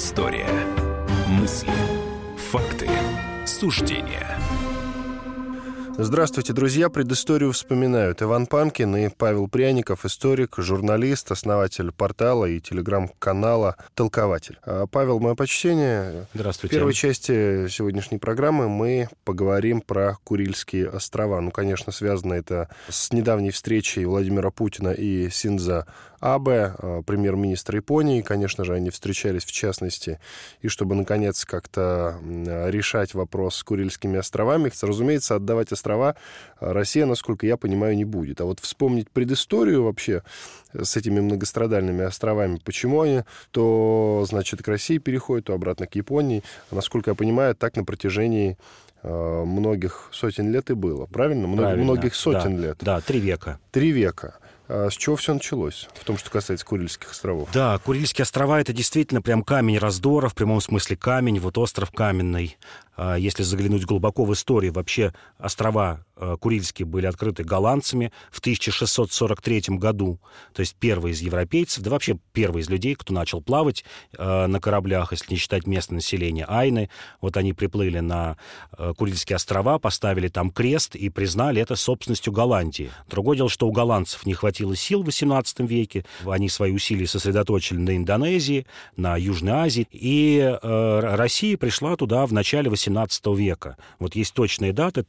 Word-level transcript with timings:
Предыстория. 0.00 0.48
Мысли, 1.28 1.70
факты, 2.50 2.88
суждения. 3.44 4.38
Здравствуйте, 6.02 6.54
друзья. 6.54 6.88
Предысторию 6.88 7.52
вспоминают 7.52 8.22
Иван 8.22 8.46
Панкин 8.46 8.96
и 8.96 9.08
Павел 9.10 9.48
Пряников, 9.48 10.06
историк, 10.06 10.54
журналист, 10.56 11.30
основатель 11.30 11.92
портала 11.92 12.46
и 12.46 12.58
телеграм-канала 12.58 13.76
«Толкователь». 13.92 14.58
А, 14.62 14.86
Павел, 14.86 15.20
мое 15.20 15.34
почтение. 15.34 16.26
Здравствуйте. 16.32 16.74
В 16.74 16.78
первой 16.78 16.94
части 16.94 17.68
сегодняшней 17.68 18.16
программы 18.16 18.70
мы 18.70 19.10
поговорим 19.24 19.82
про 19.82 20.16
Курильские 20.24 20.88
острова. 20.88 21.38
Ну, 21.42 21.50
конечно, 21.50 21.92
связано 21.92 22.32
это 22.32 22.70
с 22.88 23.12
недавней 23.12 23.50
встречей 23.50 24.06
Владимира 24.06 24.50
Путина 24.50 24.92
и 24.92 25.28
Синза 25.28 25.86
Абе, 26.18 26.74
а, 26.78 27.02
премьер-министр 27.02 27.76
Японии. 27.76 28.22
Конечно 28.22 28.64
же, 28.64 28.72
они 28.72 28.88
встречались 28.88 29.44
в 29.44 29.52
частности, 29.52 30.18
и 30.62 30.68
чтобы, 30.68 30.94
наконец, 30.94 31.44
как-то 31.44 32.18
решать 32.22 33.12
вопрос 33.12 33.56
с 33.56 33.64
Курильскими 33.64 34.18
островами, 34.18 34.72
разумеется, 34.80 35.34
отдавать 35.34 35.72
острова 35.72 35.89
острова 35.90 36.14
Россия, 36.60 37.06
насколько 37.06 37.46
я 37.46 37.56
понимаю, 37.56 37.96
не 37.96 38.04
будет. 38.04 38.40
А 38.40 38.44
вот 38.44 38.60
вспомнить 38.60 39.10
предысторию 39.10 39.84
вообще 39.84 40.22
с 40.72 40.96
этими 40.96 41.20
многострадальными 41.20 42.04
островами, 42.04 42.60
почему 42.64 43.00
они 43.00 43.22
то, 43.50 44.24
значит, 44.28 44.62
к 44.62 44.68
России 44.68 44.98
переходят, 44.98 45.46
то 45.46 45.54
обратно 45.54 45.86
к 45.86 45.94
Японии. 45.94 46.42
Насколько 46.70 47.10
я 47.10 47.14
понимаю, 47.14 47.54
так 47.54 47.76
на 47.76 47.84
протяжении 47.84 48.58
э, 49.02 49.44
многих 49.44 50.10
сотен 50.12 50.52
лет 50.52 50.70
и 50.70 50.74
было. 50.74 51.06
Правильно? 51.06 51.56
Правильно. 51.56 51.84
Многих 51.84 52.14
сотен 52.14 52.56
да, 52.56 52.62
лет. 52.62 52.78
Да, 52.80 53.00
три 53.00 53.20
века. 53.20 53.58
Три 53.72 53.90
века. 53.90 54.34
А 54.72 54.88
с 54.88 54.92
чего 54.92 55.16
все 55.16 55.34
началось 55.34 55.88
в 55.94 56.04
том, 56.04 56.16
что 56.16 56.30
касается 56.30 56.64
Курильских 56.64 57.10
островов? 57.10 57.48
Да, 57.52 57.78
Курильские 57.78 58.22
острова— 58.22 58.60
это 58.60 58.72
действительно 58.72 59.20
прям 59.20 59.42
камень 59.42 59.78
раздора, 59.78 60.28
в 60.28 60.34
прямом 60.36 60.60
смысле 60.60 60.96
камень, 60.96 61.40
вот 61.40 61.58
остров 61.58 61.90
каменный. 61.90 62.56
А, 63.02 63.16
если 63.16 63.42
заглянуть 63.42 63.86
глубоко 63.86 64.26
в 64.26 64.32
историю, 64.34 64.74
вообще 64.74 65.14
острова 65.38 66.04
Курильские 66.40 66.86
были 66.86 67.06
открыты 67.06 67.44
голландцами 67.44 68.12
в 68.30 68.40
1643 68.40 69.76
году. 69.76 70.20
То 70.52 70.60
есть 70.60 70.76
первые 70.76 71.12
из 71.12 71.20
европейцев, 71.20 71.82
да 71.82 71.90
вообще 71.90 72.18
первые 72.32 72.62
из 72.62 72.68
людей, 72.68 72.94
кто 72.94 73.14
начал 73.14 73.40
плавать 73.40 73.84
а, 74.16 74.46
на 74.46 74.60
кораблях, 74.60 75.12
если 75.12 75.32
не 75.32 75.38
считать 75.38 75.66
местное 75.66 75.96
население, 75.96 76.44
айны. 76.48 76.90
Вот 77.20 77.36
они 77.36 77.52
приплыли 77.52 78.00
на 78.00 78.36
Курильские 78.96 79.36
острова, 79.36 79.78
поставили 79.78 80.28
там 80.28 80.50
крест 80.50 80.94
и 80.94 81.08
признали 81.08 81.60
это 81.60 81.76
собственностью 81.76 82.32
Голландии. 82.32 82.90
Другое 83.08 83.36
дело, 83.36 83.48
что 83.48 83.66
у 83.66 83.72
голландцев 83.72 84.26
не 84.26 84.34
хватило 84.34 84.74
сил 84.76 85.02
в 85.02 85.08
XVIII 85.08 85.66
веке. 85.66 86.04
Они 86.26 86.48
свои 86.48 86.72
усилия 86.72 87.06
сосредоточили 87.06 87.78
на 87.78 87.96
Индонезии, 87.96 88.66
на 88.96 89.16
Южной 89.16 89.52
Азии. 89.52 89.88
И 89.90 90.38
э, 90.38 91.00
Россия 91.16 91.56
пришла 91.56 91.96
туда 91.96 92.26
в 92.26 92.32
начале 92.32 92.70
18 92.70 93.20
XVIII 93.20 93.36
века. 93.36 93.76
Вот 93.98 94.14
есть 94.14 94.34
точная 94.34 94.72
дата, 94.72 95.02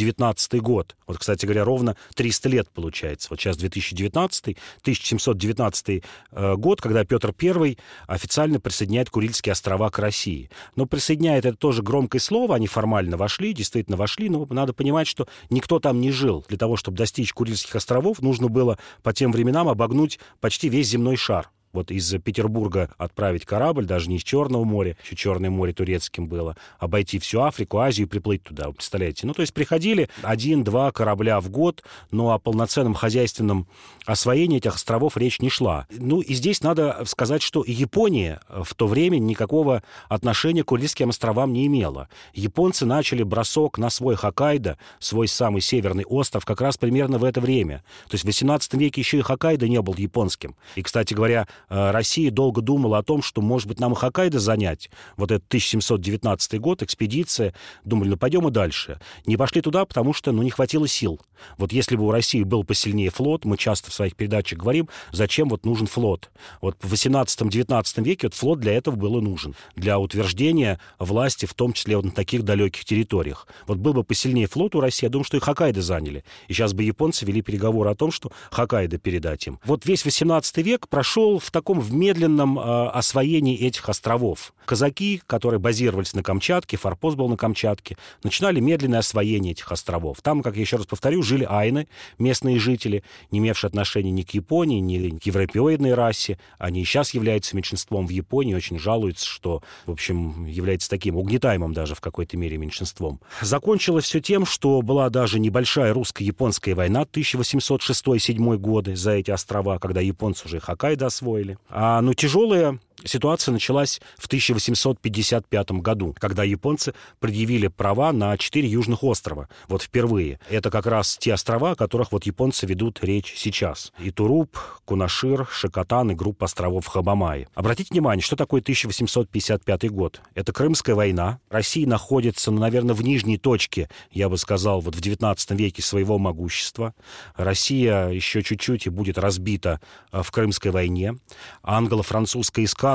1719 0.00 0.60
год. 0.62 0.96
Вот, 1.06 1.18
кстати 1.18 1.44
говоря, 1.46 1.64
ровно 1.64 1.96
300 2.14 2.48
лет 2.48 2.68
получается. 2.70 3.28
Вот 3.30 3.40
сейчас 3.40 3.56
2019, 3.56 4.56
1719 4.82 6.02
э, 6.32 6.54
год, 6.56 6.80
когда 6.80 7.04
Петр 7.04 7.34
I 7.40 7.76
официально 8.06 8.60
присоединяет 8.60 9.10
Курильские 9.10 9.52
острова 9.52 9.90
к 9.90 9.98
России. 9.98 10.50
Но 10.76 10.86
присоединяет 10.86 11.46
это 11.46 11.56
тоже 11.56 11.82
громкое 11.82 12.18
слово, 12.18 12.56
они 12.56 12.66
формально 12.66 13.16
вошли, 13.16 13.52
действительно 13.52 13.96
вошли, 13.96 14.28
но 14.28 14.46
надо 14.50 14.72
понимать, 14.72 15.06
что 15.06 15.28
никто 15.50 15.78
там 15.78 16.00
не 16.00 16.10
жил. 16.10 16.44
Для 16.48 16.58
того, 16.58 16.76
чтобы 16.76 16.96
достичь 16.96 17.32
Курильских 17.32 17.76
островов, 17.76 18.20
нужно 18.22 18.48
было 18.48 18.78
по 19.02 19.12
тем 19.12 19.32
временам 19.32 19.68
обогнуть 19.68 20.18
почти 20.40 20.68
весь 20.68 20.88
земной 20.88 21.16
шар 21.16 21.50
вот 21.72 21.90
из 21.90 22.12
Петербурга 22.22 22.90
отправить 22.98 23.44
корабль, 23.44 23.86
даже 23.86 24.08
не 24.08 24.16
из 24.16 24.22
Черного 24.22 24.64
моря, 24.64 24.96
еще 25.04 25.16
Черное 25.16 25.50
море 25.50 25.72
турецким 25.72 26.26
было, 26.26 26.56
обойти 26.78 27.18
всю 27.18 27.42
Африку, 27.42 27.78
Азию 27.78 28.06
и 28.06 28.10
приплыть 28.10 28.42
туда, 28.42 28.68
вы 28.68 28.74
представляете? 28.74 29.26
Ну, 29.26 29.34
то 29.34 29.42
есть 29.42 29.54
приходили 29.54 30.08
один-два 30.22 30.90
корабля 30.92 31.40
в 31.40 31.50
год, 31.50 31.82
но 32.10 32.32
о 32.32 32.38
полноценном 32.38 32.94
хозяйственном 32.94 33.66
освоении 34.06 34.58
этих 34.58 34.74
островов 34.74 35.16
речь 35.16 35.40
не 35.40 35.50
шла. 35.50 35.86
Ну, 35.90 36.20
и 36.20 36.34
здесь 36.34 36.62
надо 36.62 37.02
сказать, 37.06 37.42
что 37.42 37.64
Япония 37.66 38.40
в 38.48 38.74
то 38.74 38.86
время 38.86 39.18
никакого 39.18 39.82
отношения 40.08 40.64
к 40.64 40.66
Курильским 40.66 41.10
островам 41.10 41.52
не 41.52 41.66
имела. 41.66 42.08
Японцы 42.34 42.86
начали 42.86 43.22
бросок 43.22 43.78
на 43.78 43.90
свой 43.90 44.16
Хоккайдо, 44.16 44.78
свой 44.98 45.28
самый 45.28 45.60
северный 45.60 46.04
остров, 46.04 46.44
как 46.44 46.60
раз 46.60 46.76
примерно 46.76 47.18
в 47.18 47.24
это 47.24 47.40
время. 47.40 47.84
То 48.08 48.14
есть 48.14 48.24
в 48.24 48.28
XVIII 48.28 48.78
веке 48.78 49.00
еще 49.00 49.18
и 49.18 49.22
Хоккайдо 49.22 49.68
не 49.68 49.80
был 49.80 49.94
японским. 49.96 50.56
И, 50.74 50.82
кстати 50.82 51.14
говоря, 51.14 51.46
Россия 51.68 52.30
долго 52.30 52.60
думала 52.62 52.98
о 52.98 53.02
том, 53.02 53.22
что, 53.22 53.40
может 53.40 53.68
быть, 53.68 53.80
нам 53.80 53.92
и 53.92 53.96
Хоккайдо 53.96 54.38
занять. 54.38 54.90
Вот 55.16 55.30
этот 55.30 55.46
1719 55.48 56.60
год, 56.60 56.82
экспедиция. 56.82 57.54
Думали, 57.84 58.10
ну, 58.10 58.16
пойдем 58.16 58.46
и 58.48 58.50
дальше. 58.50 59.00
Не 59.26 59.36
пошли 59.36 59.60
туда, 59.60 59.84
потому 59.84 60.12
что, 60.12 60.32
ну, 60.32 60.42
не 60.42 60.50
хватило 60.50 60.88
сил. 60.88 61.20
Вот 61.58 61.72
если 61.72 61.96
бы 61.96 62.06
у 62.06 62.10
России 62.10 62.42
был 62.42 62.64
посильнее 62.64 63.10
флот, 63.10 63.44
мы 63.44 63.56
часто 63.56 63.90
в 63.90 63.94
своих 63.94 64.16
передачах 64.16 64.58
говорим, 64.58 64.88
зачем 65.12 65.48
вот 65.48 65.64
нужен 65.64 65.86
флот. 65.86 66.30
Вот 66.60 66.76
в 66.80 66.92
18-19 66.92 68.02
веке 68.02 68.26
вот 68.26 68.34
флот 68.34 68.60
для 68.60 68.72
этого 68.72 68.96
был 68.96 69.18
и 69.18 69.22
нужен. 69.22 69.54
Для 69.76 69.98
утверждения 69.98 70.80
власти, 70.98 71.46
в 71.46 71.54
том 71.54 71.72
числе 71.72 71.96
вот 71.96 72.04
на 72.04 72.10
таких 72.10 72.42
далеких 72.42 72.84
территориях. 72.84 73.46
Вот 73.66 73.78
был 73.78 73.94
бы 73.94 74.04
посильнее 74.04 74.46
флот 74.46 74.74
у 74.74 74.80
России, 74.80 75.06
я 75.06 75.10
думаю, 75.10 75.24
что 75.24 75.36
и 75.36 75.40
Хоккайдо 75.40 75.82
заняли. 75.82 76.24
И 76.48 76.52
сейчас 76.52 76.72
бы 76.72 76.82
японцы 76.82 77.24
вели 77.24 77.42
переговоры 77.42 77.90
о 77.90 77.94
том, 77.94 78.10
что 78.10 78.32
Хоккайдо 78.50 78.98
передать 78.98 79.46
им. 79.46 79.58
Вот 79.64 79.86
весь 79.86 80.04
18 80.04 80.58
век 80.58 80.88
прошел 80.88 81.38
в 81.38 81.49
таком 81.50 81.80
в 81.80 81.92
медленном 81.92 82.58
э, 82.58 82.88
освоении 82.88 83.58
этих 83.58 83.88
островов. 83.88 84.52
Казаки, 84.64 85.20
которые 85.26 85.58
базировались 85.58 86.14
на 86.14 86.22
Камчатке, 86.22 86.76
форпост 86.76 87.16
был 87.16 87.28
на 87.28 87.36
Камчатке, 87.36 87.96
начинали 88.22 88.60
медленное 88.60 89.00
освоение 89.00 89.52
этих 89.52 89.72
островов. 89.72 90.18
Там, 90.22 90.42
как 90.42 90.54
я 90.54 90.60
еще 90.60 90.76
раз 90.76 90.86
повторю, 90.86 91.22
жили 91.22 91.44
айны, 91.48 91.88
местные 92.18 92.58
жители, 92.60 93.02
не 93.32 93.40
имевшие 93.40 93.68
отношения 93.68 94.12
ни 94.12 94.22
к 94.22 94.30
Японии, 94.30 94.78
ни 94.78 95.18
к 95.18 95.26
европеоидной 95.26 95.94
расе. 95.94 96.38
Они 96.58 96.82
и 96.82 96.84
сейчас 96.84 97.14
являются 97.14 97.56
меньшинством 97.56 98.06
в 98.06 98.10
Японии, 98.10 98.54
очень 98.54 98.78
жалуются, 98.78 99.26
что, 99.26 99.62
в 99.86 99.90
общем, 99.90 100.46
является 100.46 100.88
таким 100.88 101.16
угнетаемым 101.16 101.74
даже 101.74 101.94
в 101.94 102.00
какой-то 102.00 102.36
мере 102.36 102.56
меньшинством. 102.56 103.20
Закончилось 103.40 104.04
все 104.04 104.20
тем, 104.20 104.46
что 104.46 104.82
была 104.82 105.10
даже 105.10 105.40
небольшая 105.40 105.92
русско-японская 105.92 106.74
война 106.74 107.02
1806-1807 107.02 108.56
годы 108.58 108.94
за 108.94 109.12
эти 109.12 109.30
острова, 109.30 109.78
когда 109.78 110.00
японцы 110.00 110.46
уже 110.46 110.60
Хоккайдо 110.60 111.06
освоили 111.06 111.39
деле. 111.42 111.58
А, 111.68 112.00
ну, 112.00 112.14
тяжелая 112.14 112.78
Ситуация 113.04 113.52
началась 113.52 114.00
в 114.18 114.26
1855 114.26 115.70
году, 115.72 116.14
когда 116.18 116.44
японцы 116.44 116.94
предъявили 117.18 117.68
права 117.68 118.12
на 118.12 118.36
четыре 118.36 118.68
южных 118.68 119.02
острова. 119.02 119.48
Вот 119.68 119.82
впервые. 119.82 120.38
Это 120.50 120.70
как 120.70 120.86
раз 120.86 121.16
те 121.18 121.32
острова, 121.32 121.72
о 121.72 121.74
которых 121.76 122.12
вот 122.12 122.26
японцы 122.26 122.66
ведут 122.66 123.02
речь 123.02 123.34
сейчас. 123.36 123.92
Итуруп, 123.98 124.58
Кунашир, 124.84 125.48
Шикотан 125.50 126.10
и 126.10 126.14
группа 126.14 126.44
островов 126.44 126.86
Хабамаи. 126.86 127.48
Обратите 127.54 127.88
внимание, 127.92 128.22
что 128.22 128.36
такое 128.36 128.60
1855 128.60 129.90
год? 129.90 130.20
Это 130.34 130.52
Крымская 130.52 130.94
война. 130.94 131.40
Россия 131.48 131.86
находится, 131.86 132.50
ну, 132.50 132.60
наверное, 132.60 132.94
в 132.94 133.02
нижней 133.02 133.38
точке, 133.38 133.88
я 134.10 134.28
бы 134.28 134.36
сказал, 134.36 134.80
вот 134.80 134.94
в 134.94 135.00
19 135.00 135.50
веке 135.52 135.82
своего 135.82 136.18
могущества. 136.18 136.94
Россия 137.36 138.08
еще 138.08 138.42
чуть-чуть 138.42 138.86
и 138.86 138.90
будет 138.90 139.16
разбита 139.16 139.80
э, 140.12 140.22
в 140.22 140.30
Крымской 140.30 140.70
войне. 140.70 141.14
Англо-французская 141.62 142.64
эскадра 142.64 142.89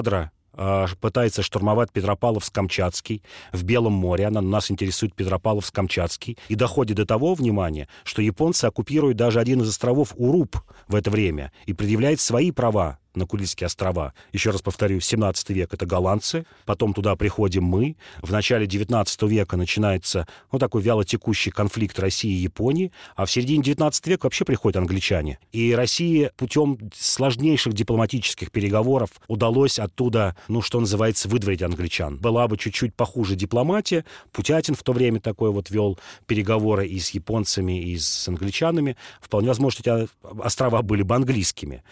э, 0.54 0.88
пытается 1.00 1.44
штурмовать 1.44 1.92
Петропавловск-Камчатский 1.92 3.22
в 3.52 3.64
Белом 3.64 3.94
море. 3.94 4.28
Она 4.28 4.42
нас 4.42 4.72
интересует 4.72 5.14
Петропавловск-Камчатский. 5.16 6.38
И 6.48 6.56
доходит 6.56 6.98
до 6.98 7.06
того, 7.06 7.34
внимания, 7.34 7.88
что 8.04 8.22
японцы 8.22 8.66
оккупируют 8.66 9.18
даже 9.18 9.40
один 9.40 9.62
из 9.62 9.70
островов 9.70 10.14
Уруп 10.16 10.58
в 10.88 10.96
это 10.96 11.10
время 11.12 11.52
и 11.66 11.74
предъявляют 11.74 12.20
свои 12.20 12.52
права 12.52 13.00
на 13.16 13.26
Курильские 13.26 13.66
острова. 13.66 14.14
Еще 14.34 14.52
раз 14.52 14.62
повторю, 14.62 15.00
17 15.00 15.50
век 15.50 15.74
это 15.74 15.86
голландцы, 15.86 16.46
потом 16.66 16.94
туда 16.94 17.16
приходим 17.16 17.64
мы. 17.64 17.96
В 18.22 18.32
начале 18.32 18.68
19 18.68 19.22
века 19.24 19.58
начинается 19.58 20.28
ну, 20.52 20.60
такой 20.60 20.82
вялотекущий 20.82 21.52
конфликт 21.52 22.00
России 22.00 22.32
и 22.32 22.42
Японии, 22.44 22.92
а 23.16 23.26
в 23.26 23.32
середине 23.32 23.64
19 23.64 24.08
века 24.08 24.26
вообще 24.26 24.46
приходят 24.46 24.78
англичане. 24.78 25.40
И 25.52 25.74
России 25.74 26.32
путем 26.38 26.78
сложнейших 26.96 27.74
дипломатических 27.74 28.52
переговоров 28.52 29.10
удалось 29.28 29.80
оттуда, 29.80 30.36
ну, 30.48 30.62
что 30.62 30.80
называется, 30.80 31.28
выдворить 31.30 31.62
англичан. 31.62 32.18
Была 32.18 32.48
бы 32.48 32.58
чуть-чуть 32.58 32.94
похуже 32.94 33.36
дипломатия. 33.36 34.06
Путятин 34.32 34.76
в 34.76 34.84
то 34.84 34.94
время 34.94 35.20
такой 35.20 35.52
вот 35.52 35.70
вел 35.70 35.98
переговоры 36.26 36.88
и 36.88 37.00
с 37.00 37.12
японцами, 37.12 37.82
и 37.82 37.98
с 37.98 38.28
англичанами. 38.28 38.98
Вполне 39.22 39.50
возможно, 39.50 39.82
эти 39.82 40.08
острова 40.44 40.82
были 40.82 41.04
бы 41.04 41.16
английскими. 41.16 41.84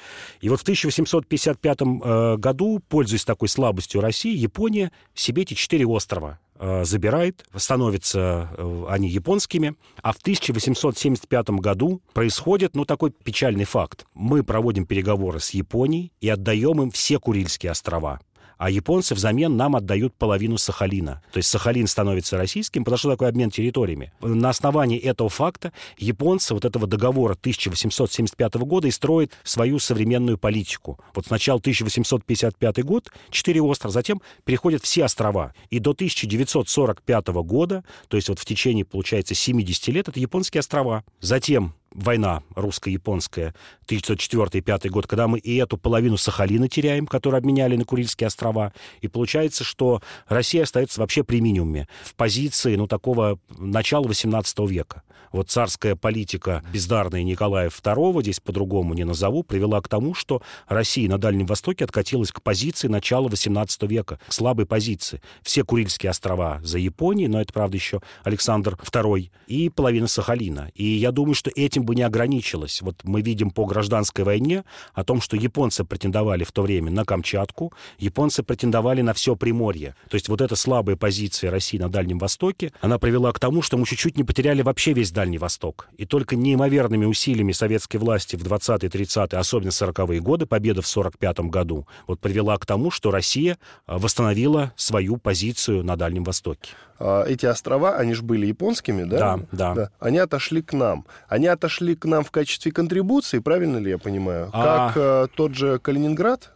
И 0.42 0.50
вот 0.50 0.60
в 0.60 0.64
1800 0.64 1.13
1955 1.20 1.82
э, 1.82 2.38
году, 2.38 2.82
пользуясь 2.88 3.26
такой 3.26 3.50
слабостью 3.50 4.02
России, 4.02 4.36
Япония 4.36 4.92
себе 5.14 5.44
эти 5.44 5.54
четыре 5.54 5.86
острова 5.86 6.40
э, 6.60 6.84
забирает, 6.86 7.46
становятся 7.56 8.50
э, 8.58 8.86
они 8.90 9.10
японскими, 9.10 9.76
а 10.02 10.14
в 10.14 10.18
1875 10.18 11.50
году 11.52 12.02
происходит, 12.14 12.76
ну, 12.76 12.86
такой 12.86 13.12
печальный 13.12 13.66
факт. 13.66 14.06
Мы 14.14 14.44
проводим 14.44 14.86
переговоры 14.86 15.40
с 15.40 15.52
Японией 15.52 16.12
и 16.22 16.30
отдаем 16.30 16.82
им 16.82 16.92
все 16.92 17.20
Курильские 17.20 17.72
острова. 17.72 18.20
А 18.58 18.70
японцы 18.70 19.16
взамен 19.16 19.56
нам 19.58 19.76
отдают 19.76 20.14
половину 20.16 20.58
Сахалина. 20.58 21.22
То 21.32 21.38
есть 21.38 21.50
Сахалин 21.50 21.88
становится 21.88 22.38
российским, 22.38 22.84
что 22.96 23.10
такой 23.10 23.30
обмен 23.30 23.50
территориями. 23.50 24.14
На 24.22 24.50
основании 24.50 25.00
этого 25.00 25.30
факта 25.30 25.74
японцы 25.98 26.54
вот 26.54 26.66
этого 26.66 26.88
договора 26.88 27.34
1875 27.34 28.56
года 28.56 28.88
и 28.88 28.92
строят 28.92 29.32
свою 29.44 29.80
современную 29.80 30.38
политику. 30.38 31.00
Вот 31.16 31.28
сначала 31.28 31.60
1855 31.60 32.84
год, 32.84 33.12
четыре 33.30 33.62
острова, 33.62 33.92
затем 33.92 34.22
переходят 34.46 34.84
все 34.84 35.06
острова. 35.06 35.54
И 35.70 35.80
до 35.80 35.92
1945 35.92 37.28
года, 37.28 37.84
то 38.08 38.18
есть 38.18 38.30
вот 38.30 38.40
в 38.40 38.46
течение, 38.46 38.86
получается, 38.86 39.36
70 39.36 39.88
лет, 39.90 40.08
это 40.08 40.20
японские 40.20 40.60
острова. 40.60 41.04
Затем 41.20 41.74
война 41.94 42.44
русско-японская 42.56 43.54
1904-1905 43.88 44.90
год, 44.90 45.08
когда 45.08 45.28
мы 45.28 45.40
и 45.40 45.56
эту 45.58 45.78
половину 45.78 46.18
Сахалина 46.18 46.68
теряем, 46.68 47.08
которую 47.08 47.38
обменяли 47.38 47.76
на 47.76 47.86
Курильские 47.86 48.28
острова. 48.28 48.74
И 49.02 49.08
получается, 49.08 49.64
что 49.64 50.02
Россия 50.28 50.64
остается 50.64 51.00
вообще 51.00 51.24
при 51.24 51.42
минимуме 51.42 51.88
в 52.04 52.16
позиции 52.16 52.76
ну, 52.76 52.88
такого 52.88 53.40
начала 53.58 54.08
18 54.08 54.60
века. 54.70 55.04
Вот 55.34 55.50
царская 55.50 55.96
политика 55.96 56.64
бездарная 56.72 57.24
Николая 57.24 57.70
II, 57.70 58.22
здесь 58.22 58.40
по-другому 58.40 58.94
не 58.94 59.04
назову, 59.04 59.42
привела 59.42 59.82
к 59.82 59.88
тому, 59.88 60.14
что 60.14 60.44
Россия 60.68 61.10
на 61.10 61.18
Дальнем 61.18 61.48
Востоке 61.48 61.86
откатилась 61.86 62.32
к 62.32 62.44
позиции 62.44 62.88
начала 62.88 63.28
18 63.30 63.82
века, 63.90 64.20
к 64.28 64.32
слабой 64.32 64.68
позиции. 64.68 65.22
Все 65.42 65.64
Курильские 65.64 66.12
острова 66.12 66.60
за 66.64 66.78
Японией, 66.78 67.30
но 67.30 67.42
это, 67.42 67.52
правда, 67.52 67.76
еще 67.76 68.02
Александр 68.24 68.76
II, 68.76 69.32
и 69.48 69.70
половина 69.70 70.06
Сахалина. 70.06 70.70
И 70.76 70.86
я 70.86 71.12
думаю, 71.12 71.34
что 71.34 71.50
этим 71.56 71.83
бы 71.84 71.96
не 71.96 72.04
ограничилось. 72.04 72.82
Вот 72.82 73.04
мы 73.04 73.22
видим 73.22 73.52
по 73.52 73.66
гражданской 73.66 74.24
войне 74.24 74.64
о 74.94 75.04
том, 75.04 75.22
что 75.22 75.38
японцы 75.38 75.84
претендовали 75.84 76.44
в 76.44 76.52
то 76.52 76.62
время 76.62 76.92
на 76.92 77.06
Камчатку, 77.06 77.74
японцы 78.00 78.44
претендовали 78.44 79.02
на 79.02 79.14
все 79.14 79.36
Приморье. 79.36 79.96
То 80.10 80.16
есть 80.16 80.30
вот 80.30 80.42
эта 80.42 80.56
слабая 80.56 80.96
позиция 80.96 81.52
России 81.52 81.78
на 81.78 81.90
Дальнем 81.90 82.20
Востоке, 82.20 82.72
она 82.82 82.98
привела 83.00 83.32
к 83.32 83.40
тому, 83.40 83.62
что 83.62 83.78
мы 83.78 83.86
чуть-чуть 83.86 84.18
не 84.18 84.24
потеряли 84.24 84.62
вообще 84.62 84.94
весь 84.94 85.12
Дальний 85.12 85.38
Восток. 85.38 85.88
И 85.98 86.06
только 86.06 86.36
неимоверными 86.36 87.06
усилиями 87.06 87.52
советской 87.52 87.98
власти 87.98 88.36
в 88.36 88.44
20-е, 88.44 88.90
30-е, 88.90 89.40
особенно 89.40 89.70
40-е 89.70 90.20
годы, 90.20 90.46
победа 90.46 90.82
в 90.82 90.88
45 90.88 91.40
году, 91.42 91.88
вот 92.08 92.20
привела 92.20 92.58
к 92.58 92.66
тому, 92.66 92.92
что 92.92 93.12
Россия 93.12 93.58
а, 93.86 93.98
восстановила 93.98 94.74
свою 94.76 95.18
позицию 95.18 95.84
на 95.84 95.96
Дальнем 95.96 96.24
Востоке. 96.24 96.72
А, 97.00 97.24
эти 97.26 97.46
острова, 97.46 97.98
они 97.98 98.14
же 98.14 98.24
были 98.24 98.46
японскими, 98.46 99.04
да? 99.04 99.18
Да, 99.18 99.40
да. 99.52 99.74
да. 99.74 99.90
Они 100.00 100.20
отошли 100.20 100.62
к 100.62 100.74
нам. 100.74 101.06
Они 101.28 101.48
отошли 101.48 101.73
к 101.80 102.06
нам 102.06 102.24
в 102.24 102.32
качестве 102.32 102.72
контрибуции, 102.72 103.40
правильно 103.40 103.78
ли 103.78 103.90
я 103.92 103.98
понимаю? 103.98 104.50
А... 104.54 104.92
Как 104.92 104.98
э, 104.98 105.28
тот 105.36 105.56
же 105.56 105.80
Калининград? 105.80 106.52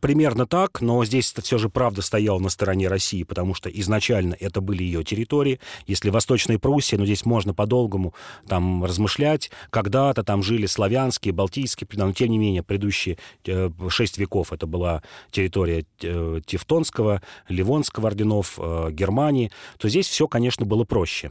Примерно 0.00 0.44
так, 0.44 0.80
но 0.80 1.04
здесь 1.04 1.32
это 1.32 1.40
все 1.40 1.56
же 1.56 1.68
правда 1.68 2.02
стоял 2.02 2.40
на 2.40 2.48
стороне 2.48 2.88
России, 2.88 3.22
потому 3.22 3.54
что 3.54 3.70
изначально 3.70 4.36
это 4.38 4.60
были 4.60 4.82
ее 4.82 5.04
территории. 5.04 5.60
Если 5.86 6.10
Восточная 6.10 6.58
Пруссия, 6.58 6.98
ну 6.98 7.04
здесь 7.04 7.24
можно 7.24 7.54
по-долгому 7.54 8.12
там 8.48 8.84
размышлять, 8.84 9.52
когда-то 9.70 10.24
там 10.24 10.42
жили 10.42 10.66
славянские, 10.66 11.32
балтийские, 11.32 11.88
но 11.92 12.12
тем 12.12 12.30
не 12.30 12.38
менее 12.38 12.64
предыдущие 12.64 13.18
э, 13.46 13.70
шесть 13.88 14.18
веков 14.18 14.52
это 14.52 14.66
была 14.66 15.04
территория 15.30 15.86
э, 16.02 16.40
Тевтонского, 16.44 17.22
Ливонского 17.48 18.08
орденов, 18.08 18.58
э, 18.58 18.88
Германии, 18.90 19.52
то 19.78 19.88
здесь 19.88 20.08
все, 20.08 20.26
конечно, 20.26 20.66
было 20.66 20.82
проще. 20.82 21.30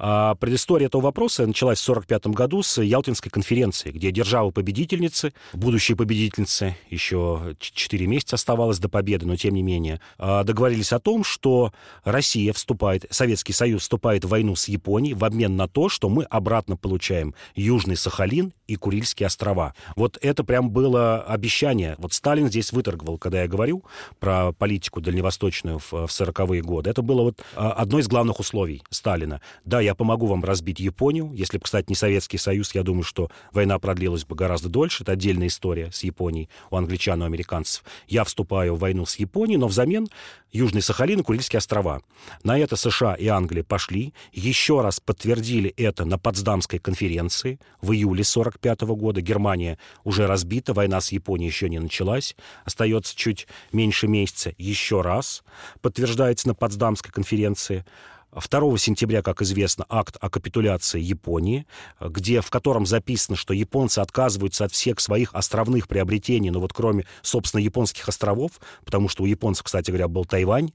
А 0.00 0.36
предыстория 0.36 0.86
этого 0.86 1.02
вопроса 1.02 1.44
началась 1.44 1.80
в 1.80 1.90
1945 1.90 2.34
году 2.34 2.62
с 2.62 2.80
Ялтинской 2.80 3.30
конференции, 3.32 3.90
где 3.90 4.12
державы-победительницы, 4.12 5.34
будущие 5.52 5.96
победительницы, 5.96 6.76
еще 6.88 7.56
4 7.58 8.06
месяца 8.06 8.36
оставалось 8.36 8.78
до 8.78 8.88
победы, 8.88 9.26
но 9.26 9.34
тем 9.34 9.54
не 9.54 9.62
менее, 9.62 10.00
а, 10.16 10.44
договорились 10.44 10.92
о 10.92 11.00
том, 11.00 11.24
что 11.24 11.72
Россия 12.04 12.52
вступает, 12.52 13.06
Советский 13.10 13.52
Союз 13.52 13.82
вступает 13.82 14.24
в 14.24 14.28
войну 14.28 14.54
с 14.54 14.68
Японией 14.68 15.14
в 15.14 15.24
обмен 15.24 15.56
на 15.56 15.66
то, 15.66 15.88
что 15.88 16.08
мы 16.08 16.22
обратно 16.24 16.76
получаем 16.76 17.34
Южный 17.56 17.96
Сахалин 17.96 18.52
и 18.68 18.76
Курильские 18.76 19.26
острова. 19.26 19.74
Вот 19.96 20.18
это 20.20 20.44
прям 20.44 20.70
было 20.70 21.22
обещание. 21.22 21.96
Вот 21.98 22.12
Сталин 22.12 22.48
здесь 22.48 22.70
выторговал, 22.70 23.18
когда 23.18 23.42
я 23.42 23.48
говорю 23.48 23.82
про 24.20 24.52
политику 24.52 25.00
дальневосточную 25.00 25.78
в, 25.78 25.90
в 25.90 26.06
40-е 26.06 26.62
годы. 26.62 26.90
Это 26.90 27.02
было 27.02 27.22
вот 27.22 27.42
а, 27.56 27.72
одно 27.72 27.98
из 27.98 28.06
главных 28.06 28.38
условий 28.38 28.82
Сталина. 28.90 29.40
Да, 29.64 29.80
я 29.80 29.94
помогу 29.94 30.26
вам 30.26 30.44
разбить 30.44 30.80
Японию. 30.80 31.32
Если 31.34 31.56
бы, 31.56 31.64
кстати, 31.64 31.86
не 31.88 31.94
Советский 31.94 32.38
Союз, 32.38 32.74
я 32.74 32.82
думаю, 32.82 33.04
что 33.04 33.30
война 33.52 33.78
продлилась 33.78 34.24
бы 34.24 34.36
гораздо 34.36 34.68
дольше. 34.68 35.02
Это 35.02 35.12
отдельная 35.12 35.48
история 35.48 35.90
с 35.90 36.04
Японией 36.04 36.50
у 36.70 36.76
англичан 36.76 37.22
и 37.22 37.26
американцев. 37.26 37.82
Я 38.06 38.24
вступаю 38.24 38.74
в 38.74 38.80
войну 38.80 39.06
с 39.06 39.16
Японией, 39.16 39.58
но 39.58 39.66
взамен 39.66 40.08
Южный 40.52 40.82
Сахалин 40.82 41.20
и 41.20 41.22
Курильские 41.22 41.58
острова. 41.58 42.02
На 42.42 42.58
это 42.58 42.76
США 42.76 43.14
и 43.14 43.26
Англия 43.28 43.62
пошли, 43.62 44.12
еще 44.32 44.82
раз 44.82 45.00
подтвердили 45.00 45.70
это 45.76 46.04
на 46.04 46.18
Потсдамской 46.18 46.78
конференции 46.78 47.60
в 47.80 47.92
июле 47.92 48.24
45 48.24 48.57
года. 48.60 49.20
Германия 49.20 49.78
уже 50.04 50.26
разбита, 50.26 50.72
война 50.72 51.00
с 51.00 51.12
Японией 51.12 51.48
еще 51.48 51.68
не 51.68 51.78
началась, 51.78 52.36
остается 52.64 53.16
чуть 53.16 53.46
меньше 53.72 54.08
месяца. 54.08 54.52
Еще 54.58 55.00
раз 55.00 55.42
подтверждается 55.80 56.48
на 56.48 56.54
Потсдамской 56.54 57.12
конференции. 57.12 57.84
2 58.32 58.78
сентября, 58.78 59.22
как 59.22 59.42
известно, 59.42 59.86
акт 59.88 60.16
о 60.20 60.28
капитуляции 60.28 61.00
Японии, 61.00 61.66
где, 62.00 62.40
в 62.40 62.50
котором 62.50 62.86
записано, 62.86 63.36
что 63.36 63.54
японцы 63.54 64.00
отказываются 64.00 64.64
от 64.66 64.72
всех 64.72 65.00
своих 65.00 65.34
островных 65.34 65.88
приобретений, 65.88 66.50
ну 66.50 66.60
вот 66.60 66.72
кроме, 66.72 67.06
собственно, 67.22 67.60
японских 67.60 68.08
островов, 68.08 68.52
потому 68.84 69.08
что 69.08 69.22
у 69.22 69.26
японцев, 69.26 69.64
кстати 69.64 69.90
говоря, 69.90 70.08
был 70.08 70.26
Тайвань, 70.26 70.72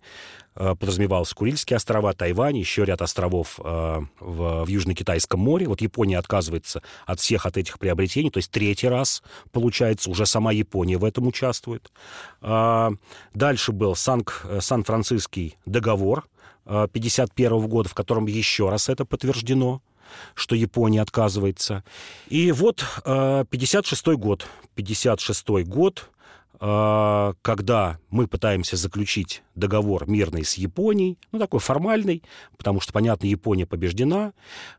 э, 0.55 0.75
подразумевался 0.75 1.35
Курильские 1.35 1.77
острова, 1.77 2.13
Тайвань, 2.13 2.57
еще 2.57 2.85
ряд 2.85 3.01
островов 3.01 3.59
э, 3.63 3.99
в, 4.19 4.65
в 4.65 4.67
Южно-Китайском 4.67 5.39
море. 5.39 5.67
Вот 5.67 5.81
Япония 5.81 6.17
отказывается 6.17 6.81
от 7.05 7.19
всех 7.19 7.45
от 7.45 7.57
этих 7.57 7.77
приобретений, 7.77 8.31
то 8.31 8.37
есть 8.37 8.51
третий 8.51 8.87
раз, 8.87 9.21
получается, 9.51 10.09
уже 10.09 10.25
сама 10.25 10.51
Япония 10.51 10.97
в 10.97 11.05
этом 11.05 11.27
участвует. 11.27 11.91
А, 12.41 12.91
дальше 13.33 13.71
был 13.71 13.93
э, 13.93 14.61
Сан-Франциский 14.61 15.55
договор, 15.65 16.25
1951 16.65 17.67
года, 17.67 17.89
в 17.89 17.93
котором 17.93 18.25
еще 18.27 18.69
раз 18.69 18.89
это 18.89 19.05
подтверждено 19.05 19.81
что 20.35 20.53
Япония 20.53 21.01
отказывается. 21.01 21.83
И 22.27 22.51
вот 22.51 22.85
56 23.03 24.07
год. 24.09 24.45
56 24.75 25.47
год, 25.65 26.11
когда 26.59 27.97
мы 28.11 28.27
пытаемся 28.27 28.75
заключить 28.77 29.41
договор 29.55 30.07
мирный 30.07 30.45
с 30.45 30.53
Японией, 30.53 31.17
ну, 31.31 31.39
такой 31.39 31.61
формальный, 31.61 32.21
потому 32.57 32.79
что, 32.79 32.93
понятно, 32.93 33.25
Япония 33.25 33.65
побеждена. 33.65 34.33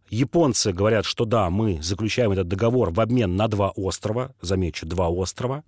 Японцы 0.08 0.72
говорят, 0.72 1.04
что 1.04 1.24
да, 1.24 1.50
мы 1.50 1.82
заключаем 1.82 2.30
этот 2.30 2.46
договор 2.46 2.90
в 2.90 3.00
обмен 3.00 3.34
на 3.34 3.48
два 3.48 3.70
острова, 3.70 4.34
замечу, 4.40 4.86
два 4.86 5.08
острова. 5.08 5.64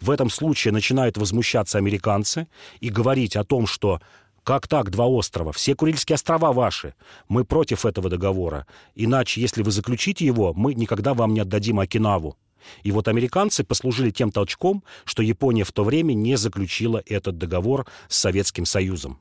В 0.00 0.10
этом 0.10 0.30
случае 0.30 0.72
начинают 0.72 1.16
возмущаться 1.16 1.78
американцы 1.78 2.48
и 2.80 2.88
говорить 2.90 3.36
о 3.36 3.44
том, 3.44 3.68
что 3.68 4.00
как 4.46 4.68
так, 4.68 4.90
два 4.90 5.06
острова? 5.06 5.50
Все 5.50 5.74
Курильские 5.74 6.14
острова 6.14 6.52
ваши. 6.52 6.94
Мы 7.28 7.44
против 7.44 7.84
этого 7.84 8.08
договора. 8.08 8.64
Иначе, 8.94 9.40
если 9.40 9.64
вы 9.64 9.72
заключите 9.72 10.24
его, 10.24 10.54
мы 10.54 10.74
никогда 10.74 11.14
вам 11.14 11.34
не 11.34 11.40
отдадим 11.40 11.80
Окинаву. 11.80 12.36
И 12.84 12.92
вот 12.92 13.08
американцы 13.08 13.64
послужили 13.64 14.10
тем 14.10 14.30
толчком, 14.30 14.84
что 15.04 15.24
Япония 15.24 15.64
в 15.64 15.72
то 15.72 15.82
время 15.82 16.14
не 16.14 16.36
заключила 16.36 17.02
этот 17.06 17.38
договор 17.38 17.88
с 18.08 18.18
Советским 18.18 18.66
Союзом. 18.66 19.18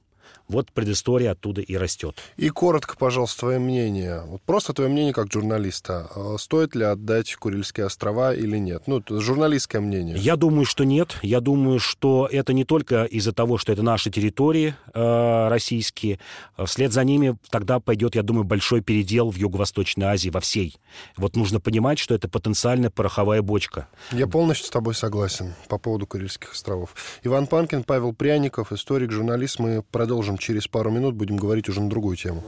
Вот 0.47 0.71
предыстория 0.71 1.31
оттуда 1.31 1.61
и 1.61 1.75
растет. 1.75 2.17
И 2.37 2.49
коротко, 2.49 2.95
пожалуйста, 2.97 3.41
твое 3.41 3.59
мнение. 3.59 4.21
Вот 4.27 4.41
просто 4.43 4.73
твое 4.73 4.89
мнение 4.89 5.13
как 5.13 5.31
журналиста. 5.31 6.09
А 6.15 6.35
стоит 6.37 6.75
ли 6.75 6.83
отдать 6.83 7.35
Курильские 7.35 7.87
острова 7.87 8.33
или 8.33 8.57
нет? 8.57 8.83
Ну, 8.85 9.01
журналистское 9.09 9.81
мнение. 9.81 10.15
Я 10.17 10.35
думаю, 10.35 10.65
что 10.65 10.83
нет. 10.83 11.17
Я 11.23 11.39
думаю, 11.39 11.79
что 11.79 12.29
это 12.31 12.53
не 12.53 12.63
только 12.63 13.05
из-за 13.05 13.31
того, 13.31 13.57
что 13.57 13.71
это 13.71 13.81
наши 13.81 14.11
территории 14.11 14.75
э, 14.93 15.47
российские. 15.49 16.19
Вслед 16.63 16.93
за 16.93 17.03
ними 17.03 17.37
тогда 17.49 17.79
пойдет, 17.79 18.15
я 18.15 18.21
думаю, 18.21 18.43
большой 18.43 18.81
передел 18.81 19.31
в 19.31 19.37
Юго-Восточной 19.37 20.05
Азии 20.05 20.29
во 20.29 20.39
всей. 20.41 20.75
Вот 21.17 21.35
нужно 21.35 21.59
понимать, 21.59 21.97
что 21.97 22.13
это 22.13 22.29
потенциально 22.29 22.91
пороховая 22.91 23.41
бочка. 23.41 23.87
Я 24.11 24.27
полностью 24.27 24.67
с 24.67 24.69
тобой 24.69 24.93
согласен 24.93 25.53
по 25.69 25.77
поводу 25.77 26.05
Курильских 26.05 26.53
островов. 26.53 26.95
Иван 27.23 27.47
Панкин, 27.47 27.83
Павел 27.83 28.13
Пряников, 28.13 28.71
историк, 28.71 29.11
журналист. 29.11 29.59
Мы 29.59 29.81
продолжим 29.81 30.34
продолжим 30.35 30.37
через 30.37 30.67
пару 30.67 30.91
минут, 30.91 31.15
будем 31.15 31.37
говорить 31.37 31.69
уже 31.69 31.81
на 31.81 31.89
другую 31.89 32.15
тему. 32.17 32.43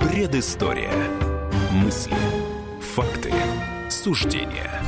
Предыстория. 0.00 0.92
Мысли. 1.72 2.16
Факты. 2.94 3.32
Суждения. 3.88 4.87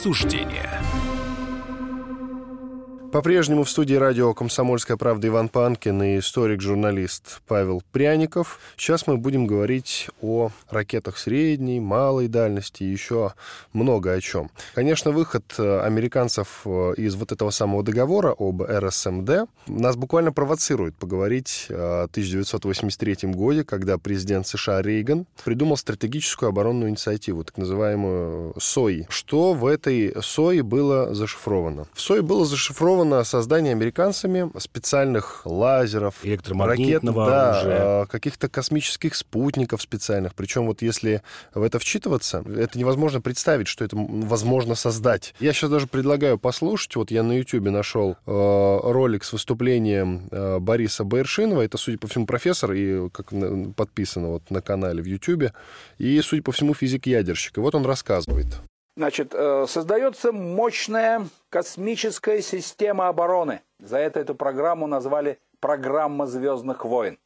Суждения. 0.00 0.89
По-прежнему 3.12 3.64
в 3.64 3.70
студии 3.70 3.96
радио 3.96 4.32
«Комсомольская 4.34 4.96
правда» 4.96 5.26
Иван 5.26 5.48
Панкин 5.48 6.00
и 6.00 6.18
историк-журналист 6.20 7.42
Павел 7.48 7.82
Пряников. 7.90 8.60
Сейчас 8.76 9.08
мы 9.08 9.16
будем 9.16 9.48
говорить 9.48 10.08
о 10.22 10.50
ракетах 10.68 11.18
средней, 11.18 11.80
малой 11.80 12.28
дальности 12.28 12.84
и 12.84 12.86
еще 12.86 13.32
много 13.72 14.12
о 14.12 14.20
чем. 14.20 14.48
Конечно, 14.74 15.10
выход 15.10 15.42
э, 15.58 15.80
американцев 15.80 16.60
э, 16.64 16.94
из 16.98 17.16
вот 17.16 17.32
этого 17.32 17.50
самого 17.50 17.82
договора 17.82 18.32
об 18.38 18.62
РСМД 18.62 19.48
нас 19.66 19.96
буквально 19.96 20.30
провоцирует 20.32 20.94
поговорить 20.94 21.66
о 21.68 22.04
1983 22.04 23.28
годе, 23.32 23.64
когда 23.64 23.98
президент 23.98 24.46
США 24.46 24.82
Рейган 24.82 25.26
придумал 25.44 25.76
стратегическую 25.76 26.50
оборонную 26.50 26.90
инициативу, 26.90 27.42
так 27.42 27.58
называемую 27.58 28.54
СОИ. 28.56 29.06
Что 29.08 29.52
в 29.52 29.66
этой 29.66 30.14
СОИ 30.22 30.60
было 30.60 31.12
зашифровано? 31.12 31.88
В 31.92 32.00
СОИ 32.00 32.20
было 32.20 32.44
зашифровано 32.44 32.99
заинтересовано 33.00 33.24
создание 33.24 33.72
американцами 33.72 34.50
специальных 34.58 35.42
лазеров, 35.44 36.14
ракет, 36.24 37.02
да, 37.02 37.50
оружия. 37.50 37.78
А, 37.80 38.06
каких-то 38.06 38.48
космических 38.48 39.14
спутников 39.14 39.82
специальных. 39.82 40.34
Причем 40.34 40.66
вот 40.66 40.82
если 40.82 41.22
в 41.54 41.62
это 41.62 41.78
вчитываться, 41.78 42.44
это 42.56 42.78
невозможно 42.78 43.20
представить, 43.20 43.68
что 43.68 43.84
это 43.84 43.96
возможно 43.96 44.74
создать. 44.74 45.34
Я 45.40 45.52
сейчас 45.52 45.70
даже 45.70 45.86
предлагаю 45.86 46.38
послушать. 46.38 46.96
Вот 46.96 47.10
я 47.10 47.22
на 47.22 47.32
YouTube 47.32 47.70
нашел 47.70 48.16
э, 48.26 48.80
ролик 48.82 49.24
с 49.24 49.32
выступлением 49.32 50.28
э, 50.30 50.58
Бориса 50.58 51.04
Байершинова. 51.04 51.62
Это, 51.62 51.78
судя 51.78 51.98
по 51.98 52.08
всему, 52.08 52.26
профессор, 52.26 52.72
и 52.72 53.08
как 53.10 53.32
подписано 53.76 54.28
вот 54.28 54.50
на 54.50 54.60
канале 54.60 55.02
в 55.02 55.06
YouTube. 55.06 55.52
И, 55.98 56.20
судя 56.22 56.42
по 56.42 56.52
всему, 56.52 56.74
физик-ядерщик. 56.74 57.58
И 57.58 57.60
вот 57.60 57.74
он 57.74 57.84
рассказывает. 57.86 58.69
Значит, 59.00 59.32
э, 59.32 59.64
создается 59.66 60.30
мощная 60.30 61.26
космическая 61.48 62.42
система 62.42 63.08
обороны. 63.08 63.62
За 63.78 63.96
это 63.96 64.20
эту 64.20 64.34
программу 64.34 64.86
назвали 64.86 65.38
программа 65.60 66.26
«Звездных 66.26 66.84
войн». 66.84 67.18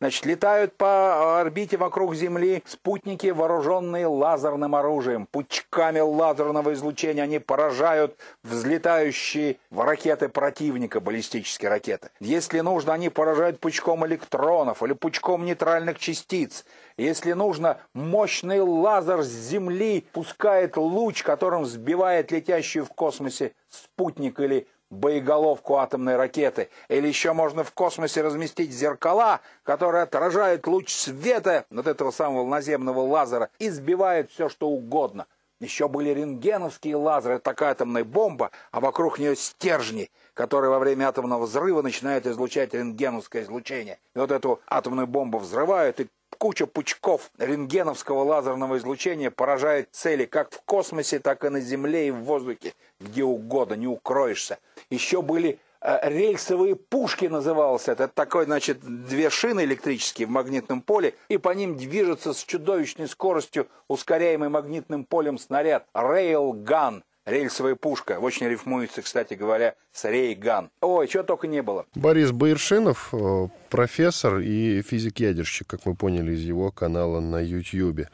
Значит, 0.00 0.26
летают 0.26 0.76
по 0.76 1.40
орбите 1.40 1.76
вокруг 1.76 2.14
Земли 2.14 2.62
спутники, 2.66 3.28
вооруженные 3.28 4.06
лазерным 4.06 4.74
оружием. 4.74 5.26
Пучками 5.26 5.98
лазерного 6.00 6.72
излучения 6.74 7.22
они 7.22 7.38
поражают 7.38 8.16
взлетающие 8.44 9.56
ракеты 9.70 10.28
противника, 10.28 11.00
баллистические 11.00 11.70
ракеты. 11.70 12.10
Если 12.20 12.60
нужно, 12.60 12.92
они 12.92 13.08
поражают 13.08 13.58
пучком 13.58 14.06
электронов 14.06 14.82
или 14.82 14.92
пучком 14.92 15.44
нейтральных 15.44 15.98
частиц. 15.98 16.64
Если 16.96 17.32
нужно, 17.32 17.78
мощный 17.94 18.60
лазер 18.60 19.22
с 19.22 19.28
Земли 19.28 20.04
пускает 20.12 20.76
луч, 20.76 21.22
которым 21.22 21.64
сбивает 21.64 22.30
летящую 22.30 22.84
в 22.84 22.90
космосе 22.90 23.52
спутник 23.68 24.40
или 24.40 24.66
боеголовку 24.90 25.76
атомной 25.76 26.16
ракеты. 26.16 26.70
Или 26.88 27.08
еще 27.08 27.32
можно 27.32 27.64
в 27.64 27.72
космосе 27.72 28.22
разместить 28.22 28.72
зеркала, 28.72 29.40
которые 29.62 30.02
отражают 30.02 30.66
луч 30.66 30.92
света 30.92 31.64
вот 31.70 31.86
этого 31.86 32.10
самого 32.10 32.46
наземного 32.46 33.00
лазера 33.00 33.50
и 33.58 33.68
сбивают 33.68 34.30
все, 34.30 34.48
что 34.48 34.68
угодно. 34.68 35.26
Еще 35.60 35.88
были 35.88 36.10
рентгеновские 36.10 36.94
лазеры, 36.94 37.40
такая 37.40 37.72
атомная 37.72 38.04
бомба, 38.04 38.52
а 38.70 38.78
вокруг 38.78 39.18
нее 39.18 39.34
стержни, 39.34 40.08
которые 40.32 40.70
во 40.70 40.78
время 40.78 41.08
атомного 41.08 41.46
взрыва 41.46 41.82
начинают 41.82 42.26
излучать 42.26 42.74
рентгеновское 42.74 43.42
излучение. 43.42 43.98
И 44.14 44.18
вот 44.18 44.30
эту 44.30 44.60
атомную 44.68 45.08
бомбу 45.08 45.38
взрывают, 45.38 45.98
и 45.98 46.08
куча 46.38 46.66
пучков 46.66 47.30
рентгеновского 47.38 48.22
лазерного 48.22 48.78
излучения 48.78 49.30
поражает 49.30 49.88
цели 49.92 50.24
как 50.24 50.52
в 50.52 50.62
космосе, 50.62 51.18
так 51.18 51.44
и 51.44 51.48
на 51.48 51.60
Земле 51.60 52.08
и 52.08 52.10
в 52.10 52.22
воздухе, 52.22 52.74
где 53.00 53.24
угодно, 53.24 53.74
не 53.74 53.86
укроешься. 53.86 54.58
Еще 54.88 55.20
были 55.20 55.58
э, 55.80 56.08
рельсовые 56.08 56.76
пушки 56.76 57.26
назывался 57.26 57.92
это. 57.92 58.04
Это 58.04 58.14
такой, 58.14 58.44
значит, 58.44 58.78
две 58.80 59.28
шины 59.30 59.64
электрические 59.64 60.28
в 60.28 60.30
магнитном 60.30 60.80
поле, 60.80 61.14
и 61.28 61.36
по 61.36 61.50
ним 61.50 61.76
движется 61.76 62.32
с 62.32 62.44
чудовищной 62.44 63.08
скоростью 63.08 63.68
ускоряемый 63.88 64.48
магнитным 64.48 65.04
полем 65.04 65.38
снаряд. 65.38 65.86
Рейлган. 65.94 67.02
Рельсовая 67.28 67.74
пушка. 67.74 68.18
Очень 68.18 68.48
рифмуется, 68.48 69.02
кстати 69.02 69.34
говоря, 69.34 69.74
с 69.92 70.08
Рейган. 70.08 70.70
Ой, 70.80 71.06
чего 71.08 71.22
только 71.22 71.46
не 71.46 71.62
было. 71.62 71.84
Борис 71.94 72.32
Байершинов, 72.32 73.10
э, 73.12 73.48
профессор 73.68 74.38
и 74.38 74.80
физик-ядерщик, 74.80 75.66
как 75.66 75.84
мы 75.84 75.94
поняли 75.94 76.32
из 76.32 76.40
его 76.40 76.70
канала 76.70 77.20
на 77.20 77.40
YouTube. 77.40 78.06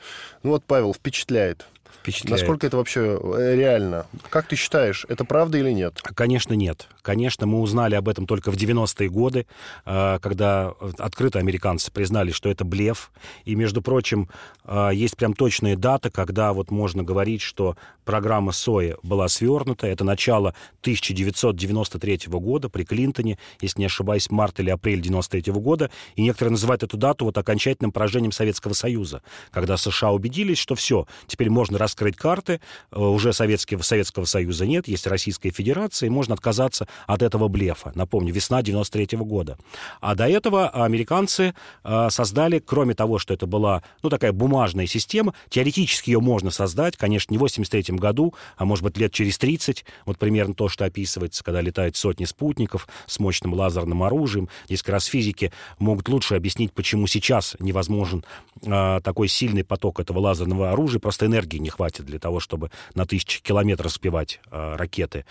Ну 0.42 0.50
вот, 0.50 0.64
Павел, 0.64 0.92
впечатляет. 0.92 1.66
Впечатляет. 2.00 2.40
Насколько 2.40 2.66
это 2.66 2.76
вообще 2.76 3.18
э, 3.22 3.56
реально? 3.56 4.06
Как 4.30 4.46
ты 4.46 4.56
считаешь, 4.56 5.06
это 5.08 5.24
правда 5.24 5.58
или 5.58 5.70
нет? 5.70 6.00
Конечно, 6.02 6.54
нет. 6.54 6.88
Конечно, 7.02 7.46
мы 7.46 7.60
узнали 7.60 7.94
об 7.94 8.08
этом 8.08 8.26
только 8.26 8.50
в 8.50 8.56
90-е 8.56 9.08
годы, 9.08 9.46
э, 9.84 10.18
когда 10.20 10.74
открыто 10.98 11.38
американцы 11.38 11.90
признали, 11.90 12.30
что 12.30 12.48
это 12.48 12.64
блеф. 12.64 13.10
И, 13.44 13.54
между 13.54 13.82
прочим, 13.82 14.28
э, 14.64 14.90
есть 14.92 15.16
прям 15.16 15.34
точная 15.34 15.76
дата, 15.76 16.10
когда 16.10 16.52
вот 16.52 16.70
можно 16.70 17.02
говорить, 17.02 17.40
что 17.40 17.76
программа 18.04 18.52
СОИ 18.52 18.96
была 19.02 19.28
свернута. 19.28 19.86
Это 19.86 20.04
начало 20.04 20.54
1993 20.82 22.20
года 22.28 22.68
при 22.68 22.84
Клинтоне, 22.84 23.38
если 23.60 23.80
не 23.80 23.86
ошибаюсь, 23.86 24.30
март 24.30 24.60
или 24.60 24.70
апрель 24.70 25.00
93 25.00 25.52
года. 25.52 25.90
И 26.16 26.22
некоторые 26.22 26.52
называют 26.52 26.82
эту 26.82 26.96
дату 26.96 27.24
вот 27.24 27.38
окончательным 27.38 27.92
поражением 27.92 28.32
Советского 28.32 28.74
Союза, 28.74 29.22
когда 29.50 29.76
США 29.76 30.12
убедились, 30.12 30.58
что 30.58 30.74
все, 30.74 31.06
теперь 31.26 31.50
можно 31.50 31.78
раскрыть 31.84 32.16
карты, 32.16 32.60
э, 32.90 32.98
уже 32.98 33.32
Советского, 33.32 33.82
Советского 33.82 34.24
Союза 34.24 34.66
нет, 34.66 34.88
есть 34.88 35.06
Российская 35.06 35.50
Федерация, 35.50 36.06
и 36.06 36.10
можно 36.10 36.34
отказаться 36.34 36.88
от 37.06 37.22
этого 37.22 37.48
блефа. 37.48 37.92
Напомню, 37.94 38.32
весна 38.32 38.62
93 38.62 39.16
-го 39.16 39.24
года. 39.24 39.58
А 40.00 40.14
до 40.14 40.26
этого 40.28 40.68
американцы 40.68 41.54
э, 41.84 42.08
создали, 42.10 42.58
кроме 42.58 42.94
того, 42.94 43.18
что 43.18 43.34
это 43.34 43.46
была, 43.46 43.82
ну, 44.02 44.08
такая 44.08 44.32
бумажная 44.32 44.86
система, 44.86 45.34
теоретически 45.50 46.10
ее 46.10 46.20
можно 46.20 46.50
создать, 46.50 46.96
конечно, 46.96 47.32
не 47.32 47.38
в 47.38 47.42
83 47.42 47.96
году, 47.98 48.34
а 48.56 48.64
может 48.64 48.84
быть 48.84 48.96
лет 48.96 49.12
через 49.12 49.38
30, 49.38 49.84
вот 50.06 50.18
примерно 50.18 50.54
то, 50.54 50.68
что 50.68 50.84
описывается, 50.84 51.44
когда 51.44 51.60
летают 51.60 51.96
сотни 51.96 52.24
спутников 52.24 52.88
с 53.06 53.18
мощным 53.18 53.54
лазерным 53.54 54.02
оружием. 54.02 54.48
Здесь 54.66 54.82
как 54.82 54.94
раз 54.94 55.04
физики 55.04 55.52
могут 55.78 56.08
лучше 56.08 56.34
объяснить, 56.34 56.72
почему 56.72 57.06
сейчас 57.06 57.56
невозможен 57.58 58.24
э, 58.62 59.00
такой 59.02 59.28
сильный 59.28 59.64
поток 59.64 60.00
этого 60.00 60.18
лазерного 60.20 60.70
оружия, 60.70 61.00
просто 61.00 61.26
энергии 61.26 61.58
не 61.64 61.70
хватит 61.70 62.04
для 62.04 62.20
того, 62.20 62.38
чтобы 62.38 62.70
на 62.94 63.06
тысячи 63.06 63.42
километров 63.42 63.92
сбивать 63.92 64.40
э, 64.50 64.76
ракеты. 64.76 65.24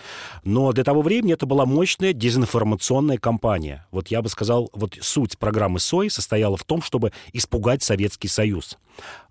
Но 0.44 0.72
для 0.72 0.84
того 0.84 1.00
времени 1.00 1.32
это 1.32 1.46
была 1.46 1.64
мощная 1.64 2.12
дезинформационная 2.12 3.16
кампания. 3.16 3.86
Вот 3.90 4.08
я 4.08 4.20
бы 4.20 4.28
сказал, 4.28 4.68
вот 4.74 4.98
суть 5.00 5.38
программы 5.38 5.78
СОИ 5.80 6.08
состояла 6.08 6.56
в 6.58 6.64
том, 6.64 6.82
чтобы 6.82 7.12
испугать 7.32 7.82
Советский 7.82 8.28
Союз. 8.28 8.76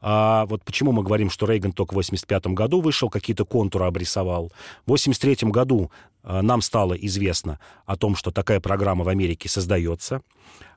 А 0.01 0.45
вот 0.47 0.63
почему 0.63 0.91
мы 0.91 1.03
говорим, 1.03 1.29
что 1.29 1.45
Рейган 1.45 1.71
только 1.71 1.93
в 1.93 1.95
85 1.95 2.47
году 2.47 2.81
вышел, 2.81 3.09
какие-то 3.09 3.45
контуры 3.45 3.85
обрисовал. 3.85 4.51
В 4.85 4.89
83 4.89 5.49
году 5.49 5.91
а, 6.23 6.41
нам 6.41 6.61
стало 6.61 6.93
известно 6.93 7.59
о 7.85 7.95
том, 7.95 8.15
что 8.15 8.31
такая 8.31 8.59
программа 8.59 9.03
в 9.03 9.09
Америке 9.09 9.47
создается. 9.49 10.21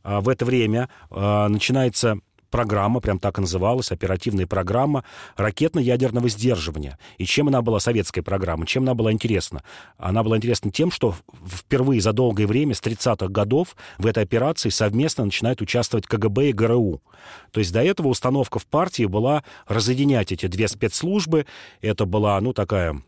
А, 0.03 0.21
в 0.21 0.29
это 0.29 0.45
время 0.45 0.89
начинается 1.11 2.19
программа, 2.51 3.01
прям 3.01 3.19
так 3.19 3.39
и 3.39 3.41
называлась, 3.41 3.93
оперативная 3.93 4.47
программа 4.47 5.05
ракетно-ядерного 5.37 6.29
сдерживания. 6.29 6.99
И 7.19 7.25
чем 7.25 7.49
она 7.49 7.63
была, 7.63 7.81
советская 7.81 8.23
программа, 8.23 8.67
чем 8.67 8.85
она 8.85 8.95
была 8.95 9.13
интересна? 9.13 9.63
Она 9.99 10.23
была 10.23 10.37
интересна 10.37 10.71
тем, 10.71 10.91
что 10.91 11.15
впервые 11.47 12.01
за 12.01 12.13
долгое 12.13 12.47
время, 12.47 12.75
с 12.75 12.81
30-х 12.81 13.29
годов, 13.29 13.77
в 13.99 14.07
этой 14.07 14.23
операции 14.23 14.69
совместно 14.71 15.25
начинают 15.25 15.61
участвовать 15.61 16.07
КГБ 16.07 16.51
и 16.51 16.53
ГРУ. 16.53 17.03
То 17.51 17.61
есть 17.61 17.73
до 17.73 17.83
этого 17.83 18.09
установка 18.09 18.59
в 18.59 18.67
партии 18.67 19.05
была 19.05 19.45
разъединять 19.67 20.33
эти 20.33 20.47
две 20.47 20.69
спецслужбы. 20.69 21.47
Это 21.81 22.05
была, 22.05 22.41
ну, 22.41 22.53
такая 22.53 23.03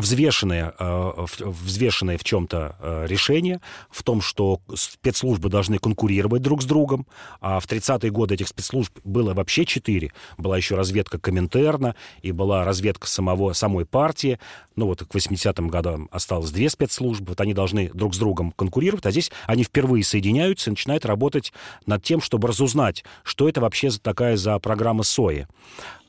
взвешенное, 0.00 0.74
э, 0.78 1.26
взвешенное 1.38 2.18
в 2.18 2.24
чем-то 2.24 2.76
э, 2.78 3.06
решение, 3.06 3.60
в 3.90 4.02
том, 4.02 4.20
что 4.20 4.60
спецслужбы 4.74 5.48
должны 5.48 5.78
конкурировать 5.78 6.42
друг 6.42 6.62
с 6.62 6.64
другом, 6.64 7.06
а 7.40 7.60
в 7.60 7.66
30-е 7.66 8.10
годы 8.10 8.34
этих 8.34 8.48
спецслужб 8.48 8.92
было 9.04 9.34
вообще 9.34 9.64
четыре. 9.64 10.12
Была 10.36 10.56
еще 10.56 10.74
разведка 10.74 11.18
Коминтерна, 11.18 11.94
и 12.22 12.32
была 12.32 12.64
разведка 12.64 13.06
самого, 13.06 13.52
самой 13.52 13.86
партии. 13.86 14.38
Ну 14.76 14.86
вот 14.86 15.02
к 15.04 15.14
80-м 15.14 15.68
годам 15.68 16.08
осталось 16.12 16.50
две 16.50 16.70
спецслужбы, 16.70 17.30
вот 17.30 17.40
они 17.40 17.54
должны 17.54 17.90
друг 17.92 18.14
с 18.14 18.18
другом 18.18 18.52
конкурировать, 18.52 19.06
а 19.06 19.10
здесь 19.10 19.30
они 19.46 19.64
впервые 19.64 20.04
соединяются 20.04 20.70
и 20.70 20.72
начинают 20.72 21.04
работать 21.04 21.52
над 21.86 22.02
тем, 22.02 22.20
чтобы 22.20 22.48
разузнать, 22.48 23.04
что 23.24 23.48
это 23.48 23.60
вообще 23.60 23.90
такая 23.90 24.36
за 24.36 24.58
программа 24.58 25.02
СОИ. 25.02 25.46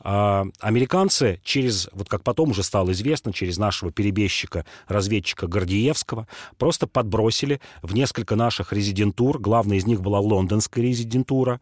А 0.01 0.45
американцы 0.59 1.41
через, 1.43 1.89
вот 1.91 2.07
как 2.07 2.23
потом 2.23 2.51
уже 2.51 2.63
стало 2.63 2.91
известно, 2.91 3.33
через 3.33 3.57
нашего 3.57 3.91
перебежчика, 3.91 4.65
разведчика 4.87 5.47
Гордиевского, 5.47 6.27
просто 6.57 6.87
подбросили 6.87 7.59
в 7.81 7.93
несколько 7.93 8.35
наших 8.35 8.71
резидентур, 8.71 9.39
главная 9.39 9.77
из 9.77 9.85
них 9.85 10.01
была 10.01 10.19
лондонская 10.19 10.83
резидентура, 10.83 11.59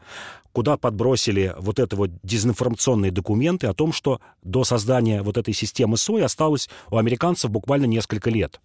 куда 0.52 0.78
подбросили 0.78 1.56
вот 1.60 1.80
это 1.80 1.96
вот 1.96 2.12
дезинформационные 2.24 3.12
документы 3.12 3.68
о 3.68 3.74
том, 3.74 3.92
что 3.94 4.22
до 4.44 4.64
создания 4.64 5.22
вот 5.22 5.38
этой 5.38 5.54
системы 5.54 5.98
СОИ 5.98 6.22
осталось 6.22 6.70
у 6.90 6.98
американцев 6.98 7.52
буквально 7.52 7.86
несколько 7.86 8.30
лет. 8.30 8.60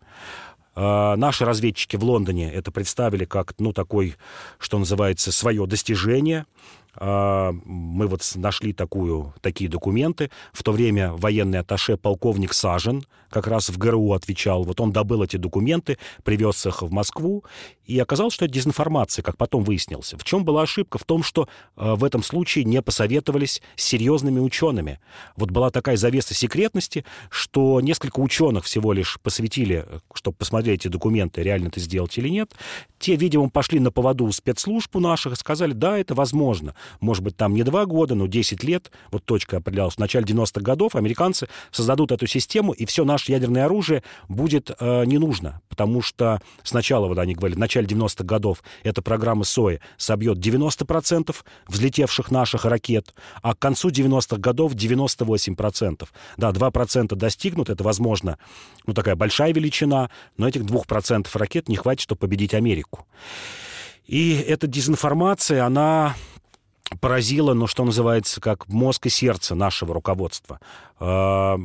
Uh, 0.74 1.16
наши 1.16 1.44
разведчики 1.44 1.96
в 1.96 2.02
Лондоне 2.04 2.50
это 2.50 2.72
представили 2.72 3.26
как, 3.26 3.52
ну, 3.58 3.74
такой, 3.74 4.16
что 4.58 4.78
называется, 4.78 5.30
свое 5.30 5.66
достижение. 5.66 6.46
А, 6.94 7.52
мы 7.64 8.06
вот 8.06 8.22
нашли 8.34 8.72
такую, 8.72 9.34
такие 9.40 9.70
документы. 9.70 10.30
В 10.52 10.62
то 10.62 10.72
время 10.72 11.12
военный 11.12 11.60
атташе 11.60 11.96
полковник 11.96 12.52
Сажен 12.52 13.04
как 13.30 13.46
раз 13.46 13.70
в 13.70 13.78
ГРУ 13.78 14.12
отвечал. 14.12 14.64
Вот 14.64 14.78
он 14.78 14.92
добыл 14.92 15.22
эти 15.22 15.38
документы, 15.38 15.96
привез 16.22 16.66
их 16.66 16.82
в 16.82 16.92
Москву, 16.92 17.44
и 17.86 17.98
оказалось, 17.98 18.34
что 18.34 18.44
это 18.44 18.52
дезинформация, 18.52 19.22
как 19.22 19.38
потом 19.38 19.64
выяснилось. 19.64 20.12
В 20.12 20.22
чем 20.22 20.44
была 20.44 20.62
ошибка? 20.62 20.98
В 20.98 21.04
том, 21.04 21.22
что 21.22 21.48
э, 21.76 21.94
в 21.94 22.04
этом 22.04 22.22
случае 22.22 22.64
не 22.64 22.82
посоветовались 22.82 23.62
с 23.74 23.82
серьезными 23.82 24.38
учеными. 24.38 25.00
Вот 25.34 25.50
была 25.50 25.70
такая 25.70 25.96
завеса 25.96 26.34
секретности, 26.34 27.06
что 27.30 27.80
несколько 27.80 28.20
ученых 28.20 28.64
всего 28.66 28.92
лишь 28.92 29.18
посвятили, 29.22 29.86
чтобы 30.12 30.36
посмотреть 30.36 30.80
эти 30.80 30.88
документы, 30.88 31.42
реально 31.42 31.68
это 31.68 31.80
сделать 31.80 32.16
или 32.18 32.28
нет. 32.28 32.52
Те, 32.98 33.16
видимо, 33.16 33.48
пошли 33.48 33.80
на 33.80 33.90
поводу 33.90 34.30
спецслужб 34.30 34.94
у 34.94 35.00
наших 35.00 35.32
и 35.32 35.36
сказали, 35.36 35.72
да, 35.72 35.96
это 35.96 36.14
возможно 36.14 36.74
может 37.00 37.22
быть, 37.22 37.36
там 37.36 37.54
не 37.54 37.62
два 37.62 37.86
года, 37.86 38.14
но 38.14 38.26
10 38.26 38.62
лет, 38.64 38.90
вот 39.10 39.24
точка 39.24 39.58
определялась, 39.58 39.94
в 39.94 39.98
начале 39.98 40.24
90-х 40.24 40.60
годов 40.60 40.94
американцы 40.94 41.48
создадут 41.70 42.12
эту 42.12 42.26
систему, 42.26 42.72
и 42.72 42.86
все 42.86 43.04
наше 43.04 43.32
ядерное 43.32 43.64
оружие 43.64 44.02
будет 44.28 44.70
э, 44.78 45.04
не 45.04 45.18
нужно, 45.18 45.60
потому 45.68 46.02
что 46.02 46.40
сначала, 46.62 47.08
вот 47.08 47.18
они 47.18 47.34
говорили, 47.34 47.56
в 47.56 47.60
начале 47.60 47.86
90-х 47.86 48.24
годов 48.24 48.62
эта 48.82 49.02
программа 49.02 49.44
СОИ 49.44 49.80
собьет 49.96 50.38
90% 50.38 51.34
взлетевших 51.68 52.30
наших 52.30 52.64
ракет, 52.64 53.14
а 53.42 53.54
к 53.54 53.58
концу 53.58 53.90
90-х 53.90 54.36
годов 54.38 54.74
98%. 54.74 56.08
Да, 56.36 56.50
2% 56.50 57.14
достигнут, 57.14 57.70
это, 57.70 57.84
возможно, 57.84 58.38
ну, 58.86 58.94
такая 58.94 59.16
большая 59.16 59.52
величина, 59.52 60.10
но 60.36 60.48
этих 60.48 60.62
2% 60.62 61.28
ракет 61.34 61.68
не 61.68 61.76
хватит, 61.76 62.02
чтобы 62.02 62.20
победить 62.20 62.54
Америку. 62.54 63.06
И 64.06 64.34
эта 64.34 64.66
дезинформация, 64.66 65.64
она 65.64 66.16
поразило, 67.00 67.54
ну, 67.54 67.66
что 67.66 67.84
называется, 67.84 68.40
как 68.40 68.68
мозг 68.68 69.06
и 69.06 69.10
сердце 69.10 69.54
нашего 69.54 69.94
руководства. 69.94 70.60
А, 71.04 71.58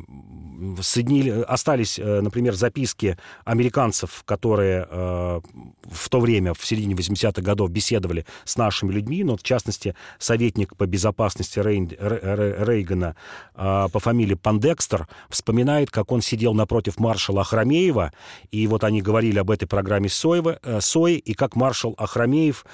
соединили, 0.80 1.30
остались, 1.46 1.98
э, 1.98 2.20
например, 2.20 2.54
записки 2.54 3.16
американцев, 3.44 4.22
которые 4.24 4.86
э, 4.90 5.40
в 5.84 6.08
то 6.08 6.20
время, 6.20 6.54
в 6.54 6.66
середине 6.66 6.94
80-х 6.94 7.42
годов, 7.42 7.70
беседовали 7.70 8.26
с 8.44 8.56
нашими 8.56 8.92
людьми, 8.92 9.22
но, 9.24 9.36
в 9.36 9.42
частности, 9.42 9.94
советник 10.18 10.76
по 10.76 10.86
безопасности 10.86 11.58
Рейн, 11.60 11.88
Рейгана 11.88 13.16
а, 13.54 13.88
по 13.88 14.00
фамилии 14.00 14.34
Пандекстер 14.34 15.08
вспоминает, 15.28 15.90
как 15.90 16.12
он 16.12 16.22
сидел 16.22 16.54
напротив 16.54 16.98
маршала 16.98 17.42
Ахрамеева, 17.42 18.12
и 18.50 18.66
вот 18.66 18.84
они 18.84 19.00
говорили 19.00 19.38
об 19.38 19.50
этой 19.50 19.66
программе 19.66 20.08
Соева, 20.08 20.58
э, 20.62 20.80
Сои, 20.80 21.16
и 21.16 21.34
как 21.34 21.56
маршал 21.56 21.94
Ахрамеев 21.98 22.64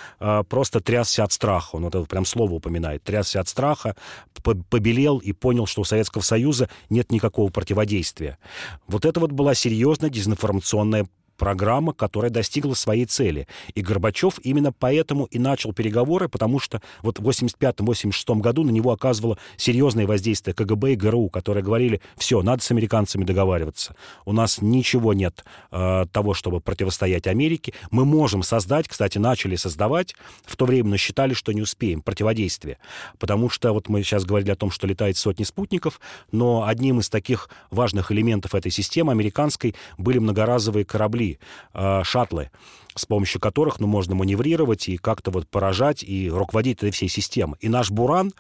просто 0.49 0.81
трясся 0.81 1.25
от 1.25 1.33
страха. 1.33 1.77
Он 1.77 1.85
вот 1.85 1.95
это 1.95 2.05
прям 2.07 2.25
слово 2.25 2.55
упоминает. 2.55 3.03
Трясся 3.03 3.41
от 3.41 3.49
страха, 3.49 3.97
побелел 4.43 5.19
и 5.19 5.33
понял, 5.33 5.67
что 5.67 5.83
у 5.83 5.85
Советского 5.85 6.23
Союза 6.23 6.54
нет 6.91 7.11
никакого 7.13 7.51
противодействия. 7.51 8.39
Вот 8.87 9.05
это 9.05 9.21
вот 9.21 9.33
была 9.33 9.55
серьезная 9.55 10.11
дезинформационная 10.11 11.07
программа, 11.37 11.93
которая 11.93 12.31
достигла 12.31 12.75
своей 12.75 13.05
цели. 13.07 13.47
И 13.75 13.83
Горбачев 13.83 14.39
именно 14.43 14.73
поэтому 14.73 15.25
и 15.27 15.39
начал 15.39 15.73
переговоры, 15.73 16.29
потому 16.29 16.59
что 16.59 16.81
вот 17.03 17.19
в 17.19 17.29
85-86 17.29 18.41
году 18.41 18.65
на 18.65 18.71
него 18.71 18.93
оказывало 18.93 19.39
серьезное 19.57 20.07
воздействие 20.07 20.55
КГБ 20.55 20.93
и 20.93 20.97
ГРУ, 20.97 21.29
которые 21.29 21.63
говорили, 21.63 22.01
все, 22.17 22.43
надо 22.43 22.63
с 22.63 22.71
американцами 22.71 23.25
договариваться. 23.25 23.97
У 24.25 24.33
нас 24.33 24.61
ничего 24.61 25.13
нет 25.13 25.45
э, 25.71 26.07
того, 26.13 26.35
чтобы 26.35 26.61
противостоять 26.61 27.27
Америке. 27.27 27.75
Мы 27.91 28.05
можем 28.05 28.43
создать, 28.43 28.89
кстати, 28.89 29.19
начали 29.19 29.57
создавать, 29.57 30.15
в 30.45 30.57
то 30.57 30.67
время, 30.67 30.91
но 30.91 30.97
считали, 30.97 31.35
что 31.35 31.53
не 31.53 31.63
успеем, 31.63 32.03
противодействие. 32.03 32.79
Потому 33.19 33.49
что 33.49 33.73
вот 33.73 33.89
мы 33.89 34.03
сейчас 34.03 34.25
говорили 34.25 34.51
о 34.51 34.57
том, 34.57 34.71
что 34.71 34.87
летает 34.87 35.17
сотни 35.17 35.45
спутников, 35.45 36.01
но 36.33 36.65
одним 36.67 37.01
из 37.01 37.09
таких 37.09 37.49
важных 37.71 38.13
элементов 38.13 38.55
этой 38.55 38.71
системы 38.71 39.13
американской 39.13 39.75
были 39.99 40.19
многоразовые 40.19 40.85
корабли 40.85 41.24
корабли, 41.25 41.39
э, 41.73 42.03
шаттлы, 42.05 42.51
с 42.95 43.07
помощью 43.07 43.41
которых 43.41 43.81
ну, 43.81 43.87
можно 43.87 44.15
маневрировать 44.15 44.89
и 44.89 44.97
как-то 44.97 45.31
вот 45.31 45.49
поражать 45.49 46.03
и 46.03 46.31
руководить 46.31 46.79
этой 46.79 46.91
всей 46.91 47.09
системой. 47.09 47.59
И 47.61 47.69
наш 47.69 47.91
«Буран» 47.91 48.33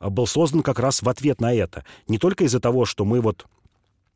был 0.00 0.26
создан 0.26 0.62
как 0.62 0.78
раз 0.78 1.02
в 1.02 1.08
ответ 1.08 1.40
на 1.40 1.54
это. 1.54 1.84
Не 2.08 2.18
только 2.18 2.44
из-за 2.44 2.60
того, 2.60 2.84
что 2.84 3.04
мы 3.04 3.20
вот 3.20 3.46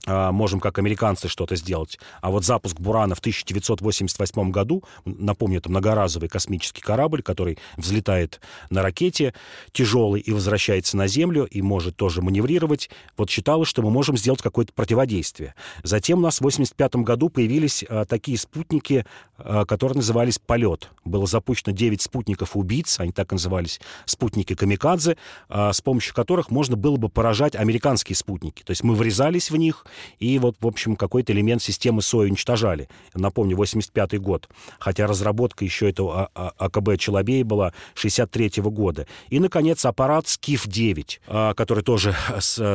можем 0.06 0.60
как 0.60 0.78
американцы 0.78 1.28
что-то 1.28 1.56
сделать. 1.56 1.98
А 2.20 2.30
вот 2.30 2.44
запуск 2.44 2.78
«Бурана» 2.78 3.14
в 3.14 3.18
1988 3.18 4.50
году, 4.50 4.84
напомню, 5.04 5.58
это 5.58 5.68
многоразовый 5.68 6.28
космический 6.28 6.80
корабль, 6.80 7.22
который 7.22 7.58
взлетает 7.76 8.40
на 8.70 8.82
ракете 8.82 9.34
тяжелый 9.72 10.20
и 10.20 10.32
возвращается 10.32 10.96
на 10.96 11.06
Землю 11.06 11.44
и 11.44 11.62
может 11.62 11.96
тоже 11.96 12.22
маневрировать. 12.22 12.90
Вот 13.16 13.30
считалось, 13.30 13.68
что 13.68 13.82
мы 13.82 13.90
можем 13.90 14.16
сделать 14.16 14.42
какое-то 14.42 14.72
противодействие. 14.72 15.54
Затем 15.82 16.18
у 16.18 16.22
нас 16.22 16.36
в 16.36 16.40
1985 16.40 17.04
году 17.04 17.28
появились 17.28 17.84
а, 17.88 18.04
такие 18.04 18.38
спутники, 18.38 19.06
а, 19.38 19.64
которые 19.64 19.96
назывались 19.96 20.38
«Полет». 20.38 20.90
Было 21.04 21.26
запущено 21.26 21.72
9 21.72 22.02
спутников-убийц, 22.02 23.00
они 23.00 23.12
так 23.12 23.32
назывались, 23.32 23.80
спутники 24.04 24.54
«Камикадзе», 24.54 25.16
а, 25.48 25.72
с 25.72 25.80
помощью 25.80 26.14
которых 26.14 26.50
можно 26.50 26.76
было 26.76 26.96
бы 26.96 27.08
поражать 27.08 27.54
американские 27.56 28.16
спутники. 28.16 28.62
То 28.62 28.70
есть 28.70 28.82
мы 28.82 28.94
врезались 28.94 29.50
в 29.50 29.56
них, 29.56 29.85
и 30.18 30.38
вот, 30.38 30.56
в 30.60 30.66
общем, 30.66 30.96
какой-то 30.96 31.32
элемент 31.32 31.62
системы 31.62 32.02
СОИ 32.02 32.28
уничтожали. 32.28 32.88
Напомню, 33.14 33.56
85 33.56 34.20
год, 34.20 34.48
хотя 34.78 35.06
разработка 35.06 35.64
еще 35.64 35.88
этого 35.88 36.30
а, 36.34 36.52
а, 36.58 36.66
АКБ 36.66 36.98
Челобей 36.98 37.42
была 37.42 37.72
63 37.94 38.60
-го 38.60 38.70
года. 38.70 39.06
И, 39.28 39.40
наконец, 39.40 39.84
аппарат 39.84 40.26
Скиф-9, 40.26 41.20
а, 41.26 41.54
который 41.54 41.82
тоже 41.82 42.14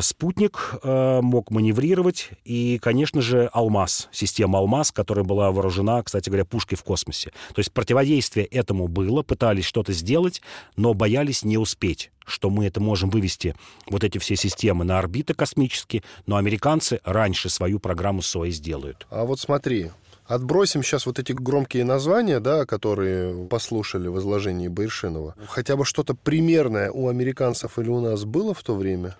спутник 0.01 0.79
мог 0.83 1.51
маневрировать, 1.51 2.29
и, 2.45 2.79
конечно 2.79 3.21
же, 3.21 3.49
Алмаз, 3.53 4.09
система 4.11 4.59
Алмаз, 4.59 4.91
которая 4.91 5.25
была 5.25 5.51
вооружена, 5.51 6.01
кстати 6.03 6.29
говоря, 6.29 6.45
пушкой 6.45 6.77
в 6.77 6.83
космосе. 6.83 7.31
То 7.53 7.59
есть 7.59 7.71
противодействие 7.71 8.45
этому 8.45 8.87
было, 8.87 9.23
пытались 9.23 9.65
что-то 9.65 9.93
сделать, 9.93 10.41
но 10.75 10.93
боялись 10.93 11.43
не 11.43 11.57
успеть 11.57 12.11
что 12.25 12.49
мы 12.49 12.65
это 12.65 12.79
можем 12.79 13.09
вывести, 13.09 13.55
вот 13.89 14.03
эти 14.03 14.17
все 14.17 14.35
системы, 14.35 14.85
на 14.85 14.99
орбиты 14.99 15.33
космические, 15.33 16.03
но 16.25 16.37
американцы 16.37 16.99
раньше 17.03 17.49
свою 17.49 17.79
программу 17.79 18.21
СОИ 18.21 18.51
сделают. 18.51 19.07
А 19.09 19.25
вот 19.25 19.39
смотри, 19.39 19.91
Отбросим 20.27 20.81
сейчас 20.81 21.05
вот 21.05 21.19
эти 21.19 21.33
громкие 21.33 21.83
названия, 21.83 22.39
да, 22.39 22.65
которые 22.65 23.47
послушали 23.47 24.07
в 24.07 24.17
изложении 24.17 24.69
Байршинова. 24.69 25.35
Хотя 25.49 25.75
бы 25.75 25.83
что-то 25.83 26.15
примерное 26.15 26.89
у 26.89 27.09
американцев 27.09 27.77
или 27.77 27.89
у 27.89 27.99
нас 27.99 28.23
было 28.23 28.53
в 28.53 28.63
то 28.63 28.75
время? 28.75 29.17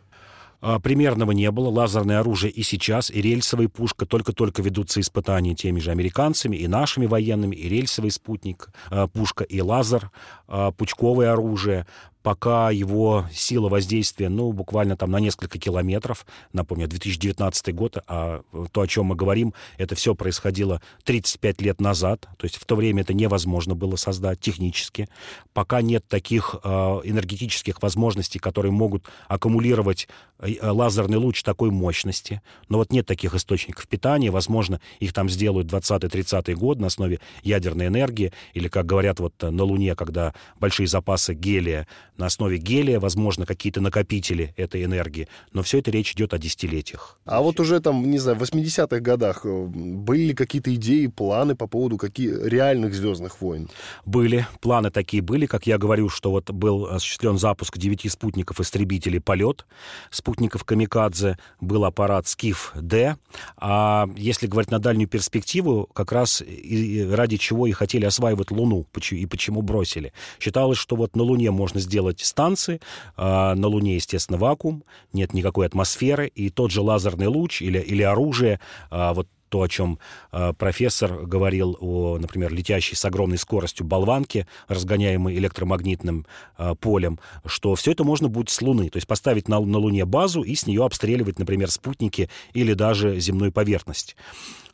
А, 0.62 0.80
примерного 0.80 1.32
не 1.32 1.50
было. 1.50 1.70
Лазерное 1.70 2.20
оружие 2.20 2.52
и 2.52 2.62
сейчас, 2.62 3.10
и 3.10 3.20
рельсовая 3.22 3.68
пушка. 3.68 4.06
Только-только 4.06 4.62
ведутся 4.62 5.02
испытания 5.02 5.56
теми 5.56 5.80
же 5.80 5.92
американцами, 5.92 6.56
и 6.56 6.68
нашими 6.68 7.08
военными, 7.08 7.56
и 7.56 7.68
рельсовый 7.68 8.12
спутник, 8.12 8.70
а, 8.90 9.08
пушка, 9.08 9.44
и 9.44 9.60
лазер, 9.60 10.12
а, 10.48 10.72
пучковое 10.72 11.34
оружие. 11.34 11.88
Пока 12.24 12.70
его 12.70 13.26
сила 13.34 13.70
воздействия, 13.70 14.30
ну, 14.30 14.52
буквально 14.52 14.96
там 14.96 15.12
на 15.12 15.20
несколько 15.20 15.58
километров. 15.58 16.26
Напомню, 16.54 16.88
2019 16.88 17.74
год, 17.74 17.98
а 18.08 18.42
то, 18.72 18.82
о 18.82 18.88
чем 18.88 19.08
мы 19.08 19.16
говорим, 19.16 19.54
это 19.78 19.96
все 19.96 20.16
происходило 20.16 20.82
35 21.04 21.62
лет 21.62 21.82
назад. 21.82 22.28
То 22.38 22.46
есть 22.46 22.58
в 22.58 22.66
то 22.66 22.76
время 22.76 23.02
это 23.02 23.14
невозможно 23.14 23.76
было 23.76 23.96
создать 23.96 24.40
технически. 24.40 25.08
Пока 25.54 25.82
нет 25.82 26.08
таких 26.08 26.56
э, 26.64 26.70
энергетических 26.70 27.82
возможностей, 27.82 28.40
которые 28.40 28.72
могут 28.72 29.06
аккумулировать 29.28 30.08
э, 30.40 30.56
лазерный 30.62 31.18
луч 31.18 31.42
такой 31.44 31.72
мощности. 31.72 32.42
Но 32.70 32.78
вот 32.78 32.92
нет 32.92 33.06
таких 33.06 33.34
источников 33.34 33.88
питания. 33.88 34.30
Возможно, 34.30 34.80
их 35.00 35.14
там 35.14 35.30
сделают 35.30 35.68
20-30 35.68 36.54
год 36.54 36.80
на 36.80 36.88
основе 36.88 37.20
ядерной 37.44 37.88
энергии. 37.88 38.32
Или, 38.54 38.68
как 38.68 38.86
говорят 38.86 39.20
вот 39.20 39.34
на 39.42 39.64
Луне, 39.64 39.96
когда 39.96 40.34
большие 40.60 40.88
запасы 40.88 41.34
гелия 41.34 41.88
на 42.22 42.28
основе 42.28 42.58
гелия, 42.58 43.00
возможно, 43.00 43.46
какие-то 43.46 43.82
накопители 43.82 44.54
этой 44.56 44.84
энергии, 44.84 45.28
но 45.54 45.64
все 45.64 45.80
это 45.80 45.90
речь 45.90 46.14
идет 46.14 46.34
о 46.34 46.38
десятилетиях. 46.38 47.20
А 47.26 47.42
вот 47.42 47.60
уже 47.60 47.80
там, 47.80 48.10
не 48.10 48.20
знаю, 48.20 48.38
в 48.38 48.44
80-х 48.44 49.00
годах 49.00 49.42
э, 49.44 49.66
были 49.66 50.28
ли 50.28 50.34
какие-то 50.34 50.74
идеи, 50.76 51.08
планы 51.08 51.56
по 51.56 51.68
поводу 51.68 51.98
каких 51.98 52.46
реальных 52.46 52.94
«Звездных 52.94 53.42
войн»? 53.42 53.70
Были, 54.06 54.46
планы 54.62 54.92
такие 54.92 55.24
были, 55.24 55.48
как 55.48 55.66
я 55.66 55.80
говорю, 55.80 56.10
что 56.10 56.30
вот 56.30 56.52
был 56.52 56.86
осуществлен 56.86 57.40
запуск 57.40 57.78
девяти 57.80 58.08
спутников 58.08 58.60
истребителей 58.60 59.20
«Полет», 59.20 59.66
спутников 60.12 60.64
«Камикадзе», 60.64 61.40
был 61.60 61.86
аппарат 61.86 62.28
«Скиф-Д», 62.28 63.18
а 63.58 64.08
если 64.16 64.46
говорить 64.46 64.70
на 64.70 64.80
дальнюю 64.80 65.08
перспективу, 65.08 65.90
как 65.94 66.12
раз 66.12 66.44
и 66.46 67.08
ради 67.12 67.38
чего 67.38 67.66
и 67.66 67.72
хотели 67.72 68.06
осваивать 68.06 68.52
Луну, 68.52 68.86
и 69.12 69.26
почему 69.26 69.64
бросили. 69.64 70.14
Считалось, 70.40 70.78
что 70.78 70.96
вот 70.96 71.16
на 71.16 71.24
Луне 71.24 71.50
можно 71.50 71.80
сделать 71.80 72.11
делать 72.12 72.26
станции. 72.26 72.80
А, 73.16 73.56
на 73.56 73.68
Луне, 73.68 73.96
естественно, 73.96 74.38
вакуум, 74.38 74.84
нет 75.14 75.34
никакой 75.34 75.68
атмосферы, 75.68 76.28
и 76.28 76.50
тот 76.50 76.72
же 76.72 76.82
лазерный 76.82 77.28
луч 77.28 77.62
или, 77.62 77.80
или 77.80 78.04
оружие, 78.04 78.60
а, 78.90 79.14
вот 79.14 79.28
то, 79.50 79.64
о 79.64 79.68
чем 79.68 80.00
э, 80.32 80.54
профессор 80.58 81.26
говорил 81.26 81.78
о, 81.82 82.18
например, 82.18 82.54
летящей 82.54 82.96
с 82.96 83.04
огромной 83.04 83.38
скоростью 83.38 83.86
болванке, 83.86 84.48
разгоняемой 84.70 85.36
электромагнитным 85.38 86.26
полем, 86.80 87.20
что 87.46 87.76
все 87.76 87.92
это 87.92 88.06
можно 88.06 88.30
будет 88.30 88.50
с 88.50 88.62
Луны. 88.62 88.90
То 88.90 88.96
есть 88.96 89.08
поставить 89.08 89.50
на, 89.50 89.60
на 89.60 89.78
Луне 89.78 90.06
базу 90.06 90.42
и 90.42 90.56
с 90.56 90.68
нее 90.68 90.86
обстреливать, 90.86 91.38
например, 91.38 91.70
спутники 91.70 92.30
или 92.54 92.74
даже 92.74 93.20
земную 93.20 93.52
поверхность. 93.52 94.16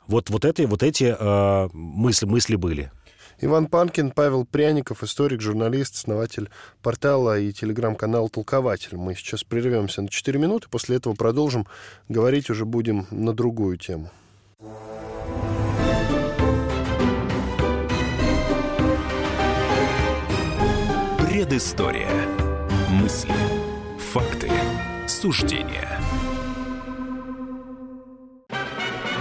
Вот, 0.06 0.30
вот, 0.30 0.46
это, 0.46 0.68
вот 0.68 0.84
эти 0.84 1.16
э, 1.18 1.70
мысли, 1.74 2.28
мысли 2.28 2.56
были. 2.56 2.92
Иван 3.40 3.68
Панкин, 3.68 4.12
Павел 4.12 4.46
Пряников, 4.46 5.04
историк, 5.04 5.42
журналист, 5.42 5.96
основатель 5.96 6.50
портала 6.82 7.40
и 7.40 7.54
телеграм-канала 7.54 8.30
«Толкователь». 8.30 8.98
Мы 8.98 9.14
сейчас 9.14 9.44
прервемся 9.44 10.02
на 10.02 10.10
4 10.10 10.40
минуты, 10.40 10.68
после 10.70 10.98
этого 10.98 11.14
продолжим. 11.14 11.68
Говорить 12.10 12.50
уже 12.50 12.66
будем 12.66 13.06
на 13.12 13.34
другую 13.34 13.78
тему. 13.78 14.10
Предыстория. 21.20 22.10
Мысли. 22.90 23.34
Факты. 24.12 24.50
Суждения. 25.08 26.00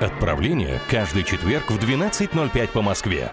Отправление 0.00 0.78
каждый 0.90 1.24
четверг 1.24 1.70
в 1.70 1.78
12.05 1.78 2.68
по 2.68 2.82
Москве. 2.82 3.32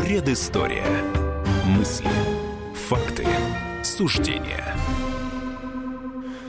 Предыстория. 0.00 0.84
Мысли. 1.64 2.08
Факты. 2.88 3.24
Суждения. 3.84 4.74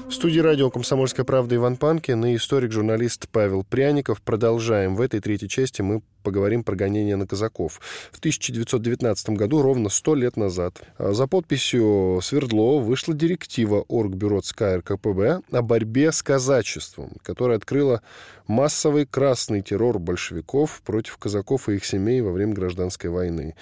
В 0.08 0.12
студии 0.12 0.40
радио 0.40 0.72
«Комсомольская 0.72 1.24
правда» 1.24 1.54
Иван 1.56 1.78
Панкин 1.78 2.26
и 2.26 2.36
историк-журналист 2.36 3.30
Павел 3.30 3.64
Пряников. 3.64 4.24
Продолжаем. 4.24 4.96
В 4.96 5.02
этой 5.02 5.20
третьей 5.20 5.50
части 5.50 5.84
мы 5.84 6.02
поговорим 6.24 6.64
про 6.64 6.76
гонение 6.76 7.16
на 7.16 7.28
казаков. 7.28 7.80
В 8.12 8.20
1919 8.20 9.30
году, 9.32 9.62
ровно 9.62 9.90
сто 9.90 10.16
лет 10.16 10.38
назад, 10.38 10.82
а, 10.98 11.14
за 11.14 11.28
подписью 11.28 12.20
Свердлова 12.24 12.82
вышла 12.82 13.14
директива 13.14 13.86
Оргбюро 13.88 14.42
ЦК 14.42 14.62
РКПБ 14.78 15.42
о 15.52 15.62
борьбе 15.62 16.12
с 16.12 16.24
казачеством, 16.24 17.12
которая 17.22 17.58
открыла 17.58 18.02
массовый 18.48 19.06
красный 19.06 19.62
террор 19.62 20.00
большевиков 20.00 20.82
против 20.84 21.18
казаков 21.18 21.70
и 21.70 21.76
их 21.76 21.86
семей 21.86 22.22
во 22.22 22.32
время 22.32 22.54
гражданской 22.54 23.10
войны. 23.10 23.56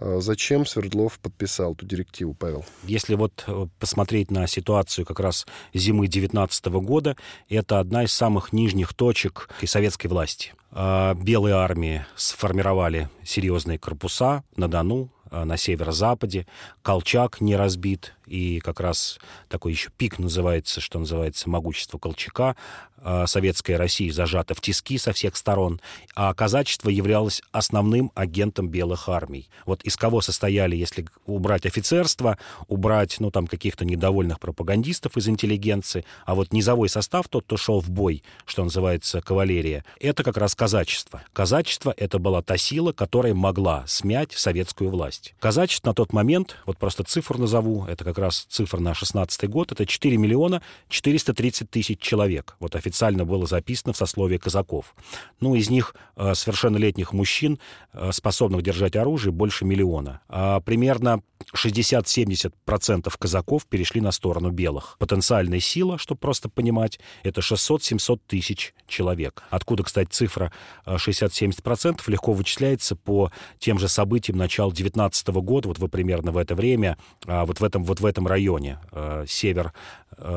А, 0.00 0.20
зачем 0.20 0.66
Свердлов 0.66 1.18
подписал 1.18 1.74
эту 1.74 1.86
директиву, 1.86 2.34
Павел? 2.34 2.64
Если 2.84 3.14
вот 3.14 3.44
э, 3.46 3.66
посмотреть 3.78 4.30
на 4.30 4.46
ситуацию 4.46 5.06
как 5.06 5.20
раз 5.20 5.46
зимы 5.72 6.08
19 6.08 6.66
года, 6.66 7.16
это 7.48 7.78
одна 7.78 8.04
из 8.04 8.12
самых 8.12 8.52
нижних 8.52 8.94
точек 8.94 9.48
советской 9.64 10.08
власти. 10.08 10.54
А, 10.70 11.14
белые 11.14 11.54
армии 11.54 12.04
сформировали 12.16 13.08
серьезные 13.24 13.78
корпуса 13.78 14.44
на 14.56 14.68
Дону, 14.68 15.10
а, 15.30 15.44
на 15.44 15.56
северо-западе. 15.56 16.46
Колчак 16.82 17.40
не 17.40 17.56
разбит, 17.56 18.14
и 18.26 18.60
как 18.60 18.80
раз 18.80 19.18
такой 19.48 19.72
еще 19.72 19.90
пик 19.96 20.18
называется, 20.18 20.80
что 20.80 20.98
называется, 20.98 21.48
могущество 21.48 21.98
Колчака. 21.98 22.56
А, 23.00 23.26
советская 23.26 23.78
Россия 23.78 24.12
зажата 24.12 24.54
в 24.54 24.60
тиски 24.60 24.98
со 24.98 25.12
всех 25.12 25.36
сторон, 25.36 25.80
а 26.14 26.34
казачество 26.34 26.88
являлось 26.88 27.42
основным 27.52 28.10
агентом 28.14 28.68
белых 28.68 29.08
армий. 29.08 29.48
Вот 29.66 29.82
из 29.82 29.96
кого 29.96 30.20
состояли, 30.20 30.74
если 30.76 31.06
убрать 31.24 31.66
офицерство, 31.66 32.38
убрать, 32.66 33.16
ну, 33.20 33.30
там, 33.30 33.46
каких-то 33.46 33.84
недовольных 33.84 34.40
пропагандистов 34.40 35.16
из 35.16 35.28
интеллигенции, 35.28 36.04
а 36.26 36.34
вот 36.34 36.52
низовой 36.52 36.88
состав, 36.88 37.28
тот, 37.28 37.44
кто 37.44 37.56
шел 37.56 37.80
в 37.80 37.88
бой, 37.88 38.22
что 38.46 38.64
называется, 38.64 39.20
кавалерия, 39.20 39.84
это 40.00 40.24
как 40.24 40.36
раз 40.36 40.54
казачество. 40.54 41.22
Казачество— 41.32 41.94
это 41.96 42.18
была 42.18 42.42
та 42.42 42.56
сила, 42.56 42.92
которая 42.92 43.34
могла 43.34 43.84
смять 43.86 44.32
советскую 44.32 44.90
власть. 44.90 45.34
Казачество 45.38 45.90
на 45.90 45.94
тот 45.94 46.12
момент, 46.12 46.56
вот 46.66 46.78
просто 46.78 47.04
цифру 47.04 47.38
назову, 47.38 47.84
это 47.86 48.04
как 48.04 48.18
раз 48.18 48.46
цифра 48.48 48.80
на 48.80 48.94
16 48.94 49.48
год, 49.48 49.72
это 49.72 49.86
4 49.86 50.16
миллиона 50.16 50.62
430 50.88 51.70
тысяч 51.70 52.00
человек. 52.00 52.56
Вот 52.58 52.74
официально 52.98 53.24
было 53.24 53.46
записано 53.46 53.92
в 53.92 53.96
сословии 53.96 54.38
казаков. 54.38 54.94
Ну, 55.40 55.54
из 55.54 55.70
них 55.70 55.94
э, 56.16 56.34
совершеннолетних 56.34 57.12
мужчин, 57.12 57.60
э, 57.92 58.10
способных 58.12 58.62
держать 58.62 58.96
оружие, 58.96 59.32
больше 59.32 59.64
миллиона. 59.64 60.20
А 60.28 60.60
примерно 60.60 61.22
60-70% 61.54 63.12
казаков 63.16 63.66
перешли 63.66 64.00
на 64.00 64.10
сторону 64.10 64.50
белых. 64.50 64.96
Потенциальная 64.98 65.60
сила, 65.60 65.96
чтобы 65.96 66.18
просто 66.18 66.48
понимать, 66.48 66.98
это 67.22 67.40
600-700 67.40 68.20
тысяч 68.26 68.74
человек. 68.88 69.44
Откуда, 69.50 69.84
кстати, 69.84 70.08
цифра 70.10 70.52
60-70% 70.84 72.00
э, 72.06 72.10
легко 72.10 72.32
вычисляется 72.32 72.96
по 72.96 73.30
тем 73.60 73.78
же 73.78 73.88
событиям 73.88 74.38
начала 74.38 74.72
19 74.72 75.28
года, 75.28 75.68
вот 75.68 75.78
вы 75.78 75.88
примерно 75.88 76.32
в 76.32 76.36
это 76.36 76.56
время, 76.56 76.98
а, 77.26 77.44
вот 77.44 77.60
в 77.60 77.64
этом, 77.64 77.84
вот 77.84 78.00
в 78.00 78.06
этом 78.06 78.26
районе, 78.26 78.80
север 79.26 79.72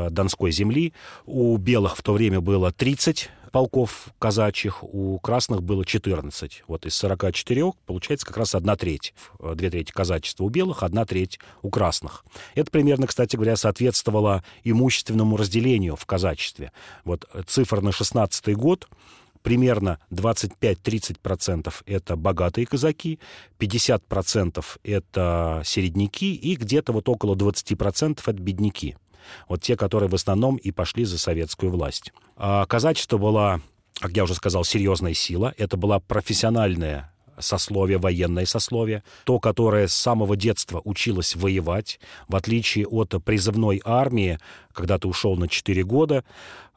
Донской 0.10 0.52
земли. 0.52 0.94
У 1.26 1.58
белых 1.58 1.98
в 1.98 2.02
то 2.02 2.14
время 2.14 2.42
было 2.42 2.72
30 2.72 3.30
полков 3.52 4.08
казачьих, 4.18 4.84
у 4.84 5.20
красных 5.20 5.62
было 5.62 5.86
14. 5.86 6.64
Вот 6.68 6.86
из 6.86 6.96
44 6.96 7.74
получается 7.86 8.26
как 8.26 8.38
раз 8.38 8.56
одна 8.56 8.76
треть. 8.76 9.14
Две 9.40 9.70
трети 9.70 9.92
казачества 9.92 10.46
у 10.46 10.50
белых, 10.50 10.84
одна 10.84 11.06
треть 11.06 11.40
у 11.62 11.70
красных. 11.70 12.24
Это 12.56 12.72
примерно, 12.72 13.08
кстати 13.08 13.36
говоря, 13.36 13.58
соответствовало 13.58 14.44
имущественному 14.64 15.36
разделению 15.36 15.96
в 15.96 16.06
казачестве. 16.06 16.72
Вот 17.04 17.28
цифра 17.48 17.82
на 17.82 17.92
16 17.92 18.56
год 18.56 18.88
примерно 19.42 20.00
25-30% 20.12 21.74
это 21.86 22.16
богатые 22.16 22.66
казаки, 22.66 23.20
50% 23.60 24.64
это 24.84 25.62
середняки 25.66 26.36
и 26.36 26.56
где-то 26.56 26.94
вот 26.94 27.10
около 27.10 27.36
20% 27.36 28.20
это 28.22 28.34
бедняки. 28.34 28.96
Вот 29.48 29.62
те, 29.62 29.76
которые 29.76 30.10
в 30.10 30.16
основном 30.16 30.58
и 30.58 30.72
пошли 30.72 31.06
за 31.06 31.18
советскую 31.18 31.72
власть. 31.72 32.14
А 32.38 32.66
казачество 32.66 33.18
было 33.18 33.62
как 34.02 34.18
я 34.18 34.24
уже 34.24 34.34
сказал, 34.34 34.64
серьезная 34.64 35.14
сила. 35.14 35.54
Это 35.58 35.78
была 35.78 36.00
профессиональная 36.00 37.14
сословие, 37.40 37.98
военное 37.98 38.46
сословие, 38.46 39.04
то, 39.24 39.40
которое 39.40 39.88
с 39.88 39.94
самого 39.94 40.36
детства 40.36 40.82
училось 40.84 41.36
воевать, 41.36 42.00
в 42.28 42.36
отличие 42.36 42.88
от 42.88 43.16
призывной 43.24 43.82
армии, 43.84 44.40
когда 44.74 44.98
ты 44.98 45.08
ушел 45.08 45.36
на 45.38 45.48
4 45.48 45.84
года, 45.84 46.24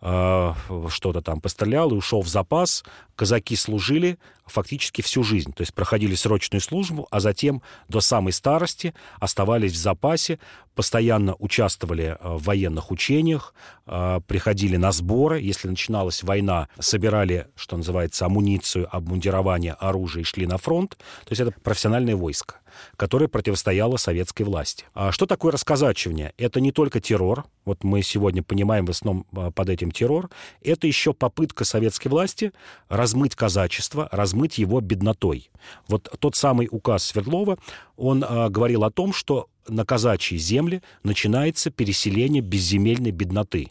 что-то 0.05 1.23
там 1.23 1.40
пострелял 1.40 1.90
и 1.90 1.95
ушел 1.95 2.21
в 2.21 2.29
запас, 2.29 2.85
казаки 3.17 3.57
служили 3.57 4.19
фактически 4.45 5.01
всю 5.01 5.23
жизнь. 5.23 5.53
То 5.55 5.62
есть 5.62 5.73
проходили 5.73 6.14
срочную 6.14 6.61
службу, 6.61 7.09
а 7.11 7.21
затем 7.21 7.62
до 7.88 8.01
самой 8.01 8.33
старости 8.33 8.93
оставались 9.19 9.73
в 9.73 9.77
запасе, 9.77 10.38
постоянно 10.75 11.35
участвовали 11.38 12.19
э, 12.21 12.37
в 12.37 12.43
военных 12.43 12.90
учениях, 12.90 13.55
э, 13.87 14.21
приходили 14.27 14.77
на 14.77 14.93
сборы. 14.93 15.40
Если 15.40 15.69
начиналась 15.69 16.23
война, 16.23 16.69
собирали, 16.79 17.49
что 17.57 17.79
называется, 17.79 18.27
амуницию, 18.27 18.95
обмундирование, 18.95 19.73
оружие 19.73 20.23
и 20.23 20.27
шли 20.27 20.47
на 20.47 20.59
фронт. 20.59 20.90
То 20.90 21.31
есть 21.31 21.40
это 21.40 21.53
профессиональное 21.62 22.17
войско 22.17 22.57
которое 22.97 23.29
противостояло 23.29 23.97
советской 23.97 24.43
власти. 24.43 24.85
А 24.95 25.13
что 25.13 25.27
такое 25.27 25.53
расказачивание? 25.53 26.33
Это 26.39 26.61
не 26.61 26.73
только 26.73 27.01
террор, 27.01 27.45
вот 27.65 27.85
мы 27.85 28.03
сегодня 28.03 28.43
понимаем 28.43 28.87
в 28.87 28.91
основном 28.91 29.27
а, 29.35 29.51
под 29.51 29.69
этим 29.69 29.91
террор, 29.91 30.31
это 30.63 30.87
еще 30.87 31.13
попытка 31.13 31.65
советской 31.65 32.09
власти 32.09 32.53
размыть 32.89 33.35
казачество, 33.35 34.09
размыть 34.13 34.59
его 34.59 34.81
беднотой. 34.81 35.51
Вот 35.89 36.15
тот 36.19 36.37
самый 36.37 36.69
указ 36.71 37.05
Свердлова, 37.05 37.59
он 37.97 38.25
а, 38.27 38.49
говорил 38.49 38.85
о 38.85 38.91
том, 38.91 39.13
что 39.13 39.49
на 39.69 39.85
казачьей 39.85 40.39
земле 40.39 40.83
начинается 41.03 41.71
переселение 41.71 42.43
безземельной 42.43 43.11
бедноты. 43.11 43.71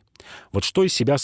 Вот 0.52 0.64
что 0.64 0.84
из 0.84 0.94
себя 0.94 1.18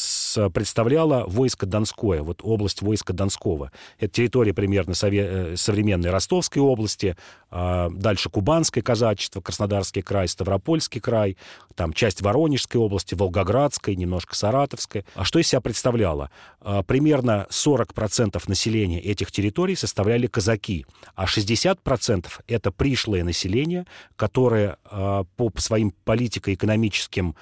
представляло 0.49 1.23
войско 1.27 1.65
Донское, 1.65 2.21
вот 2.21 2.41
область 2.43 2.81
войска 2.81 3.13
Донского. 3.13 3.71
Это 3.99 4.13
территория 4.13 4.53
примерно 4.53 4.91
сове- 4.91 5.53
э, 5.53 5.55
современной 5.55 6.09
Ростовской 6.09 6.61
области, 6.61 7.15
а 7.48 7.48
дальше 7.51 8.29
Кубанское 8.29 8.83
казачество, 8.83 9.41
Краснодарский 9.41 10.01
край, 10.01 10.27
Ставропольский 10.27 11.01
край, 11.01 11.37
там 11.75 11.93
часть 11.93 12.21
Воронежской 12.21 12.79
области, 12.79 13.15
Волгоградской, 13.15 13.95
немножко 13.95 14.35
Саратовской. 14.35 15.05
А 15.15 15.23
что 15.23 15.39
из 15.39 15.47
себя 15.47 15.61
представляло? 15.61 16.29
А, 16.59 16.83
примерно 16.83 17.47
40% 17.49 18.41
населения 18.47 18.99
этих 18.99 19.31
территорий 19.31 19.75
составляли 19.75 20.27
казаки, 20.27 20.85
а 21.15 21.25
60% 21.25 22.27
это 22.47 22.71
пришлое 22.71 23.23
население, 23.23 23.85
которое 24.15 24.77
а, 24.83 25.23
по 25.37 25.51
своим 25.57 25.93
политико-экономическим 26.03 27.35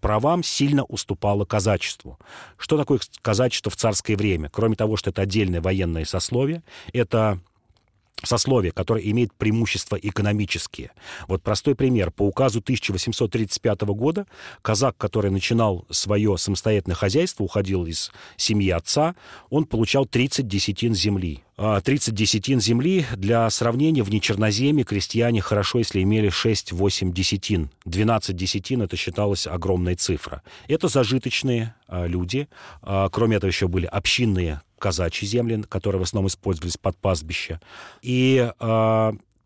правам 0.00 0.42
сильно 0.42 0.84
уступало 0.84 1.44
казачеству. 1.44 2.18
Что 2.56 2.76
такое 2.76 3.00
казачество 3.20 3.70
в 3.70 3.76
царское 3.76 4.16
время? 4.16 4.48
Кроме 4.48 4.76
того, 4.76 4.96
что 4.96 5.10
это 5.10 5.22
отдельное 5.22 5.60
военное 5.60 6.04
сословие, 6.04 6.62
это 6.92 7.40
сословие, 8.24 8.72
которое 8.72 9.08
имеет 9.10 9.32
преимущества 9.34 9.96
экономические. 9.96 10.90
Вот 11.28 11.42
простой 11.42 11.74
пример. 11.74 12.10
По 12.10 12.22
указу 12.22 12.60
1835 12.60 13.82
года 13.82 14.26
казак, 14.62 14.96
который 14.96 15.30
начинал 15.30 15.86
свое 15.90 16.36
самостоятельное 16.38 16.96
хозяйство, 16.96 17.44
уходил 17.44 17.86
из 17.86 18.12
семьи 18.36 18.70
отца, 18.70 19.14
он 19.50 19.64
получал 19.64 20.06
30 20.06 20.46
десятин 20.46 20.94
земли. 20.94 21.42
30 21.56 22.08
а 22.08 22.12
десятин 22.12 22.60
земли. 22.60 23.06
Для 23.16 23.48
сравнения, 23.50 24.02
в 24.02 24.10
нечерноземье 24.10 24.84
крестьяне 24.84 25.40
хорошо, 25.40 25.78
если 25.78 26.02
имели 26.02 26.28
6-8 26.28 27.12
десятин. 27.12 27.70
12 27.84 28.34
десятин— 28.34 28.82
это 28.82 28.96
считалась 28.96 29.46
огромная 29.46 29.96
цифра. 29.96 30.42
Это 30.66 30.88
зажиточные 30.88 31.74
а, 31.86 32.06
люди. 32.06 32.48
А, 32.80 33.08
кроме 33.10 33.36
этого 33.36 33.48
еще 33.48 33.68
были 33.68 33.86
общинные 33.86 34.62
казачьи 34.82 35.26
земли, 35.26 35.64
которые 35.68 36.00
в 36.00 36.02
основном 36.02 36.26
использовались 36.28 36.76
под 36.76 36.96
пастбище. 36.96 37.60
И 38.02 38.50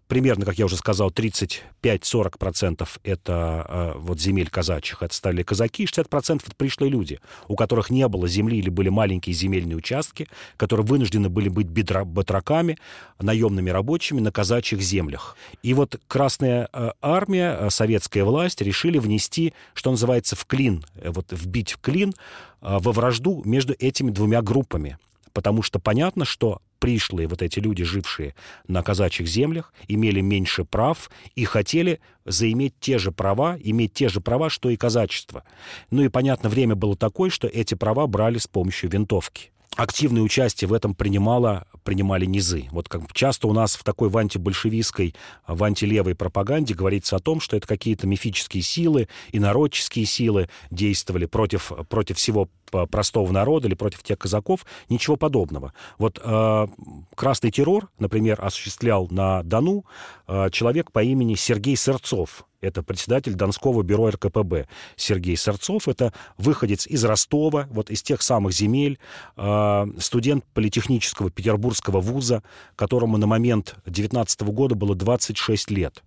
примерно, 0.08 0.44
как 0.44 0.58
я 0.58 0.66
уже 0.66 0.76
сказал, 0.76 1.10
35-40% 1.10 2.88
это 3.02 3.66
э, 3.68 3.92
вот 3.98 4.20
земель 4.20 4.48
казачьих, 4.48 5.02
это 5.02 5.14
стали 5.14 5.42
казаки, 5.42 5.84
60% 5.84 6.42
это 6.44 6.56
пришлые 6.56 6.90
люди, 6.90 7.20
у 7.48 7.56
которых 7.56 7.90
не 7.90 8.06
было 8.08 8.28
земли 8.28 8.58
или 8.58 8.70
были 8.70 8.88
маленькие 8.88 9.34
земельные 9.34 9.76
участки, 9.76 10.28
которые 10.56 10.86
вынуждены 10.86 11.28
были 11.28 11.48
быть 11.48 11.68
батраками, 11.68 12.78
наемными 13.20 13.70
рабочими 13.70 14.20
на 14.20 14.30
казачьих 14.30 14.80
землях. 14.80 15.36
И 15.62 15.74
вот 15.74 16.00
Красная 16.06 16.68
э, 16.72 16.90
армия, 17.02 17.56
э, 17.58 17.70
советская 17.70 18.24
власть 18.24 18.60
решили 18.60 18.98
внести, 18.98 19.54
что 19.74 19.90
называется, 19.90 20.36
в 20.36 20.44
клин, 20.46 20.84
э, 20.96 21.10
вот 21.10 21.32
вбить 21.32 21.72
в 21.72 21.78
клин 21.78 22.10
э, 22.10 22.78
во 22.80 22.92
вражду 22.92 23.42
между 23.44 23.74
этими 23.78 24.10
двумя 24.10 24.42
группами 24.42 24.98
потому 25.36 25.60
что 25.60 25.78
понятно, 25.78 26.24
что 26.24 26.62
пришлые 26.78 27.28
вот 27.28 27.42
эти 27.42 27.58
люди, 27.58 27.84
жившие 27.84 28.34
на 28.68 28.82
казачьих 28.82 29.28
землях, 29.28 29.74
имели 29.86 30.22
меньше 30.22 30.64
прав 30.64 31.10
и 31.34 31.44
хотели 31.44 32.00
заиметь 32.24 32.72
те 32.80 32.96
же 32.96 33.12
права, 33.12 33.58
иметь 33.60 33.92
те 33.92 34.08
же 34.08 34.22
права, 34.22 34.48
что 34.48 34.70
и 34.70 34.78
казачество. 34.78 35.44
Ну 35.90 36.02
и, 36.02 36.08
понятно, 36.08 36.48
время 36.48 36.74
было 36.74 36.96
такое, 36.96 37.28
что 37.28 37.48
эти 37.48 37.74
права 37.74 38.06
брали 38.06 38.38
с 38.38 38.46
помощью 38.46 38.88
винтовки 38.88 39.50
активное 39.76 40.22
участие 40.22 40.68
в 40.68 40.72
этом 40.72 40.94
принимала, 40.94 41.66
принимали 41.84 42.24
низы. 42.24 42.64
Вот 42.72 42.88
как 42.88 43.12
часто 43.12 43.46
у 43.46 43.52
нас 43.52 43.76
в 43.76 43.84
такой 43.84 44.08
в 44.08 44.16
антибольшевистской, 44.16 45.14
в 45.46 45.62
антилевой 45.62 46.14
пропаганде 46.14 46.74
говорится 46.74 47.16
о 47.16 47.20
том, 47.20 47.40
что 47.40 47.56
это 47.56 47.66
какие-то 47.66 48.06
мифические 48.06 48.62
силы, 48.62 49.08
инородческие 49.32 50.06
силы 50.06 50.48
действовали 50.70 51.26
против, 51.26 51.70
против 51.88 52.16
всего 52.16 52.48
простого 52.90 53.30
народа 53.30 53.68
или 53.68 53.74
против 53.74 54.02
тех 54.02 54.18
казаков. 54.18 54.66
Ничего 54.88 55.16
подобного. 55.16 55.72
Вот 55.98 56.20
э, 56.22 56.66
красный 57.14 57.50
террор, 57.50 57.88
например, 57.98 58.44
осуществлял 58.44 59.06
на 59.10 59.42
Дону 59.42 59.84
э, 60.26 60.48
человек 60.50 60.90
по 60.92 61.02
имени 61.02 61.34
Сергей 61.34 61.76
Сырцов. 61.76 62.46
Это 62.66 62.82
председатель 62.82 63.34
Донского 63.34 63.82
бюро 63.82 64.10
РКПБ 64.10 64.66
Сергей 64.96 65.36
Сорцов. 65.36 65.88
Это 65.88 66.12
выходец 66.36 66.86
из 66.86 67.04
Ростова, 67.04 67.68
вот 67.70 67.90
из 67.90 68.02
тех 68.02 68.22
самых 68.22 68.52
земель, 68.52 68.98
э, 69.36 69.86
студент 69.98 70.44
политехнического 70.52 71.30
петербургского 71.30 72.00
вуза, 72.00 72.42
которому 72.74 73.16
на 73.18 73.26
момент 73.26 73.76
19 73.86 74.42
года 74.52 74.74
было 74.74 74.94
26 74.94 75.70
лет. 75.70 76.02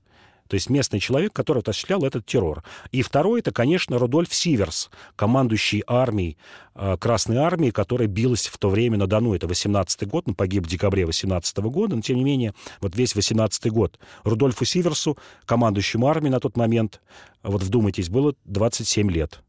То 0.49 0.55
есть 0.55 0.67
местный 0.67 0.99
человек, 0.99 1.31
который 1.31 1.61
осуществлял 1.61 2.03
этот 2.03 2.25
террор. 2.25 2.63
И 2.91 3.03
второй, 3.03 3.41
это, 3.41 3.51
конечно, 3.51 3.99
Рудольф 3.99 4.33
Сиверс, 4.33 4.89
командующий 5.15 5.83
армией, 5.85 6.37
э, 6.73 6.97
Красной 6.99 7.37
армии, 7.37 7.69
которая 7.69 8.07
билась 8.07 8.47
в 8.47 8.57
то 8.57 8.69
время 8.69 8.97
на 8.97 9.05
Дону. 9.05 9.35
Это 9.35 9.45
18-й 9.45 10.07
год, 10.07 10.27
он 10.27 10.33
погиб 10.33 10.65
в 10.65 10.67
декабре 10.67 11.05
18 11.05 11.59
-го 11.59 11.69
года, 11.69 11.95
но, 11.95 12.01
тем 12.01 12.17
не 12.17 12.23
менее, 12.23 12.55
вот 12.81 12.95
весь 12.95 13.15
18-й 13.15 13.69
год. 13.69 13.99
Рудольфу 14.23 14.65
Сиверсу, 14.65 15.19
командующему 15.45 16.07
армией 16.07 16.31
на 16.31 16.39
тот 16.39 16.57
момент, 16.57 16.99
вот 17.43 17.61
вдумайтесь, 17.61 18.09
было 18.09 18.33
27 18.45 19.11
лет. 19.11 19.43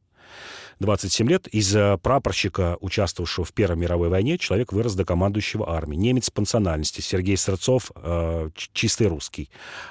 27 0.81 1.29
лет, 1.29 1.47
из 1.49 1.77
прапорщика, 2.01 2.77
участвовавшего 2.81 3.45
в 3.45 3.53
Первой 3.53 3.77
мировой 3.77 4.09
войне, 4.09 4.39
человек 4.39 4.73
вырос 4.73 4.95
до 4.95 5.05
командующего 5.05 5.71
армии. 5.71 5.97
Немец 5.97 6.31
по 6.31 6.41
национальности, 6.41 7.01
Сергей 7.01 7.37
Сырцов, 7.37 7.93
э, 7.95 8.51
чистый 8.73 9.07
русский. 9.07 9.51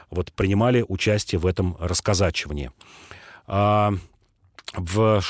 Вот 0.09 0.33
принимали 0.33 0.83
участие 0.87 1.39
в 1.39 1.45
этом 1.45 1.77
расказачивании. 1.79 2.71
А, 3.47 3.93
в 4.73 5.21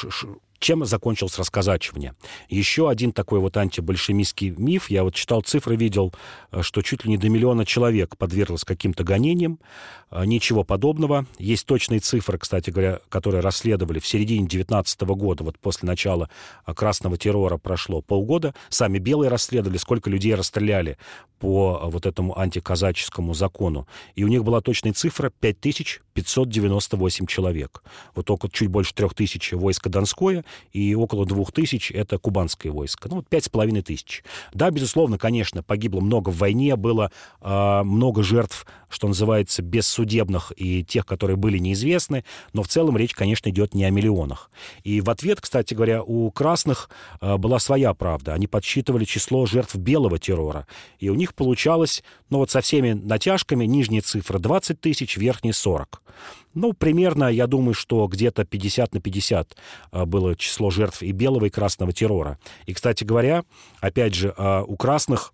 чем 0.60 0.86
закончилось 0.86 1.38
расказачивание? 1.38 2.16
Еще 2.50 2.90
один 2.90 3.12
такой 3.12 3.40
вот 3.40 3.56
антибольшемистский 3.58 4.50
миф. 4.50 4.90
Я 4.90 5.04
вот 5.04 5.16
читал 5.16 5.42
цифры, 5.42 5.76
видел, 5.76 6.14
э, 6.52 6.62
что 6.62 6.82
чуть 6.82 7.06
ли 7.06 7.12
не 7.12 7.18
до 7.18 7.30
миллиона 7.30 7.66
человек 7.66 8.18
подверглось 8.18 8.66
каким-то 8.66 9.04
гонениям. 9.04 9.60
Э, 10.12 10.26
ничего 10.26 10.64
подобного. 10.64 11.26
Есть 11.38 11.66
точные 11.66 12.00
цифры, 12.00 12.38
кстати 12.38 12.70
говоря, 12.70 13.00
которые 13.10 13.42
расследовали 13.42 14.00
в 14.00 14.08
середине 14.08 14.48
19 14.48 15.02
года, 15.02 15.44
вот 15.44 15.58
после 15.60 15.88
начала 15.88 16.30
э, 16.66 16.74
красного 16.74 17.18
террора 17.18 17.58
прошло 17.58 18.02
полгода. 18.02 18.54
Сами 18.70 19.00
белые 19.00 19.30
расследовали, 19.30 19.78
сколько 19.78 20.10
людей 20.10 20.36
расстреляли 20.36 20.98
по 21.40 21.80
вот 21.86 22.06
этому 22.06 22.38
антиказаческому 22.38 23.34
закону. 23.34 23.88
И 24.16 24.24
у 24.24 24.28
них 24.28 24.44
была 24.44 24.60
точная 24.62 24.94
цифра 24.94 25.32
5598 26.20 27.26
человек. 27.26 27.84
Вот 28.16 28.26
только 28.26 28.50
чуть 28.50 28.68
больше 28.68 28.94
3000 28.94 29.56
войско 29.56 29.90
Донское 29.90 30.44
и 30.72 30.96
около 30.96 31.26
2000 31.26 31.94
это 31.94 32.18
кубанское 32.18 32.72
войско. 32.72 33.10
Ну, 33.10 33.18
вот 33.18 33.26
5,5 33.30 33.82
тысяч. 33.82 34.24
Да, 34.54 34.70
безусловно, 34.70 35.18
конечно, 35.18 35.64
погибло 35.64 36.02
много 36.02 36.30
в 36.30 36.38
войне, 36.38 36.76
было 36.76 37.12
э, 37.42 37.84
много 37.84 38.24
жертв, 38.24 38.66
что 38.90 39.08
называется, 39.08 39.62
бессудебных 39.62 40.52
и 40.56 40.84
тех, 40.84 41.06
которые 41.06 41.38
были 41.38 41.58
неизвестны, 41.58 42.26
но 42.54 42.64
в 42.64 42.68
целом 42.68 42.98
речь, 42.98 43.14
конечно, 43.14 43.50
идет 43.50 43.74
не 43.74 43.86
о 43.86 43.90
миллионах. 43.90 44.50
И 44.84 45.02
в 45.02 45.10
ответ, 45.10 45.40
кстати 45.42 45.74
говоря, 45.74 46.04
у 46.04 46.32
красных 46.32 46.90
э, 47.22 47.38
была 47.38 47.60
своя 47.60 47.94
правда. 47.94 48.34
Они 48.34 48.48
подсчитывали 48.48 49.06
число 49.06 49.46
жертв 49.46 49.76
белого 49.76 50.20
террора, 50.20 50.68
и 51.00 51.10
у 51.10 51.16
них 51.16 51.36
получалось, 51.36 52.04
ну 52.30 52.40
вот 52.40 52.52
со 52.52 52.62
всеми 52.62 52.94
натяжками, 52.94 53.66
нижняя 53.66 54.02
цифра 54.02 54.40
20 54.40 54.80
тысяч, 54.82 55.18
верхняя 55.18 55.54
40. 55.54 56.02
Ну, 56.54 56.74
примерно, 56.74 57.26
я 57.26 57.48
думаю, 57.48 57.74
что 57.74 58.08
где-то 58.08 58.44
50 58.46 58.94
на 58.94 59.02
50 59.02 59.56
было 60.06 60.36
число 60.36 60.70
жертв 60.70 61.02
и 61.02 61.12
белого, 61.12 61.46
и 61.46 61.50
красного 61.50 61.94
террора. 61.94 62.40
И, 62.66 62.74
кстати 62.74 63.04
говоря, 63.04 63.44
опять 63.80 64.16
же, 64.16 64.34
у 64.68 64.76
красных 64.76 65.34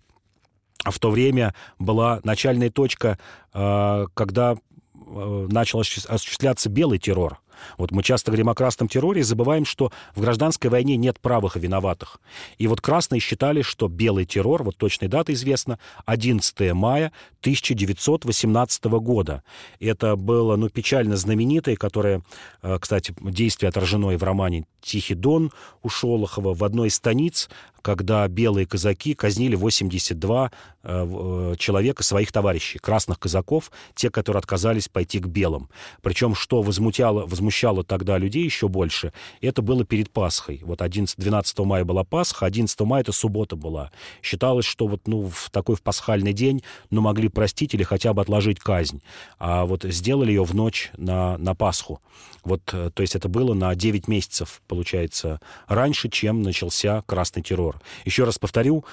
в 0.84 0.98
то 0.98 1.10
время 1.10 1.54
была 1.78 2.20
начальная 2.22 2.70
точка, 2.70 3.18
когда 3.52 4.56
начал 4.94 5.80
осуществляться 5.80 6.68
белый 6.68 6.98
террор. 6.98 7.40
Вот 7.78 7.90
мы 7.90 8.02
часто 8.02 8.30
говорим 8.30 8.48
о 8.48 8.54
красном 8.54 8.88
терроре 8.88 9.20
и 9.20 9.24
забываем, 9.24 9.64
что 9.64 9.92
в 10.14 10.20
гражданской 10.20 10.70
войне 10.70 10.96
нет 10.96 11.20
правых 11.20 11.56
и 11.56 11.60
виноватых. 11.60 12.20
И 12.58 12.66
вот 12.66 12.80
красные 12.80 13.20
считали, 13.20 13.62
что 13.62 13.88
белый 13.88 14.24
террор, 14.24 14.62
вот 14.62 14.76
точная 14.76 15.08
дата 15.08 15.32
известна, 15.32 15.78
11 16.04 16.72
мая 16.72 17.12
1918 17.40 18.84
года. 18.84 19.42
Это 19.80 20.16
было, 20.16 20.56
ну, 20.56 20.68
печально 20.68 21.16
знаменитое, 21.16 21.76
которое, 21.76 22.22
э, 22.62 22.78
кстати, 22.80 23.14
действие 23.20 23.68
отражено 23.68 24.10
и 24.10 24.16
в 24.16 24.22
романе 24.22 24.66
«Тихий 24.80 25.14
дон» 25.14 25.52
у 25.82 25.88
Шолохова. 25.88 26.54
В 26.54 26.64
одной 26.64 26.88
из 26.88 26.94
станиц 26.94 27.48
когда 27.86 28.26
белые 28.26 28.66
казаки 28.66 29.14
казнили 29.14 29.54
82 29.54 30.50
э, 30.82 31.06
э, 31.08 31.54
человека, 31.56 32.02
своих 32.02 32.32
товарищей, 32.32 32.80
красных 32.80 33.20
казаков, 33.20 33.70
те, 33.94 34.10
которые 34.10 34.40
отказались 34.40 34.88
пойти 34.88 35.20
к 35.20 35.28
белым. 35.28 35.68
Причем, 36.02 36.34
что 36.34 36.62
возмутяло, 36.62 37.26
возмущало 37.26 37.84
тогда 37.84 38.18
людей 38.18 38.42
еще 38.42 38.66
больше, 38.66 39.12
это 39.40 39.62
было 39.62 39.84
перед 39.84 40.10
Пасхой. 40.10 40.62
Вот 40.64 40.82
11, 40.82 41.16
12 41.16 41.58
мая 41.60 41.84
была 41.84 42.02
Пасха, 42.02 42.46
11 42.46 42.80
мая 42.80 43.02
это 43.02 43.12
суббота 43.12 43.54
была. 43.54 43.92
Считалось, 44.20 44.66
что 44.66 44.88
вот 44.88 45.06
ну, 45.06 45.30
в 45.32 45.48
такой 45.50 45.76
в 45.76 45.82
пасхальный 45.82 46.32
день 46.32 46.64
ну, 46.90 47.00
могли 47.02 47.28
простить 47.28 47.72
или 47.72 47.84
хотя 47.84 48.14
бы 48.14 48.22
отложить 48.22 48.58
казнь. 48.58 49.00
А 49.38 49.64
вот 49.64 49.84
сделали 49.84 50.32
ее 50.32 50.42
в 50.42 50.56
ночь 50.56 50.90
на, 50.96 51.38
на 51.38 51.54
Пасху. 51.54 52.00
Вот, 52.42 52.62
э, 52.72 52.90
то 52.92 53.02
есть 53.02 53.14
это 53.14 53.28
было 53.28 53.54
на 53.54 53.76
9 53.76 54.08
месяцев, 54.08 54.60
получается, 54.66 55.40
раньше, 55.68 56.08
чем 56.08 56.42
начался 56.42 57.02
красный 57.06 57.44
террор. 57.44 57.75
Еще 58.04 58.24
раз 58.24 58.38
повторю, 58.38 58.84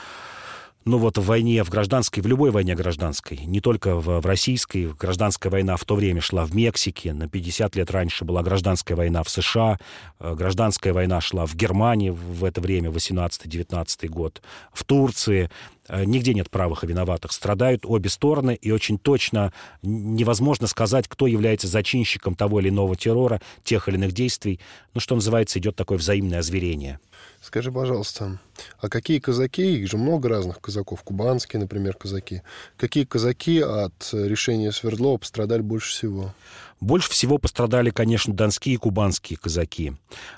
ну 0.85 0.97
вот 0.97 1.17
в 1.17 1.23
войне, 1.23 1.63
в 1.63 1.69
гражданской, 1.69 2.21
в 2.21 2.27
любой 2.27 2.51
войне 2.51 2.75
гражданской, 2.75 3.37
не 3.45 3.61
только 3.61 3.95
в, 3.95 4.19
в 4.19 4.25
российской, 4.25 4.91
гражданская 4.91 5.49
война 5.49 5.77
в 5.77 5.85
то 5.85 5.95
время 5.95 6.19
шла 6.19 6.45
в 6.45 6.53
Мексике, 6.53 7.13
на 7.13 7.29
50 7.29 7.75
лет 7.77 7.89
раньше 7.91 8.25
была 8.25 8.43
гражданская 8.43 8.97
война 8.97 9.23
в 9.23 9.29
США, 9.29 9.79
э, 10.19 10.35
гражданская 10.35 10.91
война 10.91 11.21
шла 11.21 11.45
в 11.45 11.55
Германии 11.55 12.09
в 12.09 12.43
это 12.43 12.59
время, 12.59 12.89
18-19 12.89 14.09
год, 14.09 14.41
в 14.73 14.83
Турции, 14.83 15.49
э, 15.87 16.03
Нигде 16.03 16.33
нет 16.33 16.49
правых 16.49 16.83
и 16.83 16.87
виноватых. 16.87 17.31
Страдают 17.31 17.85
обе 17.85 18.09
стороны, 18.09 18.55
и 18.55 18.71
очень 18.71 18.97
точно 18.97 19.53
невозможно 19.83 20.67
сказать, 20.67 21.07
кто 21.07 21.27
является 21.27 21.67
зачинщиком 21.67 22.35
того 22.35 22.59
или 22.59 22.69
иного 22.69 22.97
террора, 22.97 23.41
тех 23.63 23.87
или 23.87 23.95
иных 23.95 24.11
действий. 24.11 24.59
Ну, 24.93 24.99
что 24.99 25.15
называется, 25.15 25.59
идет 25.59 25.77
такое 25.77 25.97
взаимное 25.97 26.39
озверение. 26.39 26.99
Скажи, 27.41 27.71
пожалуйста, 27.71 28.39
а 28.79 28.89
какие 28.89 29.19
казаки, 29.19 29.77
их 29.77 29.89
же 29.89 29.97
много 29.97 30.29
разных 30.29 30.59
казаков, 30.59 31.03
кубанские, 31.03 31.59
например, 31.59 31.95
казаки, 31.95 32.41
какие 32.77 33.05
казаки 33.05 33.59
от 33.59 34.09
решения 34.13 34.71
Свердлова 34.71 35.17
пострадали 35.17 35.61
больше 35.61 35.89
всего? 35.89 36.33
Больше 36.83 37.09
всего 37.09 37.37
пострадали, 37.37 37.91
конечно, 37.91 38.33
донские 38.33 38.75
и 38.75 38.77
кубанские 38.77 39.39
казаки. 39.39 39.93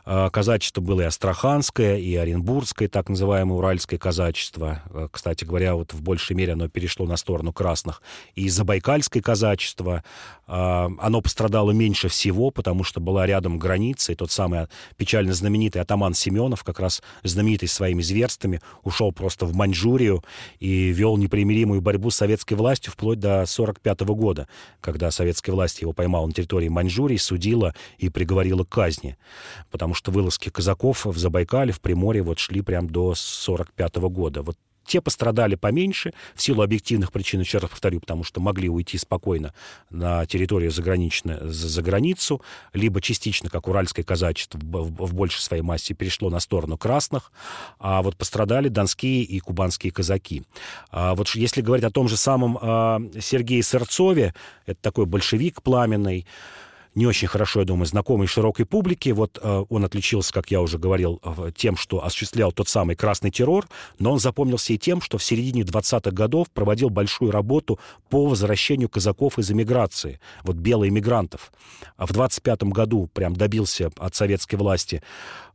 А, 0.05 0.29
казачество 0.29 0.79
было 0.79 1.01
и 1.01 1.05
астраханское, 1.05 1.97
и 1.97 2.15
оренбургское, 2.15 2.87
так 2.87 3.09
называемое 3.09 3.57
уральское 3.57 3.97
казачество. 3.97 4.83
А, 4.91 5.07
кстати 5.11 5.43
говоря, 5.43 5.73
вот 5.73 5.93
в 5.93 6.03
большей 6.03 6.35
мере 6.35 6.53
оно 6.53 6.69
перешло 6.69 7.07
на 7.07 7.17
сторону 7.17 7.51
красных. 7.51 8.03
И 8.35 8.47
забайкальское 8.47 9.23
казачество, 9.23 10.03
а, 10.45 10.91
оно 10.99 11.21
пострадало 11.21 11.71
меньше 11.71 12.09
всего, 12.09 12.51
потому 12.51 12.83
что 12.83 12.99
была 12.99 13.25
рядом 13.25 13.57
граница, 13.57 14.11
и 14.11 14.15
тот 14.15 14.29
самый 14.29 14.67
печально 14.97 15.33
знаменитый 15.33 15.81
атаман 15.81 16.13
Семенов, 16.13 16.63
как 16.63 16.79
раз 16.79 17.01
знаменитый 17.23 17.67
своими 17.69 18.03
зверствами, 18.05 18.61
ушел 18.83 19.11
просто 19.11 19.45
в 19.45 19.55
Маньчжурию 19.55 20.23
и 20.59 20.89
вел 20.91 21.17
непримиримую 21.17 21.81
борьбу 21.81 22.09
с 22.09 22.15
советской 22.15 22.53
властью 22.53 22.93
вплоть 22.93 23.19
до 23.19 23.41
1945 23.41 24.01
года, 24.15 24.47
когда 24.81 25.11
советская 25.11 25.53
власть 25.55 25.81
его 25.81 25.93
поймала 25.93 26.25
территории 26.31 26.67
Маньчжурии 26.67 27.17
судила 27.17 27.73
и 27.97 28.09
приговорила 28.09 28.63
к 28.63 28.69
казни. 28.69 29.17
Потому 29.71 29.93
что 29.93 30.11
вылазки 30.11 30.49
казаков 30.49 31.05
в 31.05 31.17
Забайкале, 31.17 31.71
в 31.71 31.81
Приморье 31.81 32.23
вот 32.23 32.39
шли 32.39 32.61
прям 32.61 32.89
до 32.89 33.15
45 33.15 33.95
года. 33.95 34.41
Вот 34.43 34.57
те 34.85 35.01
пострадали 35.01 35.55
поменьше 35.55 36.13
в 36.35 36.41
силу 36.41 36.61
объективных 36.61 37.11
причин, 37.11 37.39
еще 37.39 37.57
раз 37.57 37.69
повторю, 37.69 37.99
потому 37.99 38.23
что 38.23 38.39
могли 38.39 38.69
уйти 38.69 38.97
спокойно 38.97 39.53
на 39.89 40.25
территорию 40.25 40.71
заграничную, 40.71 41.51
за, 41.51 41.67
за 41.67 41.81
границу, 41.81 42.41
либо 42.73 43.01
частично, 43.01 43.49
как 43.49 43.67
уральское 43.67 44.03
казачество, 44.03 44.59
в, 44.59 45.07
в 45.07 45.13
большей 45.13 45.41
своей 45.41 45.63
массе 45.63 45.93
перешло 45.93 46.29
на 46.29 46.39
сторону 46.39 46.77
красных, 46.77 47.31
а 47.79 48.01
вот 48.01 48.15
пострадали 48.15 48.69
донские 48.69 49.23
и 49.23 49.39
кубанские 49.39 49.91
казаки. 49.91 50.43
А 50.91 51.15
вот 51.15 51.29
если 51.29 51.61
говорить 51.61 51.85
о 51.85 51.91
том 51.91 52.07
же 52.07 52.17
самом 52.17 52.57
а, 52.61 53.01
Сергее 53.19 53.63
Сырцове, 53.63 54.33
это 54.65 54.79
такой 54.81 55.05
большевик 55.05 55.61
пламенный, 55.61 56.25
не 56.95 57.05
очень 57.05 57.27
хорошо, 57.27 57.59
я 57.59 57.65
думаю, 57.65 57.85
знакомый 57.85 58.27
широкой 58.27 58.65
публике. 58.65 59.13
Вот 59.13 59.37
э, 59.41 59.65
он 59.69 59.85
отличился, 59.85 60.33
как 60.33 60.49
я 60.49 60.61
уже 60.61 60.77
говорил, 60.77 61.21
тем, 61.55 61.77
что 61.77 62.03
осуществлял 62.03 62.51
тот 62.51 62.69
самый 62.69 62.95
красный 62.95 63.31
террор, 63.31 63.67
но 63.99 64.13
он 64.13 64.19
запомнился 64.19 64.73
и 64.73 64.77
тем, 64.77 65.01
что 65.01 65.17
в 65.17 65.23
середине 65.23 65.63
20-х 65.63 66.11
годов 66.11 66.49
проводил 66.51 66.89
большую 66.89 67.31
работу 67.31 67.79
по 68.09 68.25
возвращению 68.27 68.89
казаков 68.89 69.37
из 69.37 69.51
эмиграции, 69.51 70.19
вот 70.43 70.55
белых 70.55 70.91
мигрантов. 70.91 71.51
А 71.97 72.05
в 72.05 72.11
25-м 72.11 72.71
году 72.71 73.09
прям 73.13 73.35
добился 73.35 73.91
от 73.97 74.15
советской 74.15 74.55
власти 74.55 75.03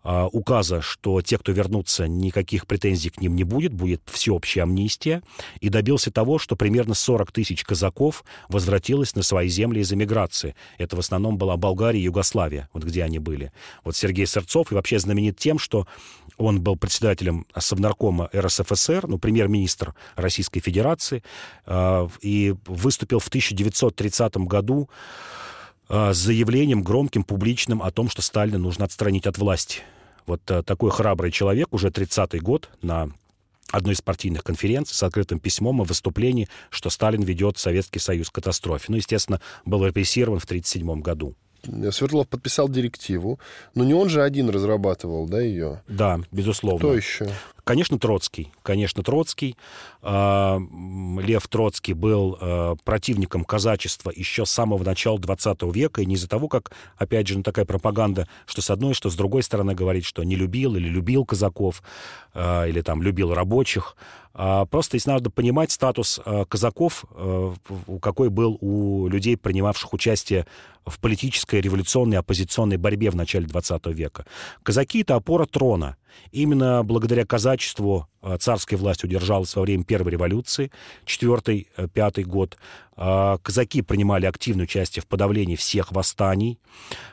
указа, 0.02 0.80
что 0.80 1.20
те, 1.20 1.36
кто 1.38 1.52
вернутся, 1.52 2.08
никаких 2.08 2.66
претензий 2.66 3.10
к 3.10 3.20
ним 3.20 3.36
не 3.36 3.44
будет, 3.44 3.72
будет 3.72 4.00
всеобщая 4.06 4.62
амнистия, 4.62 5.22
и 5.60 5.68
добился 5.68 6.10
того, 6.10 6.38
что 6.38 6.56
примерно 6.56 6.94
40 6.94 7.32
тысяч 7.32 7.64
казаков 7.64 8.24
возвратилось 8.48 9.14
на 9.14 9.22
свои 9.22 9.48
земли 9.48 9.80
из 9.80 9.92
эмиграции. 9.92 10.54
Это 10.78 10.96
в 10.96 11.00
основном 11.00 11.36
была 11.36 11.56
Болгария 11.56 12.00
и 12.00 12.04
Югославия, 12.04 12.68
вот 12.72 12.84
где 12.84 13.04
они 13.04 13.18
были. 13.18 13.52
Вот 13.84 13.96
Сергей 13.96 14.26
Сырцов 14.26 14.72
и 14.72 14.74
вообще 14.74 14.98
знаменит 14.98 15.38
тем, 15.38 15.58
что 15.58 15.86
он 16.36 16.60
был 16.60 16.76
председателем 16.76 17.46
Совнаркома 17.56 18.30
РСФСР, 18.34 19.06
ну, 19.06 19.18
премьер-министр 19.18 19.94
Российской 20.16 20.60
Федерации, 20.60 21.22
а, 21.66 22.08
и 22.22 22.54
выступил 22.66 23.18
в 23.18 23.28
1930 23.28 24.36
году 24.38 24.88
а, 24.88 25.49
с 25.90 26.16
заявлением 26.16 26.82
громким, 26.82 27.24
публичным 27.24 27.82
о 27.82 27.90
том, 27.90 28.08
что 28.08 28.22
Сталина 28.22 28.58
нужно 28.58 28.84
отстранить 28.84 29.26
от 29.26 29.38
власти. 29.38 29.80
Вот 30.26 30.48
а, 30.50 30.62
такой 30.62 30.92
храбрый 30.92 31.32
человек, 31.32 31.72
уже 31.72 31.88
30-й 31.88 32.38
год, 32.38 32.70
на 32.82 33.10
одной 33.72 33.94
из 33.94 34.00
партийных 34.00 34.44
конференций 34.44 34.94
с 34.94 35.02
открытым 35.02 35.40
письмом 35.40 35.80
о 35.80 35.84
выступлении, 35.84 36.48
что 36.70 36.90
Сталин 36.90 37.22
ведет 37.22 37.58
Советский 37.58 37.98
Союз 37.98 38.30
к 38.30 38.34
катастрофе. 38.34 38.86
Ну, 38.88 38.96
естественно, 38.96 39.40
был 39.64 39.84
репрессирован 39.84 40.38
в 40.38 40.44
1937 40.44 41.00
году. 41.00 41.34
Свердлов 41.90 42.28
подписал 42.28 42.68
директиву, 42.68 43.38
но 43.74 43.84
не 43.84 43.94
он 43.94 44.08
же 44.08 44.22
один 44.22 44.50
разрабатывал, 44.50 45.26
да, 45.26 45.40
ее? 45.40 45.82
Да, 45.88 46.20
безусловно. 46.30 46.78
Кто 46.78 46.94
еще? 46.94 47.28
Конечно, 47.64 47.98
Троцкий. 47.98 48.52
Конечно, 48.62 49.02
Троцкий. 49.02 49.56
А, 50.02 50.58
Лев 51.20 51.46
Троцкий 51.46 51.92
был 51.92 52.36
а, 52.40 52.74
противником 52.84 53.44
казачества 53.44 54.12
еще 54.14 54.44
с 54.44 54.50
самого 54.50 54.82
начала 54.82 55.18
20 55.18 55.62
века, 55.74 56.02
и 56.02 56.06
не 56.06 56.14
из-за 56.16 56.28
того, 56.28 56.48
как, 56.48 56.72
опять 56.96 57.28
же, 57.28 57.36
ну, 57.36 57.44
такая 57.44 57.64
пропаганда, 57.64 58.26
что 58.46 58.60
с 58.60 58.70
одной, 58.70 58.94
что 58.94 59.08
с 59.10 59.14
другой 59.14 59.42
стороны 59.42 59.74
говорит, 59.74 60.04
что 60.04 60.24
не 60.24 60.34
любил 60.34 60.74
или 60.74 60.88
любил 60.88 61.24
казаков, 61.24 61.82
а, 62.34 62.66
или 62.66 62.80
там 62.80 63.02
любил 63.02 63.34
рабочих. 63.34 63.96
Просто 64.32 64.96
здесь 64.96 65.06
надо 65.06 65.28
понимать 65.28 65.72
статус 65.72 66.20
казаков, 66.48 67.04
какой 68.00 68.30
был 68.30 68.56
у 68.60 69.08
людей, 69.08 69.36
принимавших 69.36 69.92
участие 69.92 70.46
в 70.90 70.98
политической, 70.98 71.60
революционной, 71.60 72.18
оппозиционной 72.18 72.76
борьбе 72.76 73.10
в 73.10 73.16
начале 73.16 73.46
20 73.46 73.86
века. 73.86 74.26
Казаки— 74.62 75.00
это 75.02 75.14
опора 75.14 75.46
трона. 75.46 75.96
Именно 76.32 76.82
благодаря 76.84 77.24
казачеству 77.24 78.09
царская 78.38 78.78
власть 78.78 79.04
удержалась 79.04 79.54
во 79.56 79.62
время 79.62 79.84
Первой 79.84 80.12
революции, 80.12 80.70
четвертый, 81.04 81.68
э, 81.76 81.88
пятый 81.88 82.24
год. 82.24 82.56
А, 82.96 83.38
казаки 83.38 83.80
принимали 83.80 84.26
активное 84.26 84.64
участие 84.64 85.02
в 85.02 85.06
подавлении 85.06 85.56
всех 85.56 85.90
восстаний, 85.90 86.58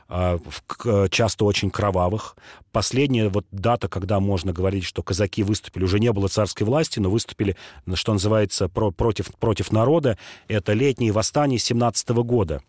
часто 0.09 1.45
очень 1.45 1.69
кровавых. 1.69 2.35
Последняя 2.71 3.29
вот 3.29 3.45
дата, 3.51 3.87
когда 3.87 4.19
можно 4.19 4.53
говорить, 4.53 4.83
что 4.83 5.01
казаки 5.01 5.43
выступили, 5.43 5.83
уже 5.83 5.99
не 5.99 6.11
было 6.11 6.27
царской 6.27 6.65
власти, 6.65 6.99
но 6.99 7.09
выступили, 7.09 7.55
что 7.93 8.13
называется, 8.13 8.69
против, 8.69 9.33
против 9.35 9.71
народа, 9.71 10.17
это 10.47 10.73
летние 10.73 11.11
восстания 11.11 11.57
17 11.57 12.09
года. 12.09 12.61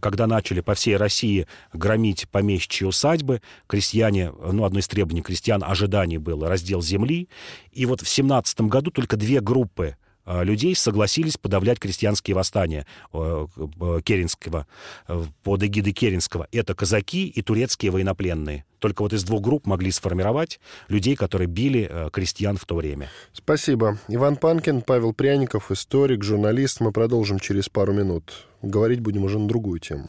Когда 0.00 0.26
начали 0.26 0.60
по 0.60 0.74
всей 0.74 0.96
России 0.96 1.46
громить 1.72 2.28
помещичьи 2.28 2.84
усадьбы, 2.86 3.40
крестьяне, 3.68 4.32
ну, 4.32 4.64
одно 4.64 4.80
из 4.80 4.88
требований 4.88 5.22
крестьян, 5.22 5.62
ожиданий 5.64 6.18
было 6.18 6.48
раздел 6.48 6.82
земли. 6.82 7.28
И 7.76 7.84
вот 7.84 8.00
в 8.00 8.08
17 8.08 8.62
году 8.62 8.90
только 8.90 9.16
две 9.18 9.40
группы 9.40 9.96
э, 10.24 10.44
людей 10.44 10.74
согласились 10.74 11.36
подавлять 11.36 11.78
крестьянские 11.78 12.34
восстания 12.34 12.86
э, 13.12 13.46
Керенского, 14.02 14.66
под 15.42 15.62
эгидой 15.62 15.92
Керенского. 15.92 16.48
Это 16.52 16.74
казаки 16.74 17.26
и 17.26 17.42
турецкие 17.42 17.92
военнопленные. 17.92 18.64
Только 18.78 19.02
вот 19.02 19.12
из 19.12 19.24
двух 19.24 19.42
групп 19.42 19.66
могли 19.66 19.90
сформировать 19.90 20.58
людей, 20.88 21.16
которые 21.16 21.48
били 21.48 22.08
крестьян 22.12 22.56
в 22.56 22.64
то 22.64 22.76
время. 22.76 23.10
Спасибо. 23.32 23.98
Иван 24.08 24.36
Панкин, 24.36 24.80
Павел 24.80 25.12
Пряников, 25.12 25.70
историк, 25.70 26.24
журналист. 26.24 26.80
Мы 26.80 26.92
продолжим 26.92 27.38
через 27.38 27.68
пару 27.68 27.92
минут. 27.92 28.46
Говорить 28.62 29.00
будем 29.00 29.24
уже 29.24 29.38
на 29.38 29.48
другую 29.48 29.80
тему. 29.80 30.08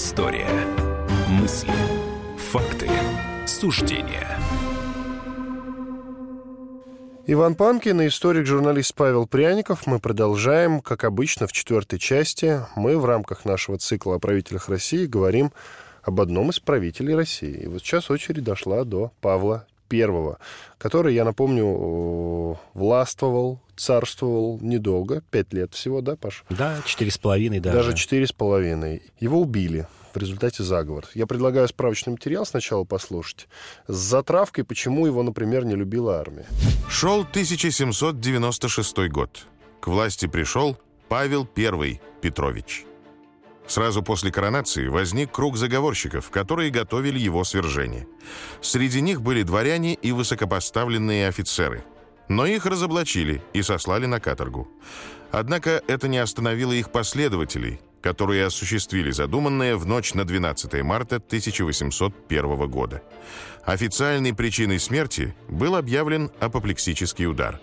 Предыстория. 0.00 0.48
Мысли. 1.28 1.74
Факты. 2.38 2.88
Суждения. 3.46 4.38
Иван 7.26 7.54
Панкин 7.54 8.00
и 8.00 8.06
историк-журналист 8.06 8.94
Павел 8.94 9.26
Пряников. 9.26 9.86
Мы 9.86 9.98
продолжаем, 9.98 10.80
как 10.80 11.04
обычно, 11.04 11.46
в 11.46 11.52
четвертой 11.52 11.98
части. 11.98 12.62
Мы 12.76 12.98
в 12.98 13.04
рамках 13.04 13.44
нашего 13.44 13.76
цикла 13.76 14.14
о 14.14 14.18
правителях 14.18 14.70
России 14.70 15.04
говорим 15.04 15.52
об 16.02 16.18
одном 16.22 16.48
из 16.48 16.60
правителей 16.60 17.14
России. 17.14 17.64
И 17.64 17.66
вот 17.66 17.82
сейчас 17.82 18.10
очередь 18.10 18.42
дошла 18.42 18.84
до 18.84 19.12
Павла 19.20 19.66
I, 19.92 20.06
который, 20.78 21.12
я 21.14 21.26
напомню, 21.26 22.56
властвовал, 22.72 23.60
царствовал 23.80 24.58
недолго, 24.60 25.22
пять 25.30 25.52
лет 25.54 25.74
всего, 25.74 26.02
да, 26.02 26.16
Паш? 26.16 26.44
Да, 26.50 26.82
четыре 26.84 27.10
с 27.10 27.18
половиной 27.18 27.60
даже. 27.60 27.76
Даже 27.78 27.94
четыре 27.94 28.26
с 28.26 28.32
половиной. 28.32 29.02
Его 29.18 29.40
убили 29.40 29.86
в 30.12 30.18
результате 30.18 30.62
заговор. 30.62 31.06
Я 31.14 31.26
предлагаю 31.26 31.66
справочный 31.66 32.12
материал 32.12 32.44
сначала 32.44 32.84
послушать. 32.84 33.48
С 33.88 33.96
затравкой, 33.96 34.64
почему 34.64 35.06
его, 35.06 35.22
например, 35.22 35.64
не 35.64 35.76
любила 35.76 36.18
армия. 36.18 36.46
Шел 36.90 37.20
1796 37.20 39.08
год. 39.08 39.46
К 39.80 39.86
власти 39.86 40.26
пришел 40.26 40.76
Павел 41.08 41.48
I 41.56 42.00
Петрович. 42.20 42.84
Сразу 43.66 44.02
после 44.02 44.30
коронации 44.30 44.88
возник 44.88 45.30
круг 45.30 45.56
заговорщиков, 45.56 46.28
которые 46.30 46.70
готовили 46.70 47.18
его 47.18 47.44
свержение. 47.44 48.06
Среди 48.60 49.00
них 49.00 49.22
были 49.22 49.42
дворяне 49.42 49.94
и 49.94 50.12
высокопоставленные 50.12 51.28
офицеры– 51.28 51.82
но 52.30 52.46
их 52.46 52.64
разоблачили 52.64 53.42
и 53.52 53.60
сослали 53.60 54.06
на 54.06 54.20
каторгу. 54.20 54.68
Однако 55.32 55.82
это 55.88 56.06
не 56.06 56.18
остановило 56.18 56.72
их 56.72 56.92
последователей, 56.92 57.80
которые 58.00 58.46
осуществили 58.46 59.10
задуманное 59.10 59.76
в 59.76 59.84
ночь 59.84 60.14
на 60.14 60.24
12 60.24 60.82
марта 60.84 61.16
1801 61.16 62.70
года. 62.70 63.02
Официальной 63.64 64.32
причиной 64.32 64.78
смерти 64.78 65.34
был 65.48 65.74
объявлен 65.74 66.30
апоплексический 66.38 67.26
удар. 67.26 67.60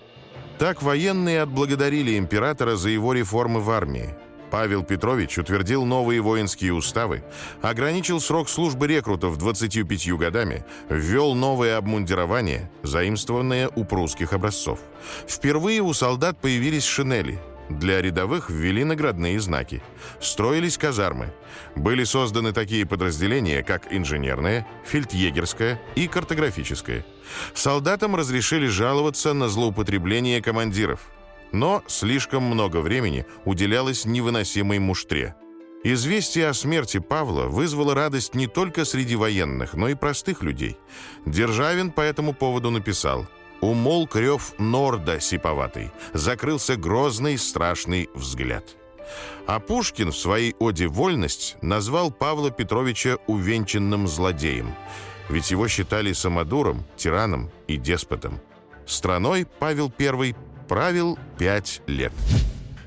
Так 0.60 0.84
военные 0.84 1.44
отблагодарили 1.44 2.18
императора 2.18 2.76
за 2.76 2.90
его 2.90 3.14
реформы 3.14 3.62
в 3.62 3.72
армии, 3.72 4.16
Павел 4.50 4.84
Петрович 4.84 5.38
утвердил 5.38 5.86
новые 5.86 6.22
воинские 6.22 6.74
уставы, 6.74 7.24
ограничил 7.62 8.20
срок 8.20 8.50
службы 8.50 8.88
рекрутов 8.88 9.38
25 9.38 10.14
годами, 10.14 10.66
ввел 10.90 11.34
новое 11.34 11.78
обмундирование, 11.78 12.72
заимствованное 12.84 13.70
у 13.76 13.84
прусских 13.84 14.34
образцов. 14.34 14.80
Впервые 15.28 15.82
у 15.82 15.94
солдат 15.94 16.40
появились 16.40 16.86
шинели. 16.86 17.40
Для 17.70 18.02
рядовых 18.02 18.50
ввели 18.50 18.86
наградные 18.86 19.38
знаки. 19.42 19.84
Строились 20.22 20.78
казармы. 20.78 21.34
Были 21.76 22.06
созданы 22.06 22.54
такие 22.54 22.86
подразделения, 22.86 23.62
как 23.62 23.92
инженерное, 23.92 24.66
фельдъегерское 24.86 25.82
и 25.96 26.08
картографическое. 26.08 27.06
Солдатам 27.54 28.16
разрешили 28.16 28.68
жаловаться 28.68 29.34
на 29.34 29.50
злоупотребление 29.50 30.42
командиров– 30.42 31.02
но 31.52 31.84
слишком 31.88 32.44
много 32.44 32.78
времени 32.78 33.26
уделялось 33.46 34.06
невыносимой 34.06 34.80
муштре. 34.80 35.36
Известие 35.84 36.50
о 36.50 36.54
смерти 36.54 37.00
Павла 37.00 37.46
вызвало 37.46 37.94
радость 37.94 38.36
не 38.36 38.48
только 38.48 38.84
среди 38.84 39.16
военных, 39.16 39.74
но 39.74 39.88
и 39.90 39.96
простых 39.96 40.42
людей. 40.44 40.78
Державин 41.26 41.92
по 41.92 42.02
этому 42.02 42.34
поводу 42.34 42.72
написал 42.72 43.28
«Умолк 43.62 44.16
рев 44.16 44.54
Норда 44.58 45.20
сиповатый, 45.20 45.92
закрылся 46.14 46.76
грозный 46.76 47.38
страшный 47.38 48.10
взгляд». 48.14 48.76
А 49.46 49.60
Пушкин 49.60 50.12
в 50.12 50.18
своей 50.18 50.56
оде 50.60 50.88
«Вольность» 50.88 51.56
назвал 51.62 52.12
Павла 52.12 52.52
Петровича 52.52 53.18
увенчанным 53.28 54.08
злодеем, 54.08 54.76
ведь 55.30 55.52
его 55.52 55.68
считали 55.68 56.12
самодуром, 56.12 56.86
тираном 56.98 57.50
и 57.68 57.78
деспотом. 57.78 58.42
Страной 58.86 59.46
Павел 59.60 59.92
I 60.00 60.36
правил 60.68 61.18
пять 61.38 61.82
лет. 61.88 62.12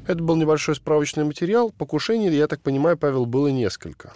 Это 0.06 0.22
был 0.22 0.36
небольшой 0.36 0.74
справочный 0.74 1.24
материал. 1.24 1.70
Покушений, 1.70 2.30
я 2.30 2.46
так 2.46 2.60
понимаю, 2.60 2.96
Павел, 2.96 3.26
было 3.26 3.48
несколько. 3.48 4.12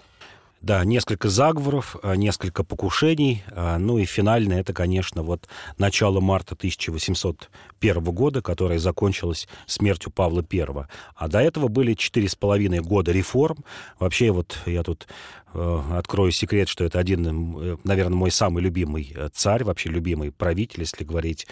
Да, 0.65 0.83
несколько 0.83 1.29
заговоров, 1.29 1.97
а, 2.03 2.17
несколько 2.17 2.65
покушений. 2.65 3.45
А, 3.51 3.77
ну 3.79 3.99
и 3.99 4.07
финальное 4.07 4.61
это, 4.61 4.73
конечно, 4.73 5.23
вот 5.23 5.47
начало 5.77 6.21
марта 6.21 6.55
1801 6.55 8.03
года, 8.05 8.41
которое 8.41 8.79
закончилось 8.79 9.47
смертью 9.67 10.11
Павла 10.11 10.43
I. 10.51 10.87
А 11.17 11.29
до 11.29 11.41
этого 11.41 11.69
были 11.69 11.93
четыре 11.93 12.31
с 12.31 12.35
половиной 12.35 12.81
года 12.81 13.13
реформ. 13.13 13.59
Вообще 13.99 14.31
вот 14.31 14.59
я 14.65 14.83
тут 14.83 15.07
открою 15.55 16.33
секрет, 16.33 16.69
что 16.69 16.85
это 16.85 16.99
один, 16.99 17.57
э, 17.57 17.77
наверное, 17.85 18.17
мой 18.17 18.31
самый 18.31 18.63
любимый 18.63 19.13
э, 19.15 19.29
царь, 19.33 19.65
вообще 19.65 19.89
любимый 19.89 20.33
правитель, 20.33 20.81
если 20.81 21.05
говорить 21.05 21.47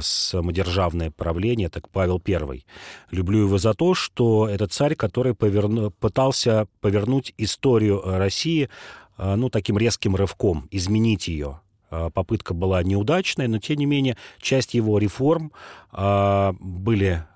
самодержавное 0.00 1.10
правление, 1.10 1.68
так 1.68 1.88
Павел 1.88 2.22
I. 2.26 2.64
Люблю 3.10 3.40
его 3.40 3.58
за 3.58 3.74
то, 3.74 3.94
что 3.94 4.48
это 4.48 4.66
царь, 4.66 4.94
который 4.94 5.34
поверну, 5.34 5.90
пытался 5.90 6.66
повернуть 6.80 7.34
историю 7.38 8.02
России 8.04 8.68
ну, 9.18 9.48
таким 9.50 9.78
резким 9.78 10.16
рывком, 10.16 10.68
изменить 10.70 11.28
ее. 11.28 11.60
Попытка 11.90 12.54
была 12.54 12.82
неудачной, 12.82 13.48
но, 13.48 13.58
тем 13.58 13.76
не 13.76 13.86
менее, 13.86 14.16
часть 14.40 14.74
его 14.74 14.98
реформ 14.98 15.52
были 15.92 17.24
Э, 17.24 17.31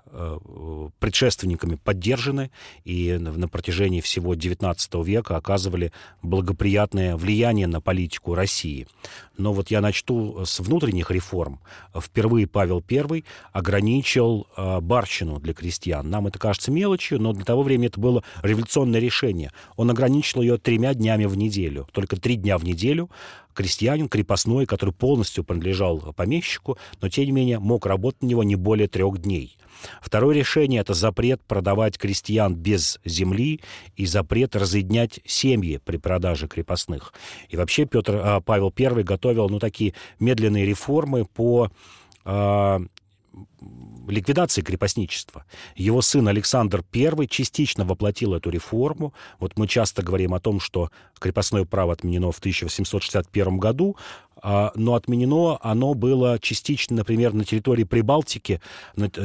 предшественниками 0.99 1.75
поддержаны 1.75 2.51
и 2.83 3.17
на 3.17 3.47
протяжении 3.47 4.01
всего 4.01 4.33
XIX 4.33 5.03
века 5.03 5.37
оказывали 5.37 5.91
благоприятное 6.21 7.15
влияние 7.15 7.67
на 7.67 7.81
политику 7.81 8.35
России. 8.35 8.87
Но 9.37 9.53
вот 9.53 9.69
я 9.69 9.81
начну 9.81 10.45
с 10.45 10.59
внутренних 10.59 11.11
реформ. 11.11 11.59
Впервые 11.95 12.47
Павел 12.47 12.83
I 12.89 13.23
ограничил 13.51 14.47
э, 14.55 14.79
барщину 14.81 15.39
для 15.39 15.53
крестьян. 15.53 16.09
Нам 16.09 16.27
это 16.27 16.39
кажется 16.39 16.71
мелочью, 16.71 17.21
но 17.21 17.33
для 17.33 17.45
того 17.45 17.63
времени 17.63 17.87
это 17.87 17.99
было 17.99 18.23
революционное 18.41 18.99
решение. 18.99 19.51
Он 19.75 19.91
ограничил 19.91 20.41
ее 20.41 20.57
тремя 20.57 20.93
днями 20.93 21.25
в 21.25 21.37
неделю. 21.37 21.87
Только 21.91 22.17
три 22.17 22.35
дня 22.35 22.57
в 22.57 22.63
неделю 22.63 23.09
крестьянин, 23.57 24.07
крепостной, 24.07 24.67
который 24.67 24.93
полностью 24.93 25.43
принадлежал 25.43 26.13
помещику, 26.15 26.77
но 27.01 27.09
тем 27.09 27.25
не 27.25 27.31
менее 27.31 27.59
мог 27.59 27.87
работать 27.87 28.21
на 28.21 28.27
него 28.27 28.43
не 28.43 28.55
более 28.55 28.87
трех 28.87 29.19
дней. 29.19 29.56
Второе 30.01 30.35
решение– 30.35 30.81
это 30.81 30.93
запрет 30.93 31.41
продавать 31.43 31.97
крестьян 31.97 32.55
без 32.55 32.99
земли 33.05 33.61
и 33.95 34.05
запрет 34.05 34.55
разъединять 34.55 35.19
семьи 35.25 35.79
при 35.83 35.97
продаже 35.97 36.47
крепостных. 36.47 37.13
И 37.49 37.57
вообще 37.57 37.85
Петр, 37.85 38.19
а, 38.23 38.41
Павел 38.41 38.73
I 38.77 39.03
готовил 39.03 39.49
ну, 39.49 39.59
такие 39.59 39.93
медленные 40.19 40.65
реформы 40.65 41.25
по 41.25 41.69
а, 42.25 42.81
ликвидации 44.07 44.61
крепостничества. 44.61 45.45
Его 45.75 46.01
сын 46.01 46.27
Александр 46.27 46.83
I 46.93 47.27
частично 47.27 47.85
воплотил 47.85 48.33
эту 48.33 48.49
реформу. 48.49 49.13
Вот 49.39 49.57
мы 49.57 49.67
часто 49.67 50.01
говорим 50.01 50.33
о 50.33 50.39
том, 50.39 50.59
что 50.59 50.91
крепостное 51.19 51.65
право 51.65 51.93
отменено 51.93 52.31
в 52.31 52.39
1861 52.39 53.57
году, 53.57 53.97
но 54.43 54.95
отменено 54.95 55.57
оно 55.61 55.93
было 55.93 56.39
частично, 56.39 56.97
например, 56.97 57.33
на 57.33 57.43
территории 57.43 57.83
Прибалтики, 57.83 58.61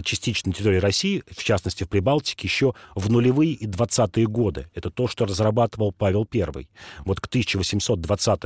частично 0.05 0.51
на 0.51 0.55
территории 0.55 0.79
России, 0.79 1.23
в 1.31 1.43
частности, 1.45 1.85
в 1.85 1.89
Прибалтике, 1.89 2.47
еще 2.47 2.75
в 2.95 3.11
нулевые 3.11 3.53
и 3.53 3.67
двадцатые 3.67 4.27
годы. 4.27 4.69
Это 4.75 4.91
то, 4.91 5.09
что 5.09 5.25
разрабатывал 5.25 5.93
Павел 5.93 6.27
I. 6.33 6.69
Вот 7.05 7.21
к 7.21 7.27
1820 7.27 8.41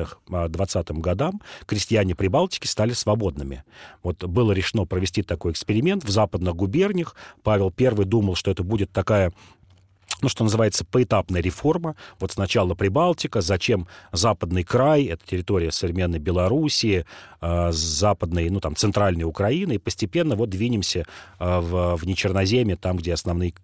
20 0.49 0.91
годам 0.93 1.41
крестьяне 1.67 2.15
Прибалтики 2.15 2.67
стали 2.67 2.93
свободными. 2.93 3.65
Вот 4.03 4.25
было 4.25 4.53
решено 4.53 4.85
провести 4.87 5.23
такой 5.23 5.53
эксперимент 5.53 6.05
в 6.05 6.11
западных 6.11 6.55
губерниях. 6.55 7.15
Павел 7.43 7.73
I 7.79 8.05
думал, 8.05 8.35
что 8.35 8.51
это 8.51 8.63
будет 8.63 8.91
такая 8.93 9.33
ну, 10.23 10.29
что 10.29 10.45
называется, 10.45 10.85
поэтапная 10.85 11.41
реформа. 11.43 11.95
Вот 12.19 12.33
сначала 12.33 12.75
Прибалтика, 12.75 13.41
зачем 13.41 13.87
Западный 14.13 14.65
край, 14.65 15.05
это 15.05 15.27
территория 15.27 15.71
современной 15.71 16.19
Белоруссии, 16.19 17.05
э, 17.41 17.73
западной, 17.73 18.49
ну, 18.49 18.61
там, 18.61 18.77
центральной 18.77 19.25
Украины, 19.25 19.75
и 19.75 19.79
постепенно 19.79 20.37
вот 20.37 20.51
двинемся 20.51 21.01
э, 21.39 21.59
в, 21.61 21.97
в 21.97 22.07
Нечерноземье, 22.07 22.77
там, 22.77 22.97
где 22.97 23.13
основные 23.13 23.55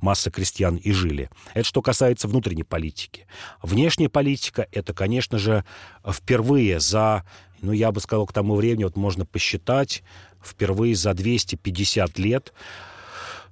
массы 0.00 0.30
крестьян 0.30 0.76
и 0.76 0.92
жили. 0.92 1.30
Это 1.54 1.64
что 1.64 1.82
касается 1.82 2.28
внутренней 2.28 2.64
политики. 2.64 3.26
Внешняя 3.62 4.08
политика— 4.08 4.66
это, 4.72 4.94
конечно 4.94 5.38
же, 5.38 5.64
впервые 6.06 6.80
за, 6.80 7.24
ну, 7.60 7.72
я 7.72 7.92
бы 7.92 8.00
сказал, 8.00 8.26
к 8.26 8.32
тому 8.32 8.54
времени, 8.54 8.84
вот 8.84 8.96
можно 8.96 9.26
посчитать, 9.26 10.02
впервые 10.42 10.94
за 10.94 11.12
250 11.12 12.18
лет 12.18 12.52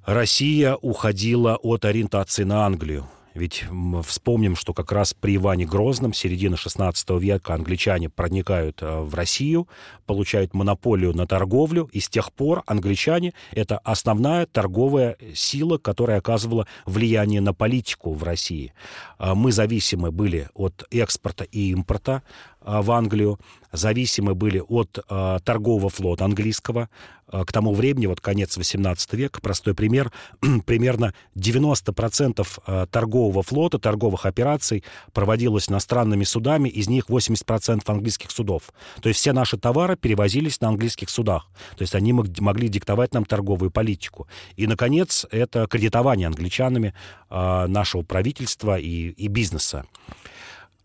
Россия 0.09 0.75
уходила 0.75 1.57
от 1.57 1.85
ориентации 1.85 2.43
на 2.43 2.65
Англию. 2.65 3.07
Ведь 3.35 3.67
вспомним, 4.07 4.57
что 4.57 4.73
как 4.73 4.91
раз 4.91 5.13
при 5.13 5.37
Иване 5.37 5.67
Грозном, 5.67 6.15
середина 6.15 6.55
XVI 6.55 7.21
века, 7.21 7.53
англичане 7.53 8.09
проникают 8.09 8.81
э, 8.81 9.01
в 9.01 9.15
Россию, 9.15 9.69
получают 10.07 10.55
монополию 10.55 11.15
на 11.15 11.27
торговлю, 11.27 11.91
и 11.93 12.01
с 12.01 12.09
тех 12.09 12.33
пор 12.33 12.63
англичане— 12.67 13.35
это 13.53 13.77
основная 13.85 14.47
торговая 14.47 15.19
сила, 15.35 15.77
которая 15.77 16.19
оказывала 16.19 16.67
влияние 16.87 17.43
на 17.43 17.53
политику 17.53 18.15
в 18.15 18.23
России. 18.25 18.73
А 19.19 19.35
мы 19.35 19.53
зависимы 19.53 20.11
были 20.11 20.49
от 20.55 20.85
экспорта 20.91 21.45
и 21.45 21.71
импорта 21.71 22.23
а, 22.63 22.81
в 22.81 22.91
Англию, 22.91 23.39
зависимы 23.73 24.35
были 24.35 24.63
от 24.67 24.99
э, 24.99 25.39
торгового 25.45 25.91
флота 25.91 26.25
английского. 26.25 26.89
Э, 27.31 27.45
к 27.45 27.53
тому 27.53 27.75
времени, 27.75 28.07
вот 28.07 28.21
конец 28.21 28.57
18 28.57 29.13
века, 29.15 29.41
простой 29.41 29.75
пример, 29.75 30.13
примерно 30.67 31.15
90% 31.37 32.47
э, 32.67 32.87
торгового 32.91 33.43
флота, 33.43 33.79
торговых 33.79 34.27
операций 34.27 34.85
проводилось 35.13 35.69
иностранными 35.69 36.25
судами, 36.25 36.69
из 36.69 36.89
них 36.89 37.07
80% 37.09 37.83
английских 37.87 38.31
судов. 38.31 38.71
То 39.01 39.09
есть 39.09 39.21
все 39.21 39.33
наши 39.33 39.59
товары 39.59 39.97
перевозились 39.97 40.61
на 40.61 40.69
английских 40.69 41.11
судах. 41.11 41.49
То 41.77 41.83
есть 41.83 41.95
они 41.95 42.13
могли 42.13 42.69
диктовать 42.69 43.15
нам 43.15 43.25
торговую 43.25 43.71
политику. 43.71 44.27
И, 44.57 44.67
наконец, 44.67 45.27
это 45.31 45.67
кредитование 45.67 46.27
англичанами 46.27 46.95
э, 47.31 47.67
нашего 47.67 48.03
правительства 48.03 48.79
и, 48.79 49.11
и 49.11 49.29
бизнеса 49.29 49.85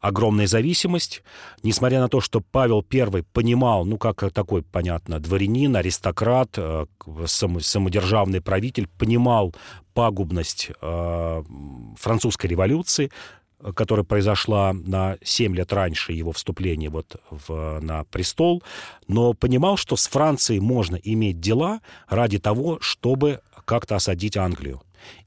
огромная 0.04 0.47
зависимость, 0.47 1.24
несмотря 1.64 2.01
на 2.01 2.10
то, 2.10 2.20
что 2.20 2.41
Павел 2.41 2.86
I 2.91 3.24
понимал, 3.32 3.86
ну, 3.86 3.97
как 3.97 4.34
такой, 4.34 4.62
понятно, 4.62 5.18
дворянин, 5.20 5.78
аристократ, 5.78 6.49
э, 6.58 6.86
самодержавный 7.28 8.41
правитель, 8.41 8.89
понимал 8.99 9.56
пагубность 9.93 10.72
э, 10.82 11.43
французской 11.97 12.47
революции, 12.47 13.12
которая 13.76 14.04
произошла 14.04 14.74
на 14.74 15.18
7 15.24 15.56
лет 15.56 15.72
раньше 15.72 16.12
его 16.12 16.34
вступления 16.34 16.89
вот 16.89 17.16
в, 17.30 17.80
на 17.80 18.04
престол, 18.04 18.62
но 19.08 19.34
понимал, 19.34 19.78
что 19.78 19.95
с 19.95 20.08
Францией 20.08 20.60
можно 20.60 20.97
иметь 20.97 21.39
дела 21.39 21.80
ради 22.10 22.39
того, 22.39 22.78
чтобы 22.82 23.39
как-то 23.64 23.95
осадить 23.95 24.36
Англию. 24.36 24.82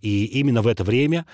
И 0.07 0.25
именно 0.27 0.63
в 0.63 0.69
это 0.69 0.85
время 0.85 1.27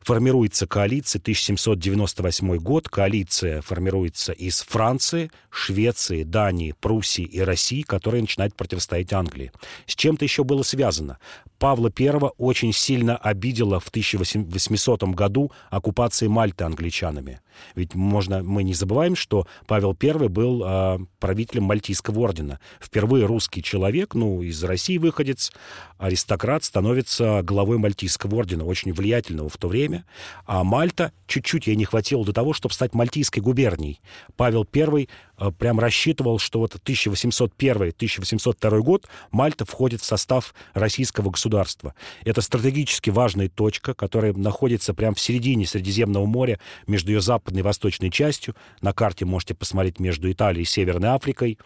формируется 0.00 0.66
коалиция, 0.66 1.20
1798 1.20 2.56
год, 2.56 2.88
коалиция 2.88 3.60
формируется 3.62 4.32
из 4.32 4.62
Франции, 4.62 5.30
Швеции, 5.48 6.24
Дании, 6.24 6.74
Пруссии 6.80 7.22
и 7.22 7.40
России, 7.40 7.82
которая 7.82 8.20
начинает 8.22 8.56
противостоять 8.56 9.12
Англии. 9.12 9.52
С 9.86 9.94
чем-то 9.94 10.24
еще 10.24 10.42
было 10.42 10.64
связано. 10.64 11.18
Павла 11.58 11.90
I 11.98 12.10
очень 12.36 12.72
сильно 12.72 13.16
обидела 13.16 13.80
в 13.80 13.88
1800 13.88 15.04
году 15.04 15.52
оккупация 15.70 16.28
Мальты 16.28 16.64
англичанами. 16.64 17.40
Ведь 17.74 17.94
можно, 17.94 18.42
мы 18.42 18.62
не 18.62 18.74
забываем, 18.74 19.16
что 19.16 19.46
Павел 19.66 19.96
I 20.00 20.28
был 20.28 20.62
э, 20.64 20.98
правителем 21.18 21.64
Мальтийского 21.64 22.20
ордена. 22.20 22.60
Впервые 22.80 23.24
русский 23.24 23.62
человек, 23.62 24.14
ну, 24.14 24.42
из 24.42 24.62
России 24.64 24.98
выходец, 24.98 25.52
аристократ, 25.98 26.64
становится 26.64 27.40
главой 27.42 27.78
Мальтийского 27.78 28.15
ордена, 28.24 28.64
очень 28.64 28.92
влиятельного 28.92 29.48
в 29.48 29.56
то 29.56 29.68
время. 29.68 30.04
А 30.46 30.64
Мальта, 30.64 31.12
чуть-чуть 31.26 31.66
ей 31.66 31.76
не 31.76 31.84
хватило 31.84 32.24
до 32.24 32.32
того, 32.32 32.52
чтобы 32.52 32.74
стать 32.74 32.94
Мальтийской 32.94 33.42
губернией. 33.42 34.00
Павел 34.36 34.66
I 34.74 35.08
Э, 35.38 35.50
прям 35.50 35.78
рассчитывал, 35.78 36.38
что 36.38 36.60
вот 36.60 36.74
1801-1802 36.74 38.80
год 38.80 39.06
Мальта 39.30 39.64
входит 39.64 40.00
в 40.00 40.04
состав 40.04 40.54
российского 40.74 41.30
государства. 41.30 41.94
Это 42.24 42.40
стратегически 42.40 43.10
важная 43.10 43.48
точка, 43.48 43.94
которая 43.94 44.32
находится 44.32 44.94
прямо 44.94 45.14
в 45.14 45.20
середине 45.20 45.66
Средиземного 45.66 46.26
моря, 46.26 46.58
между 46.86 47.12
ее 47.12 47.20
западной 47.20 47.60
и 47.60 47.62
восточной 47.62 48.10
частью. 48.10 48.54
На 48.80 48.92
карте 48.92 49.24
можете 49.24 49.54
посмотреть 49.54 50.00
между 50.00 50.30
Италией 50.30 50.62
и 50.62 50.66
Северной 50.66 51.10
Африкой. 51.10 51.58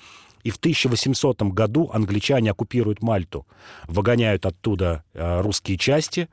И 0.42 0.50
в 0.50 0.56
1800 0.56 1.42
году 1.42 1.90
англичане 1.92 2.50
оккупируют 2.50 3.02
Мальту, 3.02 3.46
выгоняют 3.86 4.46
оттуда 4.46 5.04
э, 5.14 5.40
русские 5.40 5.76
части, 5.76 6.28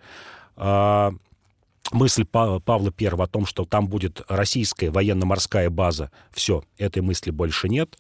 а, 0.55 1.13
мысль 1.91 2.25
Павла 2.25 2.93
I 2.99 3.07
о 3.07 3.27
том, 3.27 3.45
что 3.45 3.65
там 3.65 3.87
будет 3.87 4.21
российская 4.27 4.89
военно-морская 4.89 5.69
база, 5.69 6.11
все, 6.31 6.63
этой 6.77 7.01
мысли 7.01 7.31
больше 7.31 7.69
нет. 7.69 7.97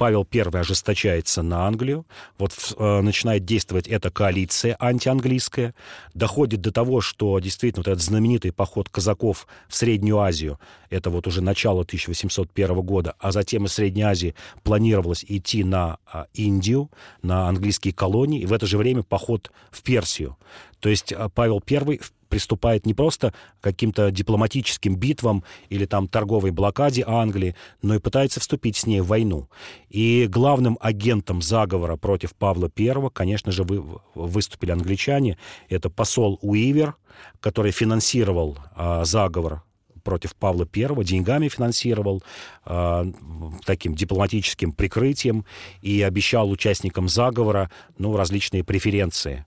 Павел 0.00 0.26
I 0.32 0.40
ожесточается 0.40 1.42
на 1.42 1.66
Англию, 1.66 2.06
вот 2.38 2.54
э, 2.74 3.00
начинает 3.02 3.44
действовать 3.44 3.86
эта 3.86 4.10
коалиция 4.10 4.74
антианглийская, 4.80 5.74
доходит 6.14 6.62
до 6.62 6.72
того, 6.72 7.02
что 7.02 7.38
действительно 7.38 7.80
вот 7.80 7.88
этот 7.88 8.02
знаменитый 8.02 8.50
поход 8.50 8.88
казаков 8.88 9.46
в 9.68 9.76
Среднюю 9.76 10.18
Азию, 10.20 10.58
это 10.88 11.10
вот 11.10 11.26
уже 11.26 11.42
начало 11.42 11.82
1801 11.82 12.80
года, 12.80 13.14
а 13.18 13.30
затем 13.30 13.66
из 13.66 13.74
Средней 13.74 14.04
Азии 14.04 14.34
планировалось 14.62 15.22
идти 15.28 15.64
на 15.64 15.98
э, 16.10 16.24
Индию, 16.32 16.90
на 17.20 17.48
английские 17.48 17.92
колонии, 17.92 18.40
и 18.40 18.46
в 18.46 18.54
это 18.54 18.66
же 18.66 18.78
время 18.78 19.02
поход 19.02 19.52
в 19.70 19.82
Персию. 19.82 20.38
То 20.78 20.88
есть 20.88 21.12
э, 21.12 21.28
Павел 21.34 21.62
I 21.70 22.00
приступает 22.30 22.86
не 22.86 22.94
просто 22.94 23.32
к 23.60 23.64
каким-то 23.64 24.10
дипломатическим 24.10 24.96
битвам 24.96 25.44
или 25.68 25.84
там 25.84 26.08
торговой 26.08 26.52
блокаде 26.52 27.04
Англии, 27.06 27.54
но 27.82 27.96
и 27.96 27.98
пытается 27.98 28.40
вступить 28.40 28.76
с 28.76 28.86
ней 28.86 29.00
в 29.00 29.08
войну. 29.08 29.48
И 29.90 30.26
главным 30.30 30.78
агентом 30.80 31.42
заговора 31.42 31.96
против 31.96 32.34
Павла 32.34 32.70
I, 32.74 33.10
конечно 33.12 33.52
же, 33.52 33.64
вы, 33.64 34.00
выступили 34.14 34.70
англичане. 34.70 35.36
Это 35.68 35.90
посол 35.90 36.38
Уивер, 36.40 36.94
который 37.40 37.72
финансировал 37.72 38.56
а, 38.74 39.04
заговор 39.04 39.62
против 40.00 40.34
Павла 40.34 40.66
I, 40.74 41.04
деньгами 41.04 41.48
финансировал, 41.48 42.22
э, 42.66 43.12
таким 43.64 43.94
дипломатическим 43.94 44.72
прикрытием 44.72 45.44
и 45.82 46.02
обещал 46.02 46.50
участникам 46.50 47.08
заговора 47.08 47.70
ну, 47.98 48.16
различные 48.16 48.64
преференции. 48.64 49.44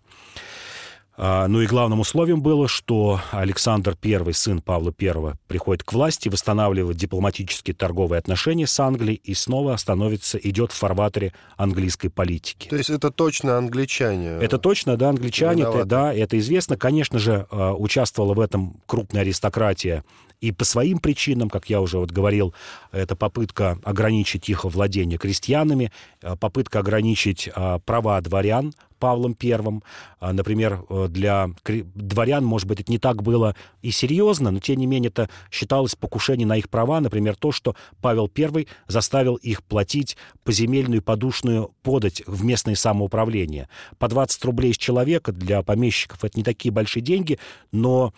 А, 1.16 1.48
ну 1.48 1.62
и 1.62 1.68
главным 1.68 2.00
условием 2.00 2.42
было, 2.42 2.68
что 2.68 3.20
Александр 3.32 3.96
I, 4.04 4.34
сын 4.34 4.62
Павла 4.62 4.94
I, 5.00 5.34
приходит 5.48 5.84
к 5.84 5.94
власти, 5.94 6.28
восстанавливает 6.28 6.98
дипломатические 6.98 7.76
торговые 7.76 8.18
отношения 8.18 8.66
с 8.66 8.80
Англией 8.80 9.22
и 9.24 9.36
снова 9.36 9.76
становится, 9.78 10.40
идет 10.40 10.72
в 10.72 10.76
фарватере 10.76 11.34
английской 11.56 12.10
политики. 12.10 12.68
То 12.70 12.78
есть 12.78 12.90
это 12.90 13.12
точно 13.12 13.58
англичане? 13.58 14.38
Это 14.42 14.58
точно, 14.58 14.98
да, 14.98 15.10
англичане, 15.10 15.64
это, 15.64 15.86
да, 15.86 16.14
это 16.14 16.40
известно. 16.40 16.78
Конечно 16.78 17.20
же, 17.20 17.46
а, 17.52 17.74
участвовала 17.74 18.34
в 18.34 18.40
этом 18.40 18.82
крупная 18.88 19.22
аристократия 19.22 20.04
и 20.44 20.52
по 20.52 20.66
своим 20.66 20.98
причинам, 20.98 21.50
как 21.50 21.70
я 21.70 21.80
уже 21.80 21.98
вот 21.98 22.12
говорил, 22.12 22.54
это 22.92 23.16
попытка 23.16 23.80
ограничить 23.86 24.50
их 24.50 24.66
владение 24.66 25.18
крестьянами, 25.18 25.90
э, 26.22 26.36
попытка 26.36 26.80
ограничить 26.80 27.48
э, 27.48 27.80
права 27.86 28.20
дворян 28.20 28.74
Павлом 29.00 29.36
Первым. 29.36 29.84
А, 30.20 30.34
например, 30.34 30.84
э, 30.90 31.08
для 31.10 31.50
дворян, 31.66 32.44
может 32.44 32.68
быть, 32.68 32.82
это 32.82 32.92
не 32.92 33.00
так 33.00 33.24
было 33.24 33.56
и 33.82 33.92
серьезно, 33.92 34.52
но, 34.52 34.60
тем 34.60 34.80
не 34.80 34.86
менее, 34.86 35.12
это 35.12 35.30
считалось 35.50 35.96
покушение 35.96 36.46
на 36.46 36.58
их 36.58 36.70
права. 36.70 37.00
Например, 37.00 37.38
то, 37.38 37.54
что 37.54 37.78
Павел 38.02 38.30
I 38.38 38.68
заставил 38.88 39.36
их 39.36 39.64
платить 39.64 40.18
поземельную 40.44 41.02
подушную 41.02 41.72
подать 41.84 42.22
в 42.28 42.44
местное 42.44 42.76
самоуправление. 42.76 43.70
По 43.98 44.10
20 44.10 44.44
рублей 44.44 44.74
с 44.74 44.78
человека 44.78 45.32
для 45.32 45.62
помещиков 45.64 46.26
это 46.26 46.38
не 46.38 46.44
такие 46.44 46.74
большие 46.74 47.02
деньги, 47.02 47.40
но 47.72 48.08
а, 48.08 48.14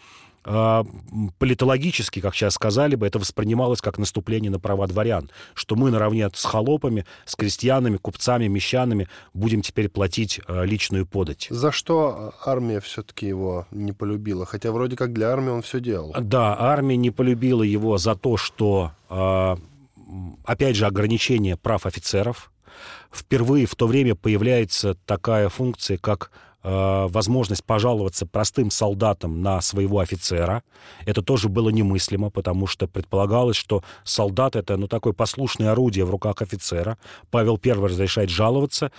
политологически, 0.45 2.21
как 2.21 2.35
сейчас 2.35 2.53
сказали 2.53 2.95
бы, 2.95 3.07
это 3.07 3.17
воспринималось 3.17 3.81
как 3.81 3.97
наступление 3.97 4.51
на 4.51 4.59
права 4.59 4.85
дворян, 4.85 5.29
что 5.55 5.75
мы 5.75 5.89
наравне 5.89 6.29
с 6.31 6.45
холопами, 6.45 7.05
с 7.25 7.35
крестьянами, 7.35 7.97
купцами, 7.97 8.45
мещанами 8.47 9.07
будем 9.33 9.61
теперь 9.61 9.89
платить 9.89 10.39
а, 10.47 10.63
личную 10.63 11.07
подать. 11.07 11.47
За 11.49 11.71
что 11.71 12.33
армия 12.45 12.79
все-таки 12.79 13.25
его 13.27 13.65
не 13.71 13.91
полюбила? 13.91 14.45
Хотя 14.45 14.71
вроде 14.71 14.95
как 14.95 15.13
для 15.13 15.31
армии 15.31 15.49
он 15.49 15.63
все 15.63 15.79
делал. 15.79 16.13
Да, 16.19 16.55
армия 16.59 16.97
не 16.97 17.09
полюбила 17.09 17.63
его 17.63 17.97
за 17.97 18.15
то, 18.15 18.37
что, 18.37 18.91
а, 19.09 19.57
опять 20.43 20.75
же, 20.75 20.85
ограничение 20.85 21.57
прав 21.57 21.87
офицеров. 21.87 22.51
Впервые 23.11 23.65
в 23.65 23.75
то 23.75 23.87
время 23.87 24.13
появляется 24.13 24.95
такая 25.05 25.49
функция, 25.49 25.97
как 25.97 26.29
возможность 26.65 27.63
пожаловаться 27.63 28.25
простым 28.25 28.71
солдатам 28.71 29.41
на 29.43 29.61
своего 29.61 29.99
офицера. 29.99 30.63
Это 31.05 31.21
тоже 31.21 31.47
было 31.47 31.69
немыслимо, 31.69 32.31
потому 32.31 32.65
что 32.65 32.87
предполагалось, 32.87 33.55
что 33.55 33.83
солдат— 34.03 34.55
это 34.57 34.75
ну, 34.75 34.87
такое 34.87 35.13
послушное 35.13 35.71
орудие 35.71 36.05
в 36.05 36.09
руках 36.09 36.41
офицера. 36.41 36.97
Павел 37.29 37.59
I 37.63 37.73
разрешает 37.73 38.31
жаловаться 38.31 38.91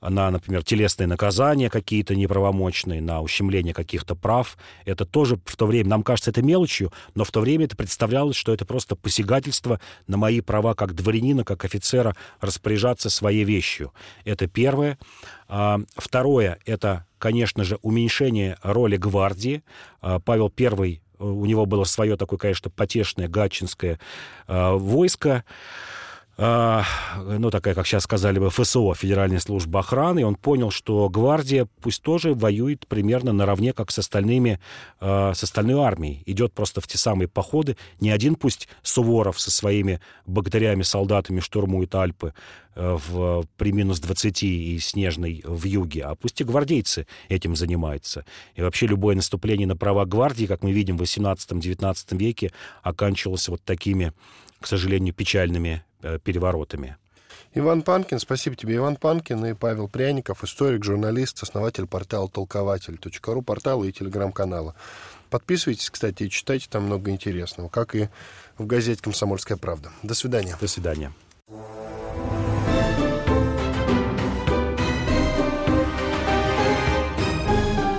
на, 0.00 0.30
например, 0.30 0.64
телесные 0.64 1.06
наказания 1.06 1.68
какие-то 1.68 2.14
неправомочные, 2.14 3.02
на 3.02 3.20
ущемление 3.20 3.74
каких-то 3.74 4.14
прав. 4.14 4.56
Это 4.86 5.04
тоже 5.04 5.38
в 5.44 5.56
то 5.56 5.66
время, 5.66 5.90
нам 5.90 6.02
кажется, 6.02 6.30
это 6.30 6.42
мелочью, 6.42 6.92
но 7.14 7.24
в 7.24 7.30
то 7.30 7.40
время 7.40 7.66
это 7.66 7.76
представлялось, 7.76 8.36
что 8.36 8.54
это 8.54 8.64
просто 8.64 8.96
посягательство 8.96 9.78
на 10.06 10.16
мои 10.16 10.40
права 10.40 10.74
как 10.74 10.94
дворянина, 10.94 11.44
как 11.44 11.64
офицера 11.64 12.16
распоряжаться 12.40 13.10
своей 13.10 13.44
вещью. 13.44 13.92
Это 14.24 14.46
первое. 14.46 14.98
А, 15.48 15.80
второе— 15.96 16.58
это, 16.64 17.04
конечно 17.20 17.62
же, 17.62 17.78
уменьшение 17.82 18.56
роли 18.64 18.96
гвардии. 18.96 19.62
А, 20.00 20.18
Павел 20.18 20.52
I, 20.58 21.00
у 21.20 21.44
него 21.46 21.66
было 21.66 21.84
свое 21.84 22.16
такое, 22.16 22.38
конечно, 22.38 22.70
потешное 22.70 23.28
гатчинское 23.28 24.00
а, 24.48 24.72
войско, 24.72 25.44
ну, 26.40 27.50
такая, 27.50 27.74
как 27.74 27.86
сейчас 27.86 28.04
сказали 28.04 28.38
бы, 28.38 28.48
ФСО, 28.48 28.94
Федеральная 28.94 29.40
служба 29.40 29.80
охраны, 29.80 30.20
и 30.20 30.24
он 30.24 30.36
понял, 30.36 30.70
что 30.70 31.10
гвардия 31.10 31.68
пусть 31.82 32.02
тоже 32.02 32.32
воюет 32.32 32.86
примерно 32.88 33.34
наравне, 33.34 33.74
как 33.74 33.90
с 33.90 33.98
остальными, 33.98 34.58
а, 35.00 35.34
с 35.34 35.42
остальной 35.42 35.84
армией. 35.84 36.22
Идет 36.24 36.54
просто 36.54 36.80
в 36.80 36.86
те 36.86 36.96
самые 36.96 37.28
походы. 37.28 37.76
Не 38.00 38.10
один 38.10 38.36
пусть 38.36 38.68
Суворов 38.82 39.38
со 39.38 39.50
своими 39.50 40.00
богатырями-солдатами 40.24 41.40
штурмует 41.40 41.94
Альпы 41.94 42.32
а, 42.74 42.96
в, 42.96 43.44
при 43.58 43.72
минус 43.72 44.00
20 44.00 44.42
и 44.42 44.78
снежной 44.78 45.42
в 45.44 45.64
юге, 45.66 46.04
а 46.04 46.14
пусть 46.14 46.40
и 46.40 46.44
гвардейцы 46.44 47.06
этим 47.28 47.54
занимаются. 47.54 48.24
И 48.54 48.62
вообще 48.62 48.86
любое 48.86 49.14
наступление 49.14 49.66
на 49.66 49.76
права 49.76 50.06
гвардии, 50.06 50.46
как 50.46 50.62
мы 50.62 50.72
видим 50.72 50.96
в 50.96 51.02
18-19 51.02 52.16
веке, 52.16 52.50
оканчивалось 52.82 53.46
вот 53.48 53.62
такими, 53.62 54.14
к 54.58 54.66
сожалению, 54.66 55.12
печальными 55.12 55.82
Э, 55.82 55.89
переворотами. 56.24 56.96
Иван 57.52 57.82
Панкин, 57.82 58.20
спасибо 58.20 58.54
тебе, 58.54 58.76
Иван 58.76 58.94
Панкин 58.94 59.44
и 59.46 59.54
Павел 59.54 59.88
Пряников, 59.88 60.44
историк, 60.44 60.84
журналист, 60.84 61.42
основатель 61.42 61.86
портала 61.86 62.28
толкователь.ру, 62.28 63.42
портала 63.42 63.84
и 63.84 63.92
телеграм-канала. 63.92 64.76
Подписывайтесь, 65.30 65.90
кстати, 65.90 66.24
и 66.24 66.30
читайте 66.30 66.68
там 66.70 66.84
много 66.84 67.10
интересного, 67.10 67.68
как 67.68 67.94
и 67.96 68.08
в 68.56 68.66
газете 68.66 69.02
«Комсомольская 69.02 69.56
правда». 69.56 69.90
До 70.02 70.14
свидания. 70.14 70.56
До 70.60 70.68
свидания. 70.68 71.12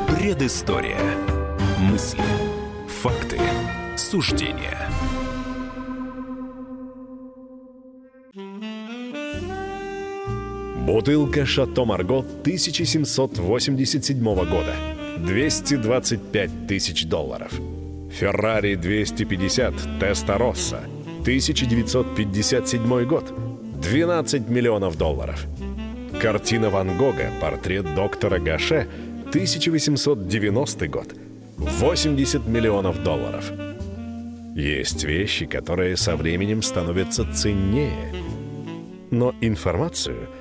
Предыстория. 0.08 1.00
Мысли. 1.80 2.24
Факты. 3.02 3.40
Суждения. 3.98 4.90
Бутылка 10.86 11.46
«Шато 11.46 11.86
Марго» 11.86 12.26
1787 12.42 14.24
года. 14.24 14.74
225 15.20 16.68
тысяч 16.68 17.06
долларов. 17.06 17.52
«Феррари 18.12 18.74
250 18.76 20.00
Теста 20.00 20.40
Росса» 20.40 20.80
1957 21.22 23.06
год. 23.06 23.32
12 23.80 24.50
миллионов 24.50 24.98
долларов. 24.98 25.46
Картина 26.20 26.72
Ван 26.72 26.98
Гога 26.98 27.30
«Портрет 27.40 27.94
доктора 27.94 28.40
Гаше» 28.40 28.88
1890 29.30 30.88
год. 30.88 31.14
80 31.58 32.48
миллионов 32.48 33.04
долларов. 33.04 33.52
Есть 34.56 35.04
вещи, 35.04 35.46
которые 35.46 35.96
со 35.96 36.16
временем 36.16 36.64
становятся 36.64 37.32
ценнее. 37.32 38.12
Но 39.12 39.36
информацию– 39.42 40.28